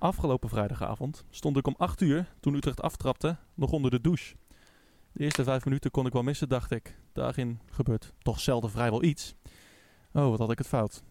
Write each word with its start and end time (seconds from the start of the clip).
Afgelopen 0.00 0.48
vrijdagavond 0.48 1.24
stond 1.30 1.56
ik 1.56 1.66
om 1.66 1.74
8 1.78 2.00
uur, 2.00 2.32
toen 2.40 2.54
Utrecht 2.54 2.82
aftrapte, 2.82 3.36
nog 3.54 3.72
onder 3.72 3.90
de 3.90 4.00
douche. 4.00 4.36
De 5.12 5.24
eerste 5.24 5.44
vijf 5.44 5.64
minuten 5.64 5.90
kon 5.90 6.06
ik 6.06 6.12
wel 6.12 6.22
missen, 6.22 6.48
dacht 6.48 6.70
ik. 6.70 6.98
Daarin 7.12 7.60
gebeurt 7.70 8.12
toch 8.18 8.40
zelden 8.40 8.70
vrijwel 8.70 9.02
iets. 9.02 9.34
Oh, 10.12 10.28
wat 10.28 10.38
had 10.38 10.50
ik 10.50 10.58
het 10.58 10.66
fout. 10.66 11.02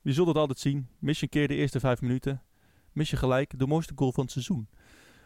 Je 0.00 0.12
zult 0.12 0.28
het 0.28 0.36
altijd 0.36 0.58
zien. 0.58 0.88
Mis 0.98 1.18
je 1.18 1.22
een 1.22 1.28
keer 1.28 1.48
de 1.48 1.54
eerste 1.54 1.80
vijf 1.80 2.00
minuten. 2.00 2.42
Mis 2.92 3.10
je 3.10 3.16
gelijk 3.16 3.58
de 3.58 3.66
mooiste 3.66 3.92
goal 3.96 4.12
van 4.12 4.22
het 4.22 4.32
seizoen. 4.32 4.68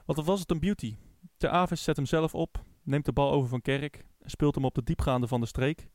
Wat 0.05 0.25
was 0.25 0.41
het 0.41 0.51
een 0.51 0.61
beauty. 0.61 0.97
Ter 1.37 1.51
Aves 1.51 1.83
zet 1.83 1.97
hem 1.97 2.07
zelf 2.07 2.35
op, 2.35 2.65
neemt 2.83 3.05
de 3.05 3.13
bal 3.13 3.33
over 3.33 3.49
van 3.49 3.63
Kerk 3.63 4.05
en 4.21 4.31
speelt 4.31 4.55
hem 4.55 4.65
op 4.65 4.75
de 4.75 4.83
diepgaande 4.83 5.27
van 5.27 5.41
de 5.41 5.47
streek. 5.47 5.89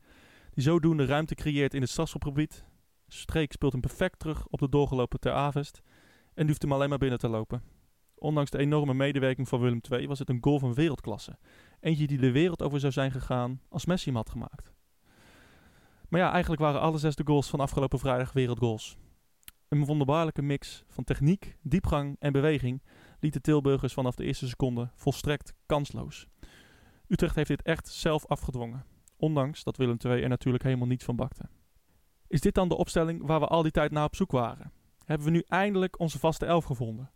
Die 0.53 0.63
zodoende 0.63 1.05
ruimte 1.05 1.35
creëert 1.35 1.73
in 1.73 1.81
het 1.81 1.89
strafschopgebied. 1.89 2.65
Streek 3.07 3.51
speelt 3.51 3.71
hem 3.71 3.81
perfect 3.81 4.19
terug 4.19 4.47
op 4.47 4.59
de 4.59 4.69
doorgelopen 4.69 5.19
Ter 5.19 5.33
Avest 5.33 5.81
en 6.33 6.47
hoeft 6.47 6.61
hem 6.61 6.73
alleen 6.73 6.89
maar 6.89 6.97
binnen 6.97 7.19
te 7.19 7.29
lopen. 7.29 7.63
Ondanks 8.15 8.51
de 8.51 8.57
enorme 8.57 8.93
medewerking 8.93 9.47
van 9.47 9.59
Willem 9.59 9.81
II 9.91 10.07
was 10.07 10.19
het 10.19 10.29
een 10.29 10.43
goal 10.43 10.59
van 10.59 10.73
wereldklasse. 10.73 11.37
Eentje 11.79 12.07
die 12.07 12.17
de 12.17 12.31
wereld 12.31 12.61
over 12.61 12.79
zou 12.79 12.91
zijn 12.91 13.11
gegaan 13.11 13.61
als 13.69 13.85
Messi 13.85 14.05
hem 14.05 14.15
had 14.15 14.29
gemaakt. 14.29 14.73
Maar 16.09 16.19
ja, 16.19 16.31
eigenlijk 16.31 16.61
waren 16.61 16.81
alle 16.81 16.97
zes 16.97 17.15
de 17.15 17.25
goals 17.25 17.49
van 17.49 17.59
afgelopen 17.59 17.99
vrijdag 17.99 18.33
wereldgoals. 18.33 18.97
Een 19.67 19.85
wonderbaarlijke 19.85 20.41
mix 20.41 20.83
van 20.87 21.03
techniek, 21.03 21.57
diepgang 21.61 22.15
en 22.19 22.31
beweging 22.31 22.81
liet 23.19 23.33
de 23.33 23.41
Tilburgers 23.41 23.93
vanaf 23.93 24.15
de 24.15 24.23
eerste 24.23 24.47
seconde 24.47 24.89
volstrekt 24.95 25.53
kansloos. 25.65 26.27
Utrecht 27.07 27.35
heeft 27.35 27.47
dit 27.47 27.61
echt 27.61 27.87
zelf 27.87 28.25
afgedwongen, 28.25 28.85
ondanks 29.17 29.63
dat 29.63 29.77
Willem 29.77 29.97
II 30.05 30.21
er 30.21 30.29
natuurlijk 30.29 30.63
helemaal 30.63 30.87
niets 30.87 31.05
van 31.05 31.15
bakte. 31.15 31.49
Is 32.27 32.41
dit 32.41 32.53
dan 32.53 32.69
de 32.69 32.77
opstelling 32.77 33.25
waar 33.25 33.39
we 33.39 33.47
al 33.47 33.61
die 33.61 33.71
tijd 33.71 33.91
naar 33.91 34.05
op 34.05 34.15
zoek 34.15 34.31
waren? 34.31 34.71
Hebben 35.11 35.29
we 35.29 35.37
nu 35.37 35.43
eindelijk 35.47 35.99
onze 35.99 36.19
vaste 36.19 36.45
elf 36.45 36.65
gevonden? 36.65 37.11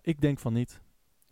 Ik 0.00 0.20
denk 0.20 0.38
van 0.38 0.52
niet. 0.52 0.80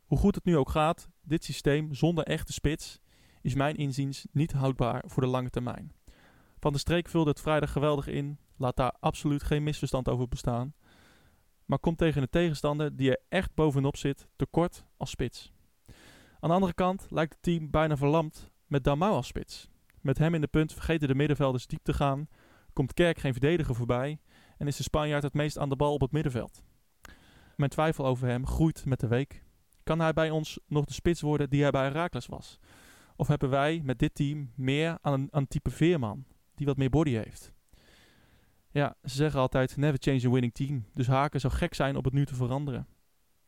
Hoe 0.05 0.19
goed 0.19 0.35
het 0.35 0.45
nu 0.45 0.57
ook 0.57 0.69
gaat, 0.69 1.09
dit 1.23 1.45
systeem 1.45 1.95
zonder 1.95 2.25
echte 2.25 2.53
spits 2.53 3.01
is 3.43 3.55
mijn 3.55 3.77
inziens 3.77 4.27
niet 4.33 4.53
houdbaar 4.53 5.05
voor 5.07 5.23
de 5.23 5.29
lange 5.29 5.51
termijn. 5.51 5.93
Van 6.59 6.73
de 6.73 6.79
Streek 6.79 7.09
vulde 7.09 7.31
het 7.31 7.41
vrijdag 7.41 7.73
geweldig 7.73 8.07
in, 8.07 8.39
laat 8.57 8.77
daar 8.77 8.95
absoluut 9.01 9.43
geen 9.43 9.63
misverstand 9.63 10.09
over 10.09 10.29
bestaan. 10.29 10.75
Maar 11.65 11.79
komt 11.79 11.99
tegen 11.99 12.23
een 12.23 12.31
tegenstander 12.31 12.97
die 12.97 13.11
er 13.11 13.23
echt 13.29 13.55
bovenop 13.55 13.97
zit 13.97 14.27
tekort 14.37 14.85
als 14.97 15.11
spits. 15.11 15.53
Aan 16.41 16.49
de 16.49 16.55
andere 16.55 16.75
kant 16.75 17.07
lijkt 17.11 17.33
het 17.33 17.43
team 17.43 17.71
bijna 17.71 17.97
verlamd 17.97 18.51
met 18.67 18.85
Damau 18.85 19.13
als 19.13 19.27
spits. 19.27 19.69
Met 20.01 20.19
hem 20.19 20.35
in 20.35 20.41
de 20.41 20.47
punt 20.47 20.73
vergeten 20.73 21.09
de 21.09 21.15
middenvelders 21.15 21.67
diep 21.67 21.83
te 21.83 21.93
gaan, 21.93 22.29
komt 22.73 22.95
Kerk 22.95 23.19
geen 23.19 23.33
verdediger 23.33 23.75
voorbij 23.75 24.19
en 24.59 24.67
is 24.67 24.77
de 24.77 24.83
Spanjaard 24.83 25.23
het 25.23 25.35
meest 25.35 25.59
aan 25.59 25.69
de 25.69 25.77
bal 25.77 25.93
op 25.93 26.01
het 26.01 26.13
middenveld. 26.13 26.63
Mijn 27.57 27.71
twijfel 27.71 28.07
over 28.07 28.29
hem 28.29 28.47
groeit 28.47 28.85
met 28.85 29.01
de 29.01 29.07
week. 29.07 29.45
Kan 29.83 30.01
hij 30.01 30.13
bij 30.13 30.31
ons 30.31 30.59
nog 30.67 30.85
de 30.85 30.93
spits 30.93 31.21
worden 31.21 31.51
die 31.51 31.63
hij 31.63 31.71
bij 31.71 31.85
Herakles 31.85 32.27
was? 32.27 32.59
Of 33.17 33.29
hebben 33.29 33.51
wij 33.51 33.81
met 33.85 33.99
dit 33.99 34.15
team 34.15 34.53
meer 34.55 34.99
aan 35.01 35.13
een, 35.13 35.29
aan 35.31 35.49
type 35.49 35.71
veerman, 35.71 36.25
die 36.55 36.67
wat 36.67 36.77
meer 36.77 36.91
body 36.91 37.11
heeft? 37.11 37.53
Ja, 38.71 38.97
ze 39.03 39.15
zeggen 39.15 39.41
altijd 39.41 39.77
never 39.77 39.99
change 40.01 40.27
a 40.27 40.31
winning 40.31 40.55
team, 40.55 40.85
dus 40.95 41.07
Haken 41.07 41.41
zou 41.41 41.53
gek 41.53 41.75
zijn 41.75 41.97
op 41.97 42.05
het 42.05 42.13
nu 42.13 42.27
te 42.27 42.35
veranderen. 42.35 42.87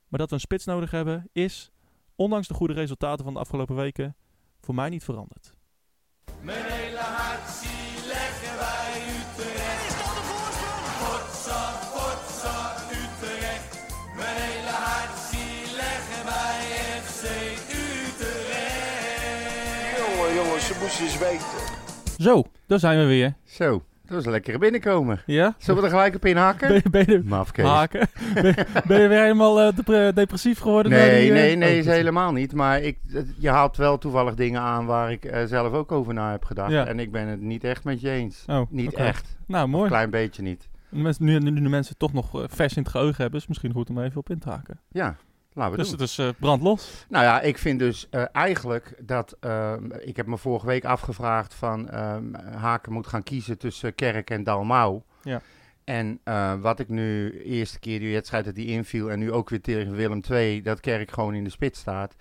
Maar 0.09 0.19
dat 0.19 0.29
we 0.29 0.35
een 0.35 0.41
spits 0.41 0.65
nodig 0.65 0.91
hebben 0.91 1.29
is, 1.33 1.71
ondanks 2.15 2.49
de 2.49 2.55
goede 2.55 2.73
resultaten 2.73 3.25
van 3.25 3.35
de 3.35 3.41
afgelopen 3.41 3.77
weken, 3.77 4.17
voor 4.61 4.75
mij 4.75 4.89
niet 4.89 5.05
veranderd. 5.05 5.57
Eens 21.01 21.19
weten. 21.19 21.47
Zo, 22.19 22.45
daar 22.67 22.79
zijn 22.79 22.99
we 22.99 23.05
weer. 23.07 23.35
Zo, 23.45 23.71
dat 24.07 24.15
was 24.17 24.25
een 24.25 24.31
lekkere 24.31 24.59
binnenkomer. 24.59 25.23
Ja? 25.27 25.55
Zullen 25.59 25.81
we 25.81 25.87
er 25.87 25.93
gelijk 25.95 26.15
op 26.15 26.25
inhaken? 26.25 26.69
Ben 26.69 26.81
je, 26.85 26.91
ben 26.91 27.05
je, 27.13 27.23
Mafkees. 27.25 27.65
haken? 27.65 28.09
Ben, 28.35 28.55
ben 28.87 29.01
je 29.01 29.09
weer 29.09 29.21
helemaal 29.21 29.61
eh, 29.61 29.77
depre- 29.77 30.13
depressief 30.13 30.59
geworden? 30.59 30.93
Nee, 30.93 31.21
die, 31.21 31.29
eh, 31.29 31.35
nee, 31.35 31.57
nee, 31.57 31.73
oh, 31.73 31.77
is 31.79 31.87
helemaal 31.87 32.33
niet. 32.33 32.55
Maar 32.55 32.81
ik, 32.81 32.99
je 33.39 33.49
haalt 33.49 33.77
wel 33.77 33.99
toevallig 33.99 34.35
dingen 34.35 34.61
aan 34.61 34.87
waar 34.87 35.13
ik 35.13 35.25
eh, 35.25 35.45
zelf 35.45 35.73
ook 35.73 35.93
over 35.93 36.15
na 36.15 36.31
heb 36.31 36.45
gedacht. 36.45 36.71
Ja. 36.71 36.87
En 36.87 36.99
ik 36.99 37.13
ben 37.13 37.27
het 37.29 37.41
niet 37.41 37.65
echt 37.65 37.85
met 37.85 38.01
je 38.01 38.11
eens. 38.11 38.45
Oh, 38.47 38.71
Niet 38.71 38.95
echt. 38.95 39.37
Nou, 39.47 39.65
Een 39.65 39.71
mooi. 39.71 39.89
klein 39.89 40.11
beetje 40.11 40.43
niet. 40.43 40.69
Nu, 40.91 41.39
nu 41.39 41.63
de 41.63 41.69
mensen 41.69 41.97
toch 41.97 42.13
nog 42.13 42.31
vers 42.47 42.77
in 42.77 42.83
het 42.83 42.91
geheugen 42.91 43.17
hebben, 43.23 43.35
is 43.35 43.41
het 43.41 43.49
misschien 43.49 43.73
goed 43.73 43.91
om 43.91 44.01
even 44.03 44.19
op 44.19 44.31
in 44.31 44.39
te 44.39 44.51
haken. 44.51 44.81
Ja, 44.89 45.17
laten 45.57 45.73
we 45.77 45.79
Dus 45.79 45.91
doen. 45.91 46.01
het 46.01 46.09
is 46.09 46.19
eh, 46.19 46.29
brandlos. 46.41 47.05
Nou 47.09 47.25
ja, 47.25 47.41
ik 47.41 47.59
vind 47.59 47.79
dus 47.79 48.07
eh, 48.11 48.25
eigenlijk 48.33 48.95
dat... 49.03 49.37
ehm, 49.41 49.91
ik 49.99 50.17
heb 50.17 50.27
me 50.27 50.39
vorige 50.39 50.67
week 50.67 50.85
afgevraagd 50.85 51.55
van... 51.55 51.89
Haken 52.57 52.93
moet 52.93 53.07
gaan 53.07 53.23
kiezen 53.23 53.59
tussen 53.59 53.95
Kerk 53.95 54.31
en 54.31 54.45
Dalmau. 54.45 55.01
Ja. 55.23 55.41
En 55.85 56.21
eh, 56.25 56.55
wat 56.61 56.79
ik 56.81 56.89
nu, 56.89 57.41
eerste 57.43 57.79
keer 57.79 57.99
die 57.99 58.13
wedstrijd 58.13 58.45
dat 58.45 58.55
die 58.55 58.67
inviel... 58.67 59.11
en 59.11 59.19
nu 59.19 59.33
ook 59.33 59.51
weer 59.51 59.61
tegen 59.61 59.93
Willem 59.93 60.21
II, 60.31 60.63
dat 60.63 60.81
Kerk 60.81 61.11
gewoon 61.11 61.35
in 61.35 61.45
de 61.45 61.51
spits 61.51 61.81
staat... 61.81 62.15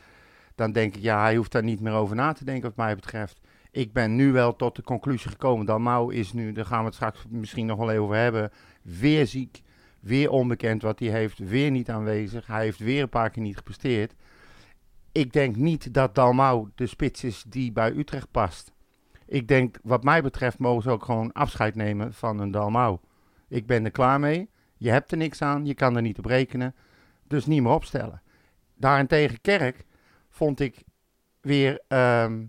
dan 0.56 0.72
denk 0.72 0.96
ik, 0.96 1.02
ja, 1.02 1.22
hij 1.22 1.36
hoeft 1.36 1.52
daar 1.52 1.64
niet 1.64 1.80
meer 1.80 1.94
over 1.94 2.16
na 2.16 2.34
te 2.34 2.46
denken 2.46 2.64
wat 2.64 2.78
mij 2.86 2.96
betreft. 2.96 3.40
Ik 3.72 3.94
ben 3.94 4.16
nu 4.16 4.32
wel 4.32 4.56
tot 4.56 4.76
de 4.76 4.82
conclusie 4.82 5.30
gekomen. 5.30 5.66
Dalmau 5.66 6.14
is 6.14 6.34
nu, 6.34 6.52
daar 6.52 6.66
gaan 6.66 6.80
we 6.80 6.86
het 6.86 6.94
straks 6.96 7.24
misschien 7.30 7.66
nog 7.66 7.78
wel 7.78 7.90
even 7.90 8.02
over 8.04 8.16
hebben... 8.16 8.52
weer 8.82 9.28
ziek, 9.28 9.62
weer 10.06 10.30
onbekend 10.30 10.82
wat 10.82 11.00
hij 11.00 11.10
heeft, 11.10 11.38
weer 11.38 11.72
niet 11.72 11.90
aanwezig. 11.90 12.48
Hij 12.48 12.64
heeft 12.64 12.80
weer 12.80 13.02
een 13.02 13.10
paar 13.10 13.30
keer 13.30 13.44
niet 13.44 13.58
gepresteerd 13.58 14.14
ik 15.16 15.34
denk 15.34 15.56
niet 15.56 15.94
dat 15.94 16.16
Dalmau 16.16 16.70
de 16.76 16.88
spits 16.88 17.24
is 17.24 17.44
die 17.48 17.72
bij 17.72 17.92
Utrecht 17.92 18.32
past. 18.32 18.74
Ik 19.26 19.48
denk, 19.48 19.78
wat 19.84 20.04
mij 20.04 20.22
betreft, 20.22 20.60
mogen 20.60 20.84
ze 20.84 20.90
ook 20.90 21.06
gewoon 21.06 21.32
afscheid 21.32 21.76
nemen 21.76 22.14
van 22.14 22.40
een 22.40 22.52
Dalmau. 22.52 22.98
Ik 23.48 23.66
ben 23.66 23.86
er 23.86 23.92
klaar 23.92 24.20
mee. 24.20 24.50
Je 24.78 24.90
hebt 24.90 25.12
er 25.12 25.18
niks 25.18 25.42
aan, 25.42 25.66
je 25.66 25.74
kan 25.74 25.96
er 25.96 26.02
niet 26.02 26.18
op 26.18 26.26
rekenen. 26.26 26.76
Dus 27.28 27.46
niet 27.46 27.62
meer 27.62 27.72
opstellen. 27.72 28.22
Daarentegen 28.78 29.42
Kerk 29.42 29.86
vond 30.30 30.60
ik 30.60 30.84
weer 31.42 31.82
ehm, 31.88 32.46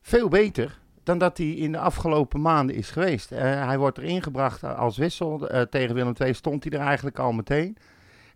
veel 0.00 0.28
beter 0.28 0.80
dan 1.02 1.18
dat 1.18 1.38
hij 1.38 1.46
in 1.50 1.72
de 1.72 1.78
afgelopen 1.78 2.40
maanden 2.40 2.76
is 2.76 2.90
geweest. 2.90 3.32
Eh, 3.32 3.40
hij 3.66 3.78
wordt 3.78 3.98
erin 3.98 4.22
gebracht 4.22 4.64
als 4.64 4.96
wissel. 4.96 5.48
Eh, 5.48 5.60
tegen 5.62 5.94
Willem 5.94 6.14
II 6.18 6.34
stond 6.34 6.64
hij 6.64 6.72
er 6.78 6.86
eigenlijk 6.86 7.18
al 7.18 7.32
meteen. 7.32 7.76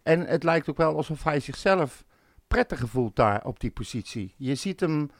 En 0.02 0.26
het 0.26 0.42
lijkt 0.42 0.70
ook 0.70 0.76
wel 0.76 0.96
alsof 0.96 1.24
hij 1.24 1.40
zichzelf 1.40 2.04
prettig 2.48 2.88
voelt 2.88 3.16
daar 3.16 3.44
op 3.44 3.60
die 3.60 3.70
positie. 3.70 4.34
Je 4.36 4.54
ziet 4.54 4.80
hem 4.80 5.10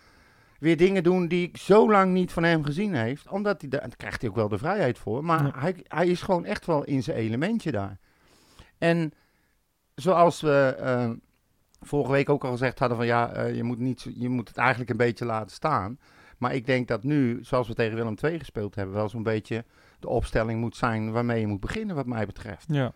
weer 0.59 0.77
dingen 0.77 1.03
doen 1.03 1.29
die 1.29 1.49
ik 1.49 1.57
zo 1.57 1.91
lang 1.91 2.13
niet 2.13 2.33
van 2.33 2.43
hem 2.43 2.65
gezien 2.65 2.95
heeft. 2.95 3.29
Omdat 3.29 3.61
hij, 3.61 3.71
daar 3.71 3.81
daar 3.81 3.97
krijgt 3.97 4.21
hij 4.21 4.31
ook 4.31 4.37
wel 4.37 4.49
de 4.49 4.59
vrijheid 4.59 4.99
voor. 4.99 5.25
Maar 5.25 5.43
Ja. 5.45 5.53
hij, 5.59 5.85
hij 5.89 6.07
is 6.07 6.23
gewoon 6.23 6.45
echt 6.45 6.67
wel 6.67 6.85
in 6.85 7.03
zijn 7.03 7.17
elementje 7.17 7.71
daar. 7.73 7.99
En 8.79 9.13
zoals 9.95 10.41
we 10.41 10.77
eh, 10.79 11.11
vorige 11.81 12.13
week 12.13 12.29
ook 12.29 12.45
al 12.45 12.51
gezegd 12.51 12.79
hadden 12.79 12.97
van 12.97 13.07
ja, 13.07 13.45
je, 13.45 13.63
moet 13.63 13.79
niet, 13.79 14.07
je 14.15 14.29
moet 14.29 14.49
het 14.49 14.57
eigenlijk 14.57 14.91
een 14.91 14.97
beetje 14.97 15.25
laten 15.25 15.51
staan. 15.51 15.99
Maar 16.39 16.55
ik 16.55 16.67
denk 16.67 16.89
dat 16.89 17.03
nu, 17.03 17.39
zoals 17.43 17.69
we 17.69 17.75
tegen 17.75 17.97
Willem 17.97 18.15
II 18.23 18.39
gespeeld 18.39 18.75
hebben, 18.75 18.95
wel 18.95 19.09
zo'n 19.09 19.23
beetje 19.23 19.65
de 20.01 20.09
opstelling 20.09 20.61
moet 20.61 20.77
zijn 20.77 21.13
waarmee 21.13 21.41
je 21.41 21.47
moet 21.47 21.61
beginnen 21.61 21.97
wat 21.97 22.07
mij 22.07 22.27
betreft. 22.27 22.65
Ja. 22.69 22.93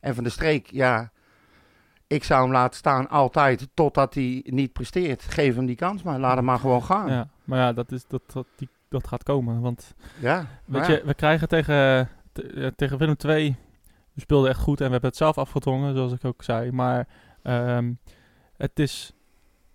En 0.00 0.14
van 0.14 0.24
de 0.24 0.30
streek, 0.30 0.66
ja, 0.70 1.12
ik 2.06 2.24
zou 2.24 2.42
hem 2.42 2.52
laten 2.52 2.76
staan 2.78 3.08
altijd 3.08 3.68
totdat 3.74 4.14
hij 4.14 4.44
niet 4.46 4.72
presteert. 4.72 5.22
Geef 5.22 5.54
hem 5.54 5.66
die 5.66 5.76
kans 5.76 6.02
maar, 6.02 6.18
laat 6.18 6.36
hem 6.36 6.44
maar 6.44 6.58
gewoon 6.58 6.82
gaan. 6.82 7.08
Ja, 7.08 7.14
ja. 7.14 7.28
Maar 7.44 7.58
ja, 7.58 7.72
dat, 7.72 7.92
is, 7.92 8.06
dat, 8.06 8.22
dat, 8.32 8.46
die, 8.56 8.68
dat 8.88 9.06
gaat 9.06 9.22
komen. 9.22 9.60
Want 9.60 9.94
maar 10.20 10.46
weet 10.64 10.86
ja. 10.86 10.92
je, 10.92 11.02
we 11.04 11.14
krijgen 11.14 11.48
tegen, 11.48 12.08
te- 12.32 12.46
eh, 12.46 12.66
tegen 12.76 12.98
Willem 12.98 13.16
II, 13.26 13.56
we 14.12 14.20
speelden 14.20 14.50
echt 14.50 14.60
goed 14.60 14.80
en 14.80 14.86
we 14.86 14.92
hebben 14.92 15.08
het 15.10 15.18
zelf 15.18 15.38
afgedwongen, 15.38 15.94
zoals 15.94 16.12
ik 16.12 16.24
ook 16.24 16.42
zei. 16.42 16.72
Maar 16.72 17.08
ehm, 17.42 17.92
het 18.56 18.78
is, 18.78 19.12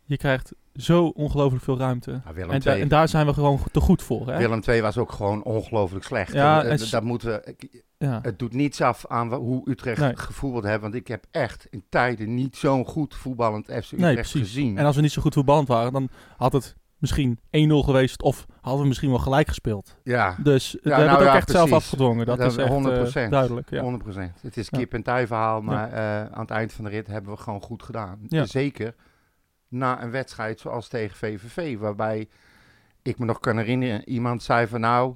je 0.07 0.17
krijgt 0.17 0.53
zo 0.75 1.05
ongelooflijk 1.05 1.63
veel 1.63 1.77
ruimte. 1.77 2.21
Ja, 2.25 2.33
Willem, 2.33 2.51
En, 2.51 2.59
da- 2.59 2.75
en 2.77 2.87
daar 2.87 3.07
zijn 3.07 3.25
we 3.25 3.33
gewoon 3.33 3.59
te 3.71 3.79
goed 3.79 4.01
voor. 4.03 4.27
Hè? 4.29 4.37
Willem 4.37 4.61
II 4.67 4.81
was 4.81 4.97
ook 4.97 5.11
gewoon 5.11 5.43
ongelooflijk 5.43 6.05
slecht. 6.05 6.33
Ja, 6.33 6.63
En, 6.63 6.69
en 6.69 6.79
eh, 6.79 6.89
dat 6.91 7.03
moeten 7.03 7.41
Ja. 7.97 8.19
het 8.21 8.39
doet 8.39 8.53
niets 8.53 8.81
af 8.81 9.05
aan 9.07 9.33
hoe 9.33 9.69
Utrecht 9.69 9.99
Nee. 10.01 10.15
gevoetbald 10.15 10.63
heeft. 10.63 10.81
Want 10.81 10.93
ik 10.95 11.07
heb 11.07 11.25
echt 11.31 11.67
in 11.69 11.83
tijden 11.89 12.33
niet 12.35 12.55
zo'n 12.57 12.85
goed 12.85 13.15
voetballend 13.15 13.65
FC 13.65 13.73
Utrecht 13.91 13.99
Nee, 13.99 14.23
gezien. 14.43 14.77
En 14.77 14.85
als 14.85 14.95
we 14.95 15.01
niet 15.01 15.11
zo 15.11 15.21
goed 15.21 15.33
voetballend 15.33 15.67
waren, 15.67 15.93
dan 15.93 16.09
had 16.37 16.53
het 16.53 16.75
misschien 16.97 17.39
1-0 17.51 17.83
geweest 17.83 18.21
of 18.21 18.45
hadden 18.61 18.81
we 18.81 18.87
misschien 18.87 19.09
wel 19.09 19.19
gelijk 19.19 19.47
gespeeld. 19.47 19.95
ja, 20.03 20.35
Dus 20.43 20.71
we 20.71 20.79
nou 20.89 21.01
hebben 21.01 21.19
het 21.19 21.27
ook 21.27 21.35
echt 21.35 21.49
zelf 21.49 21.71
afgedwongen. 21.71 22.25
Dat, 22.25 22.37
Dat 22.37 22.51
is 22.51 22.57
echt 22.57 22.69
100%. 22.69 23.25
eh, 23.25 23.29
duidelijk. 23.29 23.69
Ja. 23.69 23.81
100%. 23.81 24.41
Het 24.41 24.57
is 24.57 24.69
kip 24.69 24.93
en 24.93 25.03
tij 25.03 25.27
verhaal, 25.27 25.61
maar 25.61 25.91
eh, 25.91 26.21
aan 26.21 26.41
het 26.41 26.49
eind 26.49 26.73
van 26.73 26.83
de 26.83 26.89
rit 26.89 27.07
hebben 27.07 27.31
we 27.31 27.37
gewoon 27.39 27.61
goed 27.61 27.83
gedaan. 27.83 28.19
Ja. 28.27 28.45
Zeker 28.45 28.95
na 29.67 30.01
een 30.03 30.11
wedstrijd 30.11 30.59
zoals 30.59 30.87
tegen 30.87 31.17
VVV, 31.17 31.77
waarbij 31.77 32.27
ik 33.01 33.19
me 33.19 33.25
nog 33.25 33.39
kan 33.39 33.57
herinneren, 33.57 34.09
iemand 34.09 34.43
zei 34.43 34.67
van 34.67 34.79
nou, 34.79 35.15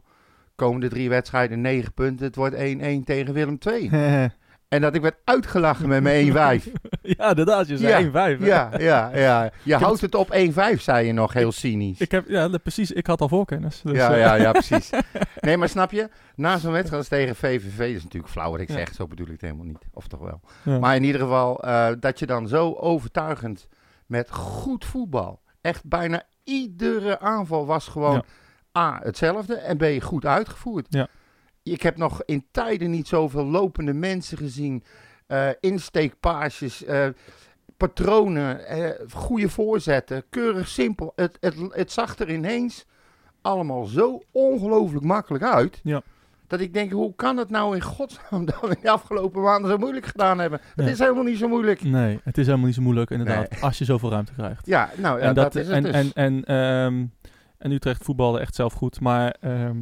komende 0.55 0.87
drie 0.87 1.09
wedstrijden 1.09 1.61
negen 1.61 1.93
punten, 1.93 2.25
het 2.25 2.35
wordt 2.35 2.55
1-1 2.55 2.59
tegen 3.05 3.33
Willem 3.33 3.57
II. 3.67 3.89
En 4.67 4.81
dat 4.81 4.95
ik 4.95 5.01
werd 5.01 5.15
uitgelachen 5.23 5.87
met 5.87 6.03
mijn 6.03 6.31
1-5. 6.31 6.33
ja, 7.17 7.29
inderdaad. 7.29 7.67
Je 7.67 7.77
zei 7.77 8.09
1-5. 8.09 8.11
hè? 8.11 8.25
ja, 8.45 8.69
ja, 8.77 9.11
ja. 9.15 9.51
Je 9.63 9.75
houdt 9.75 10.01
het 10.01 10.15
op 10.15 10.35
1-5, 10.75 10.77
zei 10.77 11.07
je 11.07 11.13
nog, 11.13 11.33
heel 11.33 11.51
cynisch. 11.51 11.99
Ik 11.99 12.11
heb, 12.11 12.27
ja, 12.29 12.49
precies. 12.63 12.91
Ik 12.91 13.07
had 13.07 13.21
al 13.21 13.27
voorkennis. 13.27 13.81
Dus, 13.83 13.95
ja, 13.95 14.13
eh, 14.13 14.19
ja, 14.19 14.33
ja, 14.35 14.51
precies. 14.51 14.89
Nee, 15.39 15.57
maar 15.57 15.69
snap 15.69 15.91
je? 15.91 16.09
Na 16.35 16.57
zo'n 16.57 16.71
wedstrijd 16.71 17.09
tegen 17.09 17.35
VVV, 17.35 17.77
dat 17.77 17.87
is 17.87 18.03
natuurlijk 18.03 18.31
flauw 18.31 18.51
wat 18.51 18.59
ik 18.59 18.67
Ja. 18.67 18.73
zeg, 18.73 18.93
zo 18.93 19.07
bedoel 19.07 19.25
ik 19.25 19.31
het 19.31 19.41
helemaal 19.41 19.65
niet. 19.65 19.85
Of 19.93 20.07
toch 20.07 20.19
wel. 20.19 20.41
ja. 20.63 20.79
Maar 20.79 20.95
in 20.95 21.03
ieder 21.03 21.21
geval, 21.21 21.63
eh, 21.63 21.87
dat 21.99 22.19
je 22.19 22.25
dan 22.25 22.47
zo 22.47 22.73
overtuigend 22.73 23.67
met 24.11 24.31
goed 24.31 24.85
voetbal, 24.85 25.41
echt 25.61 25.85
bijna 25.85 26.23
iedere 26.43 27.19
aanval 27.19 27.65
was 27.65 27.87
gewoon 27.87 28.23
Ja. 28.73 28.81
A, 28.81 28.99
hetzelfde 29.03 29.55
en 29.55 29.77
B, 29.77 30.03
goed 30.03 30.25
uitgevoerd. 30.25 30.85
Ja. 30.89 31.07
Ik 31.63 31.81
heb 31.81 31.97
nog 31.97 32.23
in 32.25 32.47
tijden 32.51 32.91
niet 32.91 33.07
zoveel 33.07 33.45
lopende 33.45 33.93
mensen 33.93 34.37
gezien, 34.37 34.83
insteekpaasjes, 35.59 36.83
eh, 36.83 37.07
patronen, 37.77 38.67
eh, 38.67 39.07
goede 39.13 39.49
voorzetten, 39.49 40.23
keurig 40.29 40.67
simpel. 40.67 41.11
Het, 41.15 41.37
het, 41.39 41.55
het 41.69 41.91
zag 41.91 42.19
er 42.19 42.31
ineens 42.31 42.85
allemaal 43.41 43.85
zo 43.85 44.21
ongelooflijk 44.31 45.05
makkelijk 45.05 45.43
uit. 45.43 45.79
Ja. 45.83 46.01
Dat 46.51 46.59
ik 46.59 46.73
denk, 46.73 46.91
hoe 46.91 47.15
kan 47.15 47.37
het 47.37 47.49
nou 47.49 47.75
in 47.75 47.81
godsnaam 47.81 48.45
dat 48.51 48.61
we 48.61 48.77
de 48.81 48.89
afgelopen 48.89 49.41
maanden 49.41 49.71
zo 49.71 49.77
moeilijk 49.77 50.05
gedaan 50.05 50.39
hebben? 50.39 50.59
Het 50.75 50.87
is 50.87 50.99
helemaal 50.99 51.23
niet 51.23 51.37
zo 51.37 51.47
moeilijk. 51.47 51.83
Nee, 51.83 52.19
het 52.23 52.37
is 52.37 52.45
helemaal 52.45 52.65
niet 52.65 52.75
zo 52.75 52.81
moeilijk 52.81 53.09
inderdaad. 53.09 53.61
Als 53.61 53.77
je 53.77 53.85
zoveel 53.85 54.09
ruimte 54.09 54.33
krijgt. 54.33 54.65
Ja, 54.65 54.89
nou 54.97 55.19
ja, 55.19 55.25
en 55.25 55.33
dat, 55.33 55.53
dat, 55.53 55.55
is 55.55 55.67
het 55.67 55.75
en, 55.75 55.83
dus. 55.83 55.93
en, 55.93 56.11
en, 56.13 56.43
ehm, 56.43 57.05
en 57.57 57.71
Utrecht 57.71 58.03
voetbalde 58.03 58.39
echt 58.39 58.55
zelf 58.55 58.73
goed. 58.73 58.99
Maar 58.99 59.35
ehm, 59.39 59.77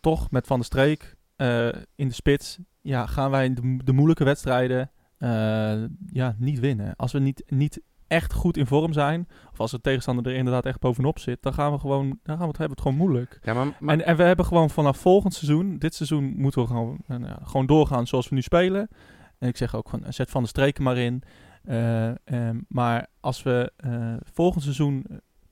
toch 0.00 0.30
met 0.30 0.46
Van 0.46 0.56
der 0.56 0.66
Streek 0.66 1.16
eh, 1.36 1.68
in 1.94 2.08
de 2.08 2.14
spits 2.14 2.58
ja, 2.80 3.06
gaan 3.06 3.30
wij 3.30 3.54
de, 3.54 3.78
de 3.84 3.92
moeilijke 3.92 4.24
wedstrijden 4.24 4.90
eh, 5.18 5.82
ja, 6.06 6.34
niet 6.38 6.58
winnen. 6.58 6.96
Als 6.96 7.12
we 7.12 7.18
niet, 7.18 7.42
niet 7.46 7.80
echt 8.08 8.32
goed 8.32 8.56
in 8.56 8.66
vorm 8.66 8.92
zijn, 8.92 9.28
of 9.52 9.60
als 9.60 9.70
de 9.70 9.80
tegenstander 9.80 10.26
er 10.32 10.38
inderdaad 10.38 10.66
echt 10.66 10.80
bovenop 10.80 11.18
zit, 11.18 11.42
dan 11.42 11.54
gaan 11.54 11.72
we 11.72 11.78
gewoon, 11.78 12.06
dan 12.22 12.36
gaan 12.36 12.38
we 12.38 12.46
het, 12.48 12.58
hebben 12.58 12.76
we 12.76 12.82
het 12.82 12.92
gewoon 12.92 12.96
moeilijk. 13.08 13.38
ja, 13.42 13.54
maar, 13.54 13.76
maar- 13.80 13.94
En, 13.94 14.04
en 14.04 14.16
we 14.16 14.22
hebben 14.22 14.44
gewoon 14.44 14.70
vanaf 14.70 14.98
volgend 14.98 15.34
seizoen, 15.34 15.78
dit 15.78 15.94
seizoen 15.94 16.34
moeten 16.36 16.60
we 16.62 16.66
gewoon, 16.68 16.98
eh, 17.06 17.16
nou 17.16 17.24
ja, 17.32 17.38
gewoon 17.42 17.66
doorgaan 17.66 18.06
zoals 18.06 18.28
we 18.28 18.34
nu 18.34 18.42
spelen. 18.42 18.88
En 19.38 19.48
ik 19.48 19.56
zeg 19.56 19.74
ook 19.74 19.88
van, 19.88 20.02
zet 20.08 20.30
Van 20.30 20.42
de 20.42 20.48
Streken 20.48 20.82
maar 20.82 20.96
in. 20.96 21.22
Eh, 21.64 22.08
ehm, 22.26 22.60
maar 22.68 23.06
als 23.20 23.42
we 23.42 23.72
eh, 23.76 24.14
volgend 24.32 24.62
seizoen 24.62 25.06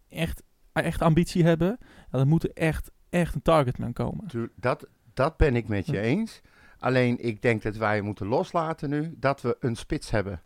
echt, 0.09 0.43
echt 0.73 1.02
ambitie 1.02 1.44
hebben, 1.44 1.76
ja, 2.12 2.19
dan 2.19 2.29
moet 2.29 2.44
er 2.44 2.50
echt, 2.55 2.91
echt 3.11 3.35
een 3.35 3.43
targetman 3.43 3.93
komen. 3.93 4.50
dat, 4.56 4.87
dat 5.14 5.37
ben 5.37 5.56
ik 5.56 5.69
met 5.69 5.87
je 5.87 6.00
eens. 6.00 6.41
Alleen 6.79 7.25
ik 7.25 7.43
denk 7.43 7.62
dat 7.62 7.76
wij 7.76 8.00
moeten 8.00 8.26
loslaten 8.26 8.91
nu 8.91 9.14
dat 9.19 9.41
we 9.41 9.56
een 9.61 9.76
spits 9.76 10.11
hebben. 10.11 10.41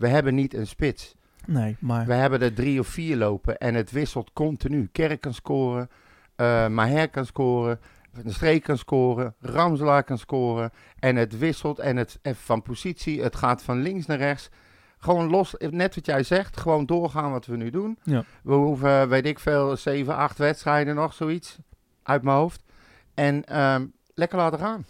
We 0.00 0.08
hebben 0.08 0.34
niet 0.34 0.54
een 0.54 0.66
spits. 0.66 1.14
Nee, 1.46 1.76
maar... 1.80 2.06
We 2.06 2.12
hebben 2.14 2.40
er 2.42 2.54
drie 2.54 2.80
of 2.80 2.86
vier 2.86 3.16
lopen 3.16 3.58
en 3.58 3.74
het 3.74 3.90
wisselt 3.90 4.32
continu. 4.32 4.88
Kerk 4.92 5.20
kan 5.20 5.34
scoren, 5.34 5.90
eh 6.36 6.66
Maher 6.68 7.08
kan 7.10 7.26
scoren, 7.26 7.80
de 8.22 8.32
Streek 8.32 8.62
kan 8.62 8.78
scoren, 8.78 9.34
Ramselaar 9.40 10.04
kan 10.04 10.18
scoren. 10.18 10.70
En 10.98 11.16
het 11.16 11.38
wisselt 11.38 11.78
en 11.78 11.96
het 11.96 12.18
en 12.22 12.36
van 12.36 12.62
positie, 12.62 13.22
het 13.22 13.36
gaat 13.36 13.62
van 13.62 13.82
links 13.82 14.06
naar 14.06 14.18
rechts. 14.18 14.48
Gewoon 14.98 15.28
los, 15.30 15.54
net 15.58 15.94
wat 15.94 16.06
jij 16.06 16.22
zegt, 16.22 16.56
gewoon 16.56 16.86
doorgaan 16.86 17.30
wat 17.30 17.46
we 17.46 17.56
nu 17.56 17.70
doen. 17.70 17.98
Ja. 18.02 18.24
We 18.42 18.54
hoeven, 18.54 19.08
weet 19.08 19.26
ik 19.26 19.38
veel, 19.38 19.76
zeven, 19.76 20.16
acht 20.16 20.38
wedstrijden 20.38 20.94
nog, 20.94 21.14
zoiets, 21.14 21.58
uit 22.02 22.22
mijn 22.22 22.36
hoofd. 22.36 22.62
En 23.14 23.44
ehm, 23.44 23.86
lekker 24.14 24.38
laten 24.38 24.58
gaan. 24.58 24.84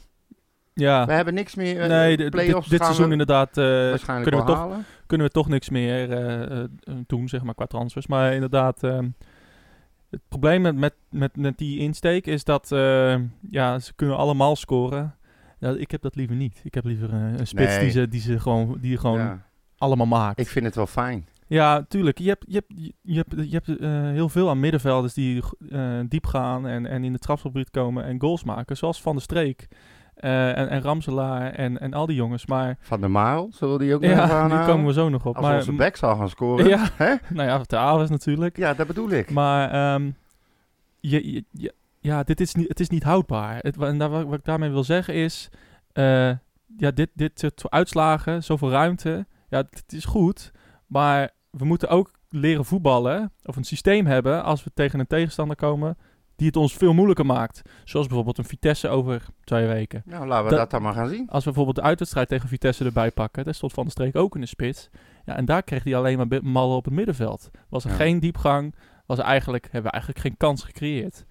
ja, 0.73 1.07
We 1.07 1.13
hebben 1.13 1.35
niks 1.35 1.55
meer. 1.55 1.81
eh, 1.81 1.89
nee, 1.89 2.17
de- 2.17 2.29
play-offs 2.29 2.69
dit, 2.69 2.71
dit 2.71 2.79
we 2.79 2.85
seizoen 2.85 3.11
inderdaad 3.13 3.59
eh, 3.59 3.65
waarschijnlijk 3.65 4.31
kunnen 4.31 4.47
we 4.47 4.53
toch 4.53 4.57
halen. 4.71 4.85
Kunnen 5.11 5.27
we 5.27 5.33
toch 5.33 5.49
niks 5.49 5.69
meer 5.69 6.11
eh, 6.13 6.61
eh, 6.63 6.69
doen, 7.07 7.29
zeg 7.29 7.43
maar, 7.43 7.55
qua 7.55 7.67
transfers. 7.67 8.07
Maar 8.07 8.33
inderdaad, 8.35 8.81
het 10.11 10.21
probleem 10.29 10.63
met, 10.63 10.77
met, 10.77 10.95
met, 11.11 11.37
met 11.37 11.59
die 11.59 11.79
insteek 11.79 12.27
is 12.27 12.45
dat 12.45 12.73
eh, 12.73 13.15
ja, 13.51 13.79
ze 13.79 13.93
kunnen 13.95 14.17
allemaal 14.17 14.57
scoren. 14.57 15.15
Ja, 15.59 15.71
ik 15.71 15.91
heb 15.91 16.03
dat 16.03 16.15
liever 16.17 16.37
niet. 16.37 16.61
Ik 16.65 16.75
heb 16.75 16.85
liever 16.85 17.13
eh, 17.13 17.39
een 17.39 17.47
spits 17.47 17.71
Nee. 17.75 17.81
die, 17.81 17.91
ze, 17.91 18.09
die, 18.09 18.21
ze 18.21 18.41
gewoon, 18.41 18.79
die 18.81 18.97
gewoon 18.99 19.19
Ja, 19.19 19.47
allemaal 19.79 20.07
maakt. 20.07 20.41
ik 20.41 20.49
vind 20.49 20.65
het 20.65 20.75
wel 20.75 20.87
fijn. 20.87 21.27
Ja, 21.47 21.83
tuurlijk. 21.89 22.19
Je 22.19 22.29
hebt, 22.29 22.45
je 22.49 22.55
hebt, 22.55 22.95
je- 23.03 23.15
hebt, 23.17 23.51
je 23.51 23.61
hebt 23.63 23.81
eh, 23.81 23.91
heel 24.13 24.29
veel 24.29 24.49
aan 24.49 24.61
middenvelders 24.61 25.15
die 25.15 25.43
eh, 25.71 25.99
diep 26.09 26.27
gaan 26.27 26.67
en, 26.67 26.87
en 26.87 27.05
in 27.05 27.13
de 27.13 27.19
trapsgebied 27.19 27.71
komen 27.71 28.05
en 28.05 28.21
goals 28.21 28.45
maken. 28.45 28.77
Zoals 28.77 29.03
Van 29.03 29.13
der 29.13 29.23
Streek 29.23 29.69
eh, 30.21 30.59
en, 30.59 30.69
en 30.69 30.83
Ramselaar 30.83 31.53
en, 31.53 31.81
en 31.81 31.93
al 31.95 32.07
die 32.07 32.17
jongens. 32.17 32.47
Maar 32.47 32.77
Van 32.81 33.01
der 33.01 33.11
Marel, 33.11 33.49
zullen 33.53 33.79
die 33.79 33.95
ook 33.95 34.01
nog 34.01 34.11
ja, 34.11 34.17
even 34.17 34.29
die 34.29 34.37
aanhalen? 34.37 34.67
komen 34.67 34.87
we 34.87 34.93
zo 34.93 35.09
nog 35.09 35.27
op. 35.27 35.37
Als 35.37 35.47
maar, 35.47 35.57
onze 35.57 35.73
back 35.73 35.97
zal 35.97 36.17
gaan 36.17 36.29
scoren. 36.29 36.69
Ja, 36.69 36.89
Hè? 36.97 37.15
nou 37.29 37.49
ja, 37.49 37.59
de 37.67 37.77
Aves 37.77 38.11
natuurlijk. 38.11 38.57
ja, 38.57 38.75
dat 38.75 38.87
bedoel 38.87 39.11
ik. 39.11 39.31
Maar 39.31 39.71
ehm, 39.71 40.11
je, 41.01 41.33
je- 41.33 41.45
je- 41.51 41.75
ja, 42.01 42.23
dit 42.23 42.41
is 42.41 42.55
niet, 42.55 42.69
het 42.69 42.81
is 42.81 42.89
niet 42.89 43.03
houdbaar. 43.03 43.57
Het, 43.61 43.77
en 43.77 43.99
daar, 43.99 44.11
wat, 44.11 44.25
wat 44.25 44.39
ik 44.39 44.45
daarmee 44.45 44.71
wil 44.71 44.85
zeggen 44.85 45.15
is... 45.15 45.49
eh, 45.93 46.29
ja, 46.77 46.91
dit, 46.95 47.11
dit 47.15 47.39
soort 47.41 47.71
uitslagen, 47.71 48.43
zoveel 48.45 48.71
ruimte... 48.71 49.27
Ja, 49.49 49.59
het 49.59 49.85
is 49.93 50.05
goed. 50.05 50.53
Maar 50.87 51.31
we 51.51 51.65
moeten 51.65 51.89
ook 51.89 52.11
leren 52.29 52.65
voetballen... 52.65 53.33
of 53.45 53.57
een 53.57 53.65
systeem 53.65 54.07
hebben 54.07 54.45
als 54.45 54.65
we 54.65 54.71
tegen 54.75 55.01
een 55.01 55.07
tegenstander 55.07 55.57
komen... 55.57 55.97
die 56.41 56.49
het 56.49 56.57
ons 56.57 56.75
veel 56.75 56.93
moeilijker 56.95 57.27
maakt. 57.27 57.63
Zoals 57.85 58.07
bijvoorbeeld 58.07 58.39
een 58.39 58.45
Vitesse 58.45 58.89
over 58.89 59.27
twee 59.45 59.67
weken. 59.67 60.03
Nou, 60.05 60.27
laten 60.27 60.45
we 60.45 60.51
Dat- 60.51 60.59
dat, 60.59 60.71
dan 60.71 60.83
maar 60.83 60.95
gaan 60.95 61.09
zien. 61.09 61.29
Als 61.29 61.45
we 61.45 61.51
bijvoorbeeld 61.51 61.77
de 61.77 61.83
uitwedstrijd 61.83 62.29
tegen 62.29 62.49
Vitesse 62.49 62.85
erbij 62.85 63.11
pakken... 63.11 63.45
daar 63.45 63.55
stond 63.55 63.73
Van 63.73 63.83
der 63.83 63.93
Streek 63.93 64.17
ook 64.17 64.35
in 64.35 64.41
de 64.41 64.47
spits. 64.47 64.91
Ja, 65.25 65.37
en 65.37 65.45
daar 65.45 65.63
kreeg 65.63 65.85
hij 65.85 65.97
alleen 65.97 66.17
maar 66.17 66.43
mallen 66.43 66.77
op 66.77 66.85
het 66.85 66.95
middenveld. 66.95 67.51
Was 67.69 67.85
er 67.85 67.91
Ja. 67.91 67.97
geen 67.97 68.21
diepgang. 68.21 68.75
Was 69.07 69.19
er 69.19 69.25
eigenlijk, 69.25 69.65
hebben 69.65 69.83
we 69.83 69.91
eigenlijk 69.91 70.21
geen 70.27 70.37
kans 70.37 70.63
gecreëerd. 70.65 71.25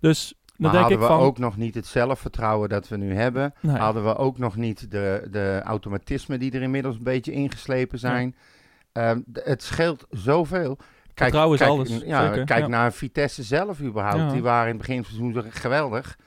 Dus 0.00 0.28
dan 0.46 0.54
Maar 0.56 0.70
denk 0.70 0.82
hadden 0.82 1.00
ik 1.02 1.08
we 1.08 1.14
van... 1.14 1.26
ook 1.26 1.38
nog 1.38 1.56
niet 1.56 1.74
het 1.74 1.86
zelfvertrouwen 1.86 2.68
dat 2.68 2.88
we 2.88 2.96
nu 2.96 3.14
hebben. 3.14 3.54
nee, 3.60 3.76
Hadden 3.76 4.04
we 4.04 4.16
ook 4.16 4.38
nog 4.38 4.56
niet 4.56 4.90
de, 4.90 5.28
de 5.30 5.60
automatismen 5.64 6.38
die 6.38 6.52
er 6.52 6.62
inmiddels 6.62 6.96
een 6.96 7.02
beetje 7.04 7.32
ingeslepen 7.32 7.98
zijn. 7.98 8.36
Ehm, 8.92 9.20
het 9.32 9.62
scheelt 9.62 10.06
zoveel. 10.10 10.78
Kijk, 11.14 11.30
Vertrouwen 11.30 11.58
is 11.58 11.66
kijk, 11.66 11.70
alles, 11.70 12.08
Ja, 12.08 12.28
zeker, 12.28 12.44
kijk 12.44 12.60
ja. 12.60 12.66
naar 12.66 12.92
Vitesse 12.92 13.42
zelf 13.42 13.80
überhaupt. 13.80 14.16
Ja. 14.16 14.32
Die 14.32 14.42
waren 14.42 14.68
in 14.70 14.78
het 14.78 14.86
begin 14.86 15.04
van 15.04 15.14
het 15.14 15.34
seizoen 15.34 15.52
geweldig. 15.52 16.18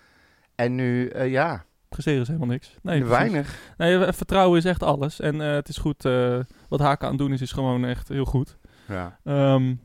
En 0.55 0.75
nu, 0.75 1.07
eh, 1.07 1.31
ja, 1.31 1.65
presteren 1.89 2.21
is 2.21 2.27
helemaal 2.27 2.47
niks. 2.47 2.75
Nee, 2.81 3.03
weinig. 3.03 3.73
Nee, 3.77 4.05
eh, 4.05 4.13
vertrouwen 4.13 4.57
is 4.57 4.65
echt 4.65 4.83
alles. 4.83 5.19
En 5.19 5.41
eh, 5.41 5.53
het 5.53 5.69
is 5.69 5.77
goed. 5.77 6.03
wat 6.69 6.79
Haken 6.79 7.05
aan 7.05 7.13
het 7.13 7.21
doen 7.21 7.33
is, 7.33 7.41
is 7.41 7.51
gewoon 7.51 7.85
echt 7.85 8.07
heel 8.07 8.25
goed. 8.25 8.57
Ja. 8.87 9.19
Ehm, 9.23 9.75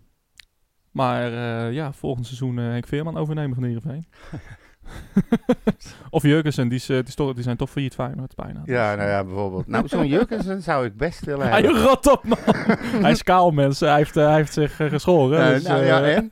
maar 0.91 1.31
ja, 1.73 1.93
volgend 1.93 2.27
seizoen 2.27 2.57
Henk 2.57 2.87
Veerman 2.87 3.17
overnemen 3.17 3.55
van 3.55 3.65
Heerenveen. 3.65 4.07
of 6.11 6.23
Jurgensen, 6.23 6.69
die, 6.69 6.79
is, 6.79 6.89
eh, 6.89 6.97
die, 6.97 7.07
is 7.07 7.15
toch- 7.15 7.35
die 7.35 7.43
zijn 7.43 7.57
toch 7.57 7.71
failliet 7.71 7.95
Feyenoord 7.95 8.35
bijna. 8.35 8.61
ja, 8.65 8.89
Dus, 8.91 8.99
nou 8.99 9.11
ja, 9.11 9.25
bijvoorbeeld. 9.25 9.67
Nou, 9.67 9.89
zo'n 9.89 10.07
Jurgensen 10.07 10.63
zou 10.63 10.85
ik 10.87 10.97
best 10.97 11.25
willen 11.25 11.49
Hij 11.49 11.61
hebben. 11.61 11.83
rot 11.83 12.11
op, 12.11 12.25
man. 12.25 12.39
hij 13.03 13.11
is 13.11 13.23
kaal, 13.23 13.51
mensen. 13.51 13.89
Hij 13.89 13.97
heeft, 13.97 14.17
eh, 14.17 14.25
hij 14.27 14.35
heeft 14.37 14.53
zich 14.53 14.81
eh, 14.81 14.89
geschoren. 14.89 15.41
Eh, 15.47 15.49
dus, 15.55 15.63
nou 15.63 15.85
ja, 15.85 16.03
eh, 16.03 16.17
en? 16.17 16.29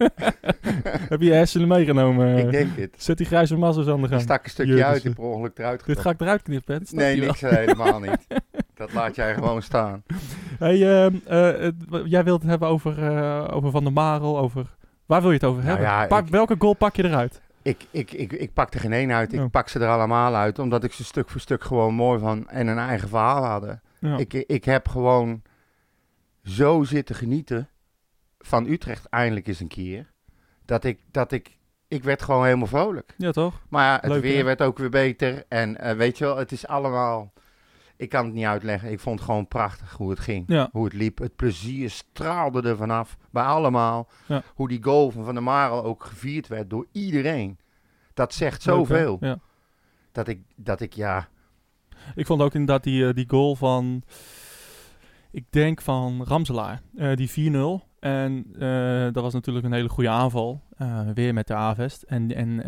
heb 1.13 1.21
je 1.21 1.27
je 1.27 1.33
hersenen 1.33 1.69
meegenomen? 1.69 2.37
ik 2.39 2.51
denk 2.51 2.77
het. 2.77 2.95
Zet 2.99 3.17
die 3.19 3.27
grijze 3.27 3.57
mazzers 3.57 3.87
aan 3.89 3.97
de 3.97 4.03
Ik 4.03 4.09
gang. 4.09 4.21
stak 4.21 4.45
een 4.45 4.51
stukje 4.51 4.73
Jurgensen. 4.73 4.95
uit 4.95 5.05
en 5.05 5.15
per 5.15 5.25
ongeluk 5.25 5.59
eruit 5.59 5.73
Dit 5.79 5.81
getrokken. 5.87 6.05
ga 6.05 6.11
ik 6.11 6.21
eruit 6.21 6.43
knippen, 6.43 6.83
Nee, 6.91 7.21
niks 7.21 7.43
eh, 7.43 7.51
helemaal 7.51 8.01
niet. 8.01 8.27
Dat 8.75 8.93
laat 8.93 9.15
jij 9.15 9.35
gewoon 9.35 9.63
staan. 9.63 10.03
Hey, 10.59 11.05
ehm, 11.05 11.15
eh, 11.27 11.73
jij 12.05 12.25
wilt 12.25 12.41
het 12.41 12.51
hebben 12.51 12.69
over, 12.69 13.03
eh, 13.17 13.45
over 13.57 13.71
Van 13.71 13.83
der 13.85 13.93
Marel, 13.93 14.39
over... 14.39 14.67
Waar 15.07 15.21
wil 15.21 15.31
je 15.31 15.37
het 15.37 15.45
over 15.45 15.65
Nou 15.65 15.69
hebben? 15.79 15.95
ja, 15.95 16.07
Pak, 16.07 16.29
welke 16.29 16.55
goal 16.59 16.75
pak 16.75 16.97
je 16.97 17.05
eruit? 17.05 17.41
Ik, 17.63 17.87
ik, 17.91 18.13
ik, 18.13 18.33
ik 18.33 18.53
pak 18.53 18.75
er 18.75 18.81
geen 18.81 18.93
één 18.93 19.13
uit. 19.13 19.33
Ik 19.33 19.51
pak 19.51 19.69
ze 19.69 19.79
er 19.79 19.89
allemaal 19.89 20.35
uit. 20.35 20.59
Omdat 20.59 20.85
ik 20.85 20.93
ze 20.93 21.05
stuk 21.05 21.29
voor 21.29 21.41
stuk 21.41 21.65
gewoon 21.65 21.95
mooi 21.95 22.19
van 22.19 22.49
en 22.49 22.67
een 22.67 22.79
eigen 22.79 23.09
verhaal 23.09 23.45
hadden. 23.45 23.83
Ja. 23.99 24.19
Ik, 24.19 24.33
ik 24.35 24.65
heb 24.65 24.89
gewoon 24.89 25.43
zo 26.43 26.83
zitten 26.85 27.15
genieten 27.15 27.69
van 28.39 28.67
Utrecht 28.67 29.07
eindelijk 29.09 29.47
eens 29.47 29.61
een 29.61 29.69
keer. 29.69 30.13
Dat 30.65 30.85
ik, 30.85 31.01
dat 31.11 31.33
ik, 31.33 31.59
ik 31.89 32.05
werd 32.05 32.23
gewoon 32.23 32.45
helemaal 32.45 32.67
vrolijk. 32.67 33.15
ja, 33.17 33.31
toch? 33.31 33.61
Maar 33.69 33.85
ja, 33.85 33.99
het 34.01 34.11
Leuk, 34.11 34.23
weer 34.23 34.45
werd 34.45 34.63
ook 34.63 34.79
weer 34.79 34.91
beter. 34.91 35.45
En 35.49 35.77
eh, 35.77 35.97
weet 35.97 36.19
je 36.19 36.25
wel, 36.25 36.37
het 36.37 36.53
is 36.53 36.67
allemaal... 36.67 37.33
Ik 38.01 38.09
kan 38.09 38.25
het 38.25 38.35
niet 38.35 38.45
uitleggen. 38.45 38.91
Ik 38.91 39.01
vond 39.01 39.19
het 39.19 39.29
gewoon 39.29 39.49
prachtig 39.49 39.93
hoe 39.93 40.11
het 40.11 40.21
ging. 40.21 40.45
Ja. 40.47 40.69
Hoe 40.73 40.85
het 40.85 40.93
liep. 40.93 41.19
Het 41.19 41.37
plezier 41.37 41.91
straalde 41.91 42.69
er 42.69 42.77
vanaf. 42.77 43.17
Bij 43.31 43.43
allemaal. 43.43 44.09
Ja. 44.27 44.43
Hoe 44.55 44.69
die 44.69 44.83
goal 44.83 45.11
van 45.11 45.25
Van 45.25 45.35
der 45.35 45.43
Marel 45.43 45.85
ook 45.85 46.05
gevierd 46.05 46.49
werd 46.49 46.71
door 46.71 46.87
iedereen. 46.93 47.59
Dat 48.15 48.35
zegt 48.35 48.67
Leuk, 48.67 48.77
zoveel. 48.77 49.17
Ja. 49.21 49.39
Dat 50.13 50.29
ik, 50.29 50.41
dat 50.57 50.81
ik 50.81 50.93
ja... 50.93 51.29
Ik 52.15 52.27
vond 52.27 52.43
ook 52.43 52.55
inderdaad 52.55 52.83
die, 52.83 53.07
eh, 53.07 53.15
die 53.15 53.29
goal 53.29 53.55
van... 53.57 54.03
Ik 55.31 55.45
denk 55.51 55.81
van 55.81 56.25
Ramselaar. 56.25 56.81
eh, 56.97 57.17
die 57.17 57.31
4-0. 57.31 57.89
En 57.99 58.47
eh, 58.59 59.13
dat 59.13 59.23
was 59.23 59.33
natuurlijk 59.33 59.67
een 59.67 59.73
hele 59.73 59.89
goede 59.89 60.11
aanval. 60.11 60.63
weer 61.15 61.35
met 61.35 61.47
de 61.47 61.55
Avest. 61.55 62.03
En, 62.03 62.35
en, 62.35 62.65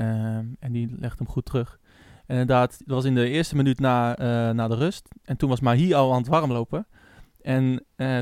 en 0.61 0.73
die 0.73 0.95
legt 0.99 1.19
hem 1.19 1.29
goed 1.29 1.45
terug. 1.45 1.79
En 2.27 2.39
inderdaad, 2.39 2.71
dat 2.85 2.97
was 2.97 3.05
in 3.05 3.15
de 3.15 3.29
eerste 3.29 3.57
minuut 3.57 3.81
na, 3.81 4.17
eh, 4.17 4.55
na 4.55 4.69
de 4.69 4.75
rust. 4.75 5.09
En 5.25 5.37
toen 5.37 5.49
was 5.49 5.61
Mahi 5.61 5.95
al 5.95 6.13
aan 6.13 6.19
het 6.19 6.29
warmlopen. 6.29 6.87
En 7.41 7.85
eh, 7.97 8.19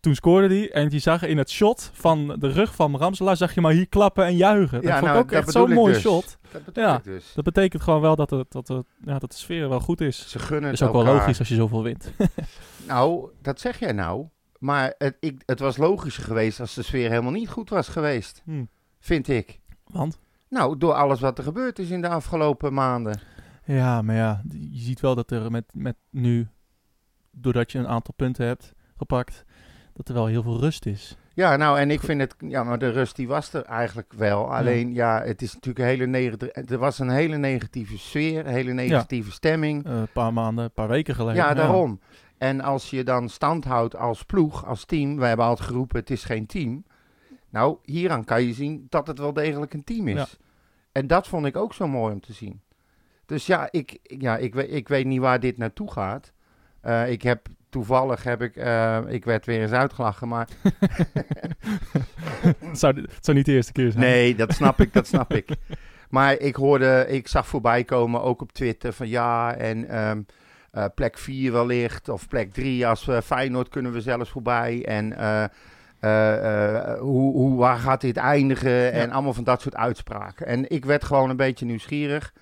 toen 0.00 0.14
scoorde 0.14 0.48
hij. 0.48 0.72
En 0.72 0.90
je 0.90 0.98
zag 0.98 1.22
in 1.22 1.38
het 1.38 1.50
shot 1.50 1.90
van 1.92 2.36
de 2.38 2.48
rug 2.48 2.74
van 2.74 2.96
Ramselaar... 2.96 3.36
zag 3.36 3.54
je 3.54 3.60
Mahi 3.60 3.86
klappen 3.86 4.24
en 4.24 4.36
juichen. 4.36 4.82
Dat 4.82 4.90
Ja, 4.90 4.98
vond 4.98 5.04
nou, 5.04 5.16
ik 5.18 5.24
ook 5.24 5.30
dat 5.30 5.40
echt 5.42 5.50
zo'n 5.52 5.72
mooi 5.72 5.92
dus. 5.92 6.02
shot. 6.02 6.38
Dat 6.52 6.62
Ja. 6.74 7.00
dus. 7.04 7.32
Dat 7.34 7.44
betekent 7.44 7.82
gewoon 7.82 8.00
wel 8.00 8.16
dat, 8.16 8.30
het, 8.30 8.52
dat, 8.52 8.68
het, 8.68 8.86
ja, 9.04 9.18
dat 9.18 9.30
de 9.30 9.36
sfeer 9.36 9.68
wel 9.68 9.80
goed 9.80 10.00
is. 10.00 10.28
Ze 10.28 10.38
gunnen 10.38 10.60
Dat 10.60 10.70
het 10.70 10.80
is 10.80 10.86
ook 10.86 11.04
wel 11.04 11.14
logisch 11.14 11.38
als 11.38 11.48
je 11.48 11.54
zoveel 11.54 11.82
wint. 11.82 12.10
Nou, 12.88 13.30
dat 13.42 13.60
zeg 13.60 13.78
jij 13.78 13.92
nou. 13.92 14.26
Maar 14.58 14.94
het, 14.98 15.16
ik, 15.20 15.42
het 15.46 15.58
was 15.60 15.76
logischer 15.76 16.24
geweest 16.24 16.60
als 16.60 16.74
de 16.74 16.82
sfeer 16.82 17.08
helemaal 17.10 17.32
niet 17.32 17.48
goed 17.48 17.70
was 17.70 17.88
geweest. 17.88 18.42
Hm. 18.44 18.64
Vind 19.00 19.28
ik. 19.28 19.60
Want? 19.86 20.18
Nou, 20.48 20.78
door 20.78 20.92
alles 20.92 21.20
wat 21.20 21.38
er 21.38 21.44
gebeurd 21.44 21.78
is 21.78 21.90
in 21.90 22.00
de 22.00 22.08
afgelopen 22.08 22.74
maanden. 22.74 23.20
Ja, 23.64 24.02
maar 24.02 24.16
ja, 24.16 24.42
je 24.50 24.80
ziet 24.80 25.00
wel 25.00 25.14
dat 25.14 25.30
er 25.30 25.50
met, 25.50 25.64
met 25.72 25.96
nu... 26.10 26.48
doordat 27.30 27.72
je 27.72 27.78
een 27.78 27.88
aantal 27.88 28.14
punten 28.16 28.46
hebt 28.46 28.72
gepakt... 28.96 29.44
dat 29.92 30.08
er 30.08 30.14
wel 30.14 30.26
heel 30.26 30.42
veel 30.42 30.60
rust 30.60 30.86
is. 30.86 31.16
Ja, 31.34 31.56
nou, 31.56 31.78
en 31.78 31.90
ik 31.90 32.00
vind 32.00 32.20
het... 32.20 32.34
Ja, 32.38 32.64
maar 32.64 32.78
de 32.78 32.90
rust 32.90 33.16
die 33.16 33.28
was 33.28 33.52
er 33.52 33.62
eigenlijk 33.62 34.12
wel. 34.12 34.54
Alleen, 34.54 34.92
ja, 34.92 35.22
het 35.22 35.42
is 35.42 35.54
natuurlijk 35.54 35.78
een 35.78 35.90
hele 35.90 36.06
negatieve... 36.06 36.64
Er 36.72 36.78
was 36.78 36.98
een 36.98 37.10
hele 37.10 37.36
negatieve 37.36 37.98
sfeer, 37.98 38.46
een 38.46 38.52
hele 38.52 38.72
negatieve 38.72 39.32
stemming. 39.32 39.86
Eh, 39.86 39.96
een 39.96 40.12
paar 40.12 40.32
maanden, 40.32 40.64
een 40.64 40.72
paar 40.72 40.88
weken 40.88 41.14
geleden. 41.14 41.42
Ja, 41.42 41.54
daarom. 41.54 42.00
En 42.38 42.60
als 42.60 42.90
je 42.90 43.04
dan 43.04 43.28
stand 43.28 43.64
houdt 43.64 43.96
als 43.96 44.22
ploeg, 44.22 44.66
als 44.66 44.84
team... 44.84 45.16
We 45.16 45.26
hebben 45.26 45.46
altijd 45.46 45.68
geroepen, 45.68 45.98
het 45.98 46.10
is 46.10 46.24
geen 46.24 46.46
team. 46.46 46.84
Nou, 47.50 47.76
hieraan 47.82 48.24
kan 48.24 48.42
je 48.42 48.52
zien 48.52 48.86
dat 48.88 49.06
het 49.06 49.18
wel 49.18 49.32
degelijk 49.32 49.74
een 49.74 49.84
team 49.84 50.08
is. 50.08 50.38
En 50.92 51.06
dat 51.06 51.28
vond 51.28 51.46
ik 51.46 51.56
ook 51.56 51.74
zo 51.74 51.88
mooi 51.88 52.12
om 52.12 52.20
te 52.20 52.32
zien. 52.32 52.60
Dus 53.34 53.46
ja, 53.46 53.68
ik, 53.70 53.98
ja, 54.02 54.36
ik, 54.36 54.54
weet, 54.54 54.72
ik 54.72 54.88
weet 54.88 55.06
niet 55.06 55.20
waar 55.20 55.40
dit 55.40 55.58
naartoe 55.58 55.92
gaat. 55.92 56.32
Eh, 56.80 57.10
ik 57.10 57.22
heb 57.22 57.46
toevallig 57.68 58.24
heb 58.24 58.42
ik, 58.42 58.56
eh, 58.56 58.98
ik 59.06 59.24
werd 59.24 59.46
weer 59.46 59.60
eens 59.60 59.70
uitgelachen, 59.70 60.28
maar 60.28 60.48
het, 62.58 62.78
zou, 62.78 63.00
het 63.00 63.24
zou 63.24 63.36
niet 63.36 63.46
de 63.46 63.52
eerste 63.52 63.72
keer 63.72 63.90
zijn. 63.90 64.04
nee, 64.04 64.34
dat 64.34 64.52
snap 64.52 64.80
ik, 64.80 64.92
dat 64.92 65.06
snap 65.06 65.32
ik. 65.32 65.48
Maar 66.08 66.38
ik 66.38 66.54
hoorde, 66.56 67.06
ik 67.08 67.28
zag 67.28 67.46
voorbij 67.46 67.84
komen 67.84 68.22
ook 68.22 68.42
op 68.42 68.52
Twitter 68.52 68.92
van 68.92 69.08
ja 69.08 69.54
en 69.54 69.88
ehm, 69.88 70.22
eh, 70.70 70.84
plek 70.94 71.18
4 71.18 71.52
wellicht 71.52 72.08
of 72.08 72.28
plek 72.28 72.52
3 72.52 72.86
als 72.86 73.04
we 73.04 73.22
Feyenoord 73.22 73.68
kunnen 73.68 73.92
we 73.92 74.00
zelfs 74.00 74.30
voorbij 74.30 74.84
en 74.84 75.12
hoe, 76.98 77.32
hoe, 77.32 77.56
waar 77.56 77.78
gaat 77.78 78.00
dit 78.00 78.16
eindigen 78.16 78.92
en 78.92 79.10
allemaal 79.10 79.34
van 79.34 79.44
dat 79.44 79.62
soort 79.62 79.76
uitspraken. 79.76 80.46
En 80.46 80.70
ik 80.70 80.84
werd 80.84 81.04
gewoon 81.04 81.30
een 81.30 81.36
beetje 81.36 81.66
nieuwsgierig. 81.66 82.32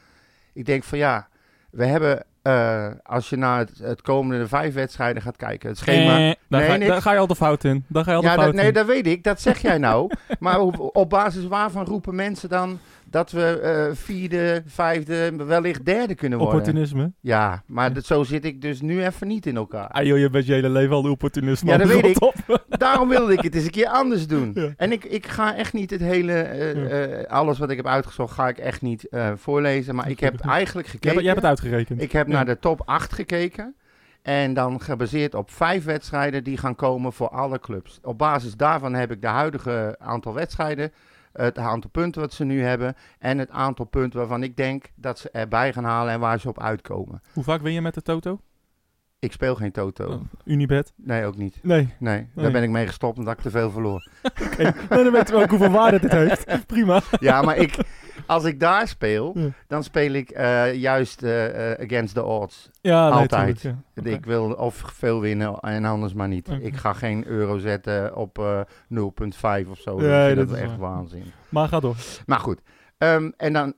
Ik 0.53 0.65
denk 0.67 0.85
van 0.85 0.99
ja, 0.99 1.29
we 1.71 1.85
hebben, 1.85 2.25
eh, 2.43 2.87
als 3.03 3.29
je 3.31 3.37
naar 3.37 3.59
het, 3.59 3.79
het 3.79 4.03
komende 4.03 4.49
vijf 4.49 4.75
wedstrijden 4.75 5.23
gaat 5.23 5.37
kijken, 5.37 5.69
het 5.69 5.79
schema... 5.79 6.13
Eh, 6.19 6.35
daar, 6.49 6.61
Nee, 6.61 6.69
ga, 6.71 6.77
niks. 6.77 6.91
daar 6.91 7.03
ga 7.03 7.13
je 7.13 7.19
al 7.19 7.27
de 7.27 7.37
fout 7.37 7.65
in. 7.65 7.85
Daar 7.89 8.05
ga 8.05 8.11
je 8.11 8.17
al 8.17 8.23
de 8.23 8.29
Ja, 8.29 8.35
fout 8.35 8.47
dat, 8.47 8.55
nee, 8.55 8.73
dat 8.73 8.87
weet 8.87 9.07
ik. 9.07 9.25
Dat 9.25 9.41
zeg 9.41 9.59
jij 9.59 9.79
nou. 9.79 10.11
maar 10.39 10.61
op, 10.61 10.91
op 10.97 11.11
basis 11.11 11.47
waarvan 11.47 11.85
roepen 11.85 12.15
mensen 12.15 12.49
dan 12.49 12.79
dat 13.13 13.31
we 13.31 13.61
eh, 13.61 13.97
vierde, 13.97 14.63
vijfde, 14.67 15.37
wellicht 15.37 15.85
derde 15.85 16.15
kunnen 16.15 16.39
worden? 16.39 16.57
Opportunisme. 16.59 17.13
Ja, 17.21 17.63
maar 17.67 17.93
dat, 17.93 18.05
zo 18.05 18.23
zit 18.23 18.45
ik 18.45 18.61
dus 18.61 18.81
nu 18.81 19.05
even 19.05 19.27
niet 19.27 19.47
in 19.47 19.57
elkaar. 19.57 19.89
Ah 19.89 20.05
joh, 20.05 20.19
je 20.19 20.31
bent 20.31 20.47
je 20.47 20.53
hele 20.53 20.69
leven 20.71 20.95
al 20.95 21.03
de 21.03 21.11
opportunisme. 21.11 21.71
Ja, 21.71 21.77
dat 21.77 21.89
weet 21.89 22.05
ik. 22.07 22.23
Op. 22.23 22.35
Daarom 22.69 23.09
wilde 23.09 23.33
ik 23.33 23.41
het 23.41 23.55
eens 23.55 23.65
een 23.65 23.71
keer 23.71 23.89
anders 23.89 24.27
doen. 24.27 24.51
Ja. 24.55 24.73
En 24.77 24.93
ik, 24.93 25.05
ik 25.05 25.27
ga 25.27 25.57
echt 25.57 25.73
niet 25.73 25.91
het 25.91 26.01
hele, 26.01 26.33
eh, 26.33 27.21
eh, 27.21 27.27
alles 27.27 27.59
wat 27.59 27.71
ik 27.71 27.77
heb 27.77 27.87
uitgezocht, 27.87 28.35
ga 28.35 28.49
ik 28.49 28.59
echt 28.59 28.83
niet 28.83 29.09
voorlezen. 29.35 29.95
Maar 29.95 30.11
ik 30.11 30.21
heb 30.21 30.41
eigenlijk 30.41 30.89
gekeken. 30.89 31.17
jij 31.17 31.25
hebt 31.25 31.37
het 31.37 31.51
uitgerekend. 31.51 32.03
Ik 32.03 32.13
heb 32.13 32.27
Ja. 32.27 32.33
naar 32.33 32.45
de 32.45 32.59
top 32.59 32.83
8 32.85 33.13
gekeken. 33.13 33.75
En 34.23 34.55
dan 34.55 34.81
gebaseerd 34.81 35.35
op 35.35 35.51
vijf 35.51 35.85
wedstrijden 35.85 36.45
die 36.45 36.57
gaan 36.57 36.75
komen 36.75 37.13
voor 37.13 37.29
alle 37.29 37.59
clubs. 37.59 37.99
Op 38.03 38.19
basis 38.19 38.57
daarvan 38.57 38.95
heb 38.95 39.11
ik 39.11 39.21
de 39.21 39.27
huidige 39.27 39.97
aantal 39.99 40.35
wedstrijden, 40.35 40.93
het 41.33 41.59
aantal 41.59 41.91
punten 41.91 42.21
wat 42.21 42.33
ze 42.33 42.45
nu 42.45 42.63
hebben 42.63 42.95
en 43.19 43.39
het 43.39 43.51
aantal 43.51 43.85
punten 43.85 44.19
waarvan 44.19 44.43
ik 44.43 44.57
denk 44.57 44.91
dat 44.95 45.19
ze 45.19 45.31
erbij 45.31 45.73
gaan 45.73 45.85
halen 45.85 46.13
en 46.13 46.21
waar 46.21 46.41
ze 46.41 46.49
op 46.49 46.61
uitkomen. 46.61 47.23
Hoe 47.33 47.45
vaak 47.45 47.61
win 47.61 47.73
je 47.73 47.81
met 47.81 47.95
de 47.95 48.03
Toto? 48.03 48.41
Ik 49.23 49.33
speel 49.33 49.55
geen 49.55 49.73
toto. 49.73 50.07
Oh, 50.07 50.21
Unibet? 50.45 50.93
Nee, 50.97 51.25
ook 51.25 51.37
niet. 51.37 51.59
Nee. 51.63 51.89
Nee, 51.99 52.17
Nee. 52.17 52.27
daar 52.35 52.53
ben 52.53 52.63
ik 52.63 52.71
mee 52.71 52.87
gestopt 52.87 53.19
omdat 53.19 53.33
ik 53.37 53.41
te 53.41 53.51
veel 53.51 53.71
verloor. 53.71 54.09
Oké. 54.47 54.63
nou, 54.89 55.03
dan 55.05 55.13
weten 55.13 55.35
we 55.37 55.43
ook 55.43 55.51
hoeveel 55.51 55.71
waarde 55.71 56.01
dit 56.01 56.13
heeft. 56.13 56.67
Prima. 56.67 57.01
Ja, 57.21 57.43
maar 57.43 57.57
ik, 57.57 57.77
als 58.27 58.45
ik 58.45 58.61
daar 58.61 58.89
speel, 58.89 59.33
Ja. 59.39 59.49
dan 59.67 59.85
speel 59.85 60.13
ik 60.13 60.31
eh, 60.31 60.75
juist 60.75 61.23
eh, 61.23 61.73
eh, 61.73 61.81
against 61.81 62.15
the 62.15 62.25
odds. 62.25 62.71
Ja, 62.81 63.09
nee, 63.09 63.19
Altijd. 63.19 63.61
tuurlijk, 63.61 63.81
ja. 63.95 64.11
Ik 64.17 64.25
wil 64.25 64.53
of 64.53 64.75
veel 64.87 65.21
winnen 65.21 65.59
en 65.61 65.85
anders 65.85 66.13
maar 66.15 66.29
niet. 66.29 66.49
Ik 66.61 66.77
ga 66.77 66.93
geen 66.93 67.27
euro 67.27 67.59
zetten 67.59 68.17
op 68.17 68.39
eh 68.39 68.61
0,5 68.89 69.69
of 69.71 69.79
zo. 69.79 69.97
Nee, 69.99 70.21
ik 70.21 70.27
vind 70.27 70.37
dat 70.37 70.49
dat 70.49 70.57
is 70.57 70.63
echt 70.63 70.77
waar. 70.77 70.91
waanzin. 70.91 71.25
Maar 71.49 71.69
ga 71.69 71.81
door. 71.81 71.97
Maar 72.27 72.41
goed. 72.41 72.61
Ehm, 72.99 73.31
en 73.37 73.53
dan, 73.53 73.75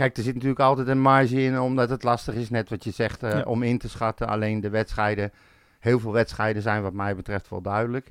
kijk, 0.00 0.16
er 0.16 0.22
zit 0.22 0.34
natuurlijk 0.34 0.60
altijd 0.60 0.88
een 0.88 1.00
marge 1.00 1.42
in, 1.42 1.60
omdat 1.60 1.90
het 1.90 2.02
lastig 2.02 2.34
is, 2.34 2.50
net 2.50 2.70
wat 2.70 2.84
je 2.84 2.90
zegt, 2.90 3.22
eh, 3.22 3.30
Ja. 3.30 3.42
om 3.42 3.62
in 3.62 3.78
te 3.78 3.88
schatten. 3.88 4.28
Alleen 4.28 4.60
de 4.60 4.70
wedstrijden, 4.70 5.32
heel 5.78 5.98
veel 6.00 6.12
wedstrijden 6.12 6.62
zijn 6.62 6.82
wat 6.82 6.92
mij 6.92 7.16
betreft 7.16 7.48
wel 7.48 7.60
duidelijk. 7.62 8.10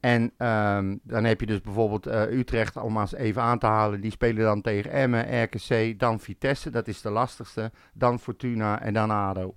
En 0.00 0.32
ehm, 0.36 0.96
dan 1.02 1.24
heb 1.24 1.40
je 1.40 1.46
dus 1.46 1.60
bijvoorbeeld 1.60 2.06
eh, 2.06 2.38
Utrecht, 2.38 2.76
om 2.76 2.92
maar 2.92 3.02
eens 3.02 3.14
even 3.14 3.42
aan 3.42 3.58
te 3.58 3.66
halen. 3.66 4.00
Die 4.00 4.10
spelen 4.10 4.44
dan 4.44 4.60
tegen 4.60 4.90
Emmen, 4.90 5.42
RKC, 5.42 5.98
dan 5.98 6.20
Vitesse. 6.20 6.70
Dat 6.70 6.88
is 6.88 7.00
de 7.00 7.10
lastigste. 7.10 7.70
Dan 7.92 8.18
Fortuna 8.18 8.80
en 8.80 8.92
dan 8.94 9.10
ADO. 9.10 9.54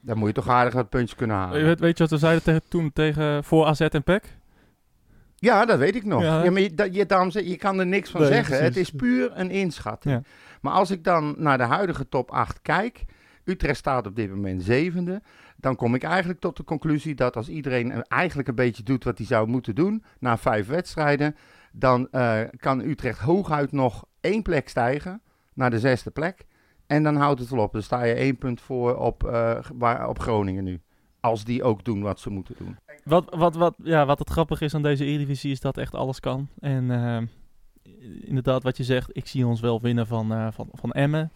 Dan 0.00 0.18
moet 0.18 0.28
je 0.28 0.34
toch 0.34 0.48
aardig 0.48 0.74
wat 0.74 0.88
puntjes 0.88 1.18
kunnen 1.18 1.36
halen. 1.36 1.64
Weet, 1.64 1.80
weet 1.80 1.96
je 1.96 2.02
wat 2.02 2.12
we 2.12 2.18
zeiden 2.18 2.42
tegen, 2.42 2.62
toen 2.68 2.92
tegen, 2.92 3.44
voor 3.44 3.66
AZ 3.66 3.80
en 3.80 4.02
PEC? 4.02 4.36
Ja, 5.46 5.64
dat 5.64 5.78
weet 5.78 5.96
ik 5.96 6.04
nog. 6.04 6.22
Ja, 6.22 6.36
Ja, 6.36 6.42
hè? 6.42 6.50
maar 6.50 6.60
je, 6.60 6.74
dat, 6.74 6.94
je, 6.94 7.56
kan 7.56 7.78
er 7.78 7.86
niks 7.86 8.10
van 8.10 8.20
Nee, 8.20 8.30
zeggen. 8.30 8.62
Het 8.62 8.76
is 8.76 8.90
puur 8.90 9.30
een 9.34 9.50
inschatting. 9.50 10.14
Ja. 10.14 10.22
Maar 10.60 10.72
als 10.72 10.90
ik 10.90 11.04
dan 11.04 11.34
naar 11.38 11.58
de 11.58 11.64
huidige 11.64 12.08
top 12.08 12.30
8 12.30 12.62
kijk, 12.62 13.04
Utrecht 13.44 13.78
staat 13.78 14.06
op 14.06 14.16
dit 14.16 14.30
moment 14.30 14.62
zevende, 14.62 15.22
dan 15.56 15.76
kom 15.76 15.94
ik 15.94 16.02
eigenlijk 16.02 16.40
tot 16.40 16.56
de 16.56 16.64
conclusie 16.64 17.14
dat 17.14 17.36
als 17.36 17.48
iedereen 17.48 18.02
eigenlijk 18.02 18.48
een 18.48 18.54
beetje 18.54 18.82
doet 18.82 19.04
wat 19.04 19.18
hij 19.18 19.26
zou 19.26 19.48
moeten 19.48 19.74
doen, 19.74 20.04
na 20.18 20.38
vijf 20.38 20.66
wedstrijden, 20.66 21.36
dan 21.72 22.08
eh, 22.10 22.40
kan 22.56 22.80
Utrecht 22.80 23.18
hooguit 23.18 23.72
nog 23.72 24.04
één 24.20 24.42
plek 24.42 24.68
stijgen 24.68 25.22
naar 25.54 25.70
de 25.70 25.78
zesde 25.78 26.10
plek. 26.10 26.46
En 26.86 27.02
dan 27.02 27.16
houdt 27.16 27.40
het 27.40 27.48
wel 27.48 27.62
op. 27.62 27.72
Dan 27.72 27.82
sta 27.82 28.04
je 28.04 28.14
één 28.14 28.38
punt 28.38 28.60
voor 28.60 28.96
op, 28.96 29.22
waar, 29.74 30.08
op 30.08 30.18
Groningen 30.18 30.64
nu. 30.64 30.80
Als 31.20 31.44
die 31.44 31.62
ook 31.62 31.84
doen 31.84 32.02
wat 32.02 32.20
ze 32.20 32.30
moeten 32.30 32.54
doen. 32.58 32.76
Wat, 33.06 33.34
wat, 33.34 33.54
wat, 33.54 33.74
ja, 33.82 34.06
wat 34.06 34.18
het 34.18 34.30
grappige 34.30 34.64
is 34.64 34.74
aan 34.74 34.82
deze 34.82 35.04
Eredivisie 35.04 35.50
is 35.50 35.60
dat 35.60 35.78
echt 35.78 35.94
alles 35.94 36.20
kan. 36.20 36.48
En 36.60 36.90
eh, 36.90 37.22
inderdaad, 38.20 38.62
wat 38.62 38.76
je 38.76 38.84
zegt, 38.84 39.10
ik 39.12 39.26
zie 39.26 39.46
ons 39.46 39.60
wel 39.60 39.80
winnen 39.80 40.06
van, 40.06 40.32
eh, 40.32 40.46
van, 40.50 40.68
van 40.72 40.92
Emmen. 40.92 41.32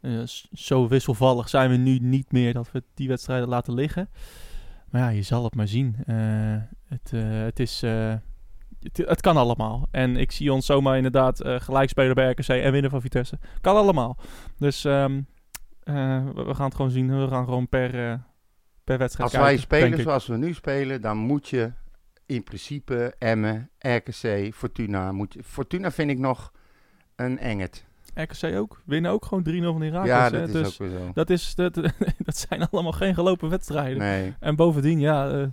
Eh, 0.00 0.22
zo 0.52 0.88
wisselvallig 0.88 1.48
zijn 1.48 1.70
we 1.70 1.76
nu 1.76 1.98
niet 1.98 2.32
meer 2.32 2.52
dat 2.52 2.72
we 2.72 2.82
die 2.94 3.08
wedstrijden 3.08 3.48
laten 3.48 3.74
liggen. 3.74 4.08
Maar 4.90 5.00
ja, 5.00 5.08
je 5.08 5.22
zal 5.22 5.44
het 5.44 5.54
maar 5.54 5.68
zien. 5.68 5.96
Het, 6.86 7.10
het 7.44 7.60
is... 7.60 7.80
het, 7.80 8.96
het 8.96 9.20
kan 9.20 9.36
allemaal. 9.36 9.88
En 9.90 10.16
ik 10.16 10.32
zie 10.32 10.52
ons 10.52 10.66
zomaar 10.66 10.96
inderdaad 10.96 11.40
eh 11.40 11.60
gelijk 11.60 11.88
spelen 11.88 12.14
bij 12.14 12.30
RKC 12.30 12.48
en 12.48 12.72
winnen 12.72 12.90
van 12.90 13.00
Vitesse. 13.00 13.38
Kan 13.60 13.76
allemaal. 13.76 14.16
Dus 14.58 14.84
eh, 15.90 16.22
we, 16.34 16.54
gaan 16.54 16.66
het 16.66 16.74
gewoon 16.74 16.90
zien. 16.90 17.20
We 17.20 17.28
gaan 17.28 17.44
gewoon 17.44 17.68
per, 17.68 18.20
per 18.90 18.98
wedstrijd 18.98 19.30
Als 19.30 19.40
wij 19.42 19.50
kijken, 19.56 19.62
spelen 19.62 20.00
zoals 20.00 20.26
we 20.26 20.36
nu 20.36 20.52
spelen, 20.54 21.00
dan 21.00 21.16
moet 21.16 21.48
je 21.48 21.72
in 22.26 22.42
principe 22.44 23.14
Emmen, 23.18 23.70
RKC, 23.78 24.54
Fortuna. 24.54 25.12
Moet 25.12 25.34
je, 25.34 25.42
Fortuna 25.42 25.90
vind 25.90 26.10
ik 26.10 26.18
nog 26.18 26.52
een 27.16 27.38
enget. 27.38 27.84
RKC 28.14 28.56
ook. 28.56 28.82
Winnen 28.84 29.10
ook 29.10 29.24
gewoon 29.24 29.42
3-0 29.48 29.62
van 29.62 29.80
Herakles. 29.82 30.06
ja, 30.10 30.24
hè. 30.24 30.30
dat 30.30 30.48
is 30.48 30.52
dus 30.52 30.66
ook 30.80 30.88
weer 30.88 30.98
zo. 30.98 31.10
dat, 31.14 31.30
is, 31.30 31.54
dat, 31.54 31.74
dat 32.28 32.36
zijn 32.36 32.68
allemaal 32.68 32.92
geen 32.92 33.14
gelopen 33.14 33.48
wedstrijden. 33.50 33.98
Nee. 33.98 34.34
En 34.40 34.56
bovendien, 34.56 35.00
ja, 35.00 35.30
eh, 35.30 35.46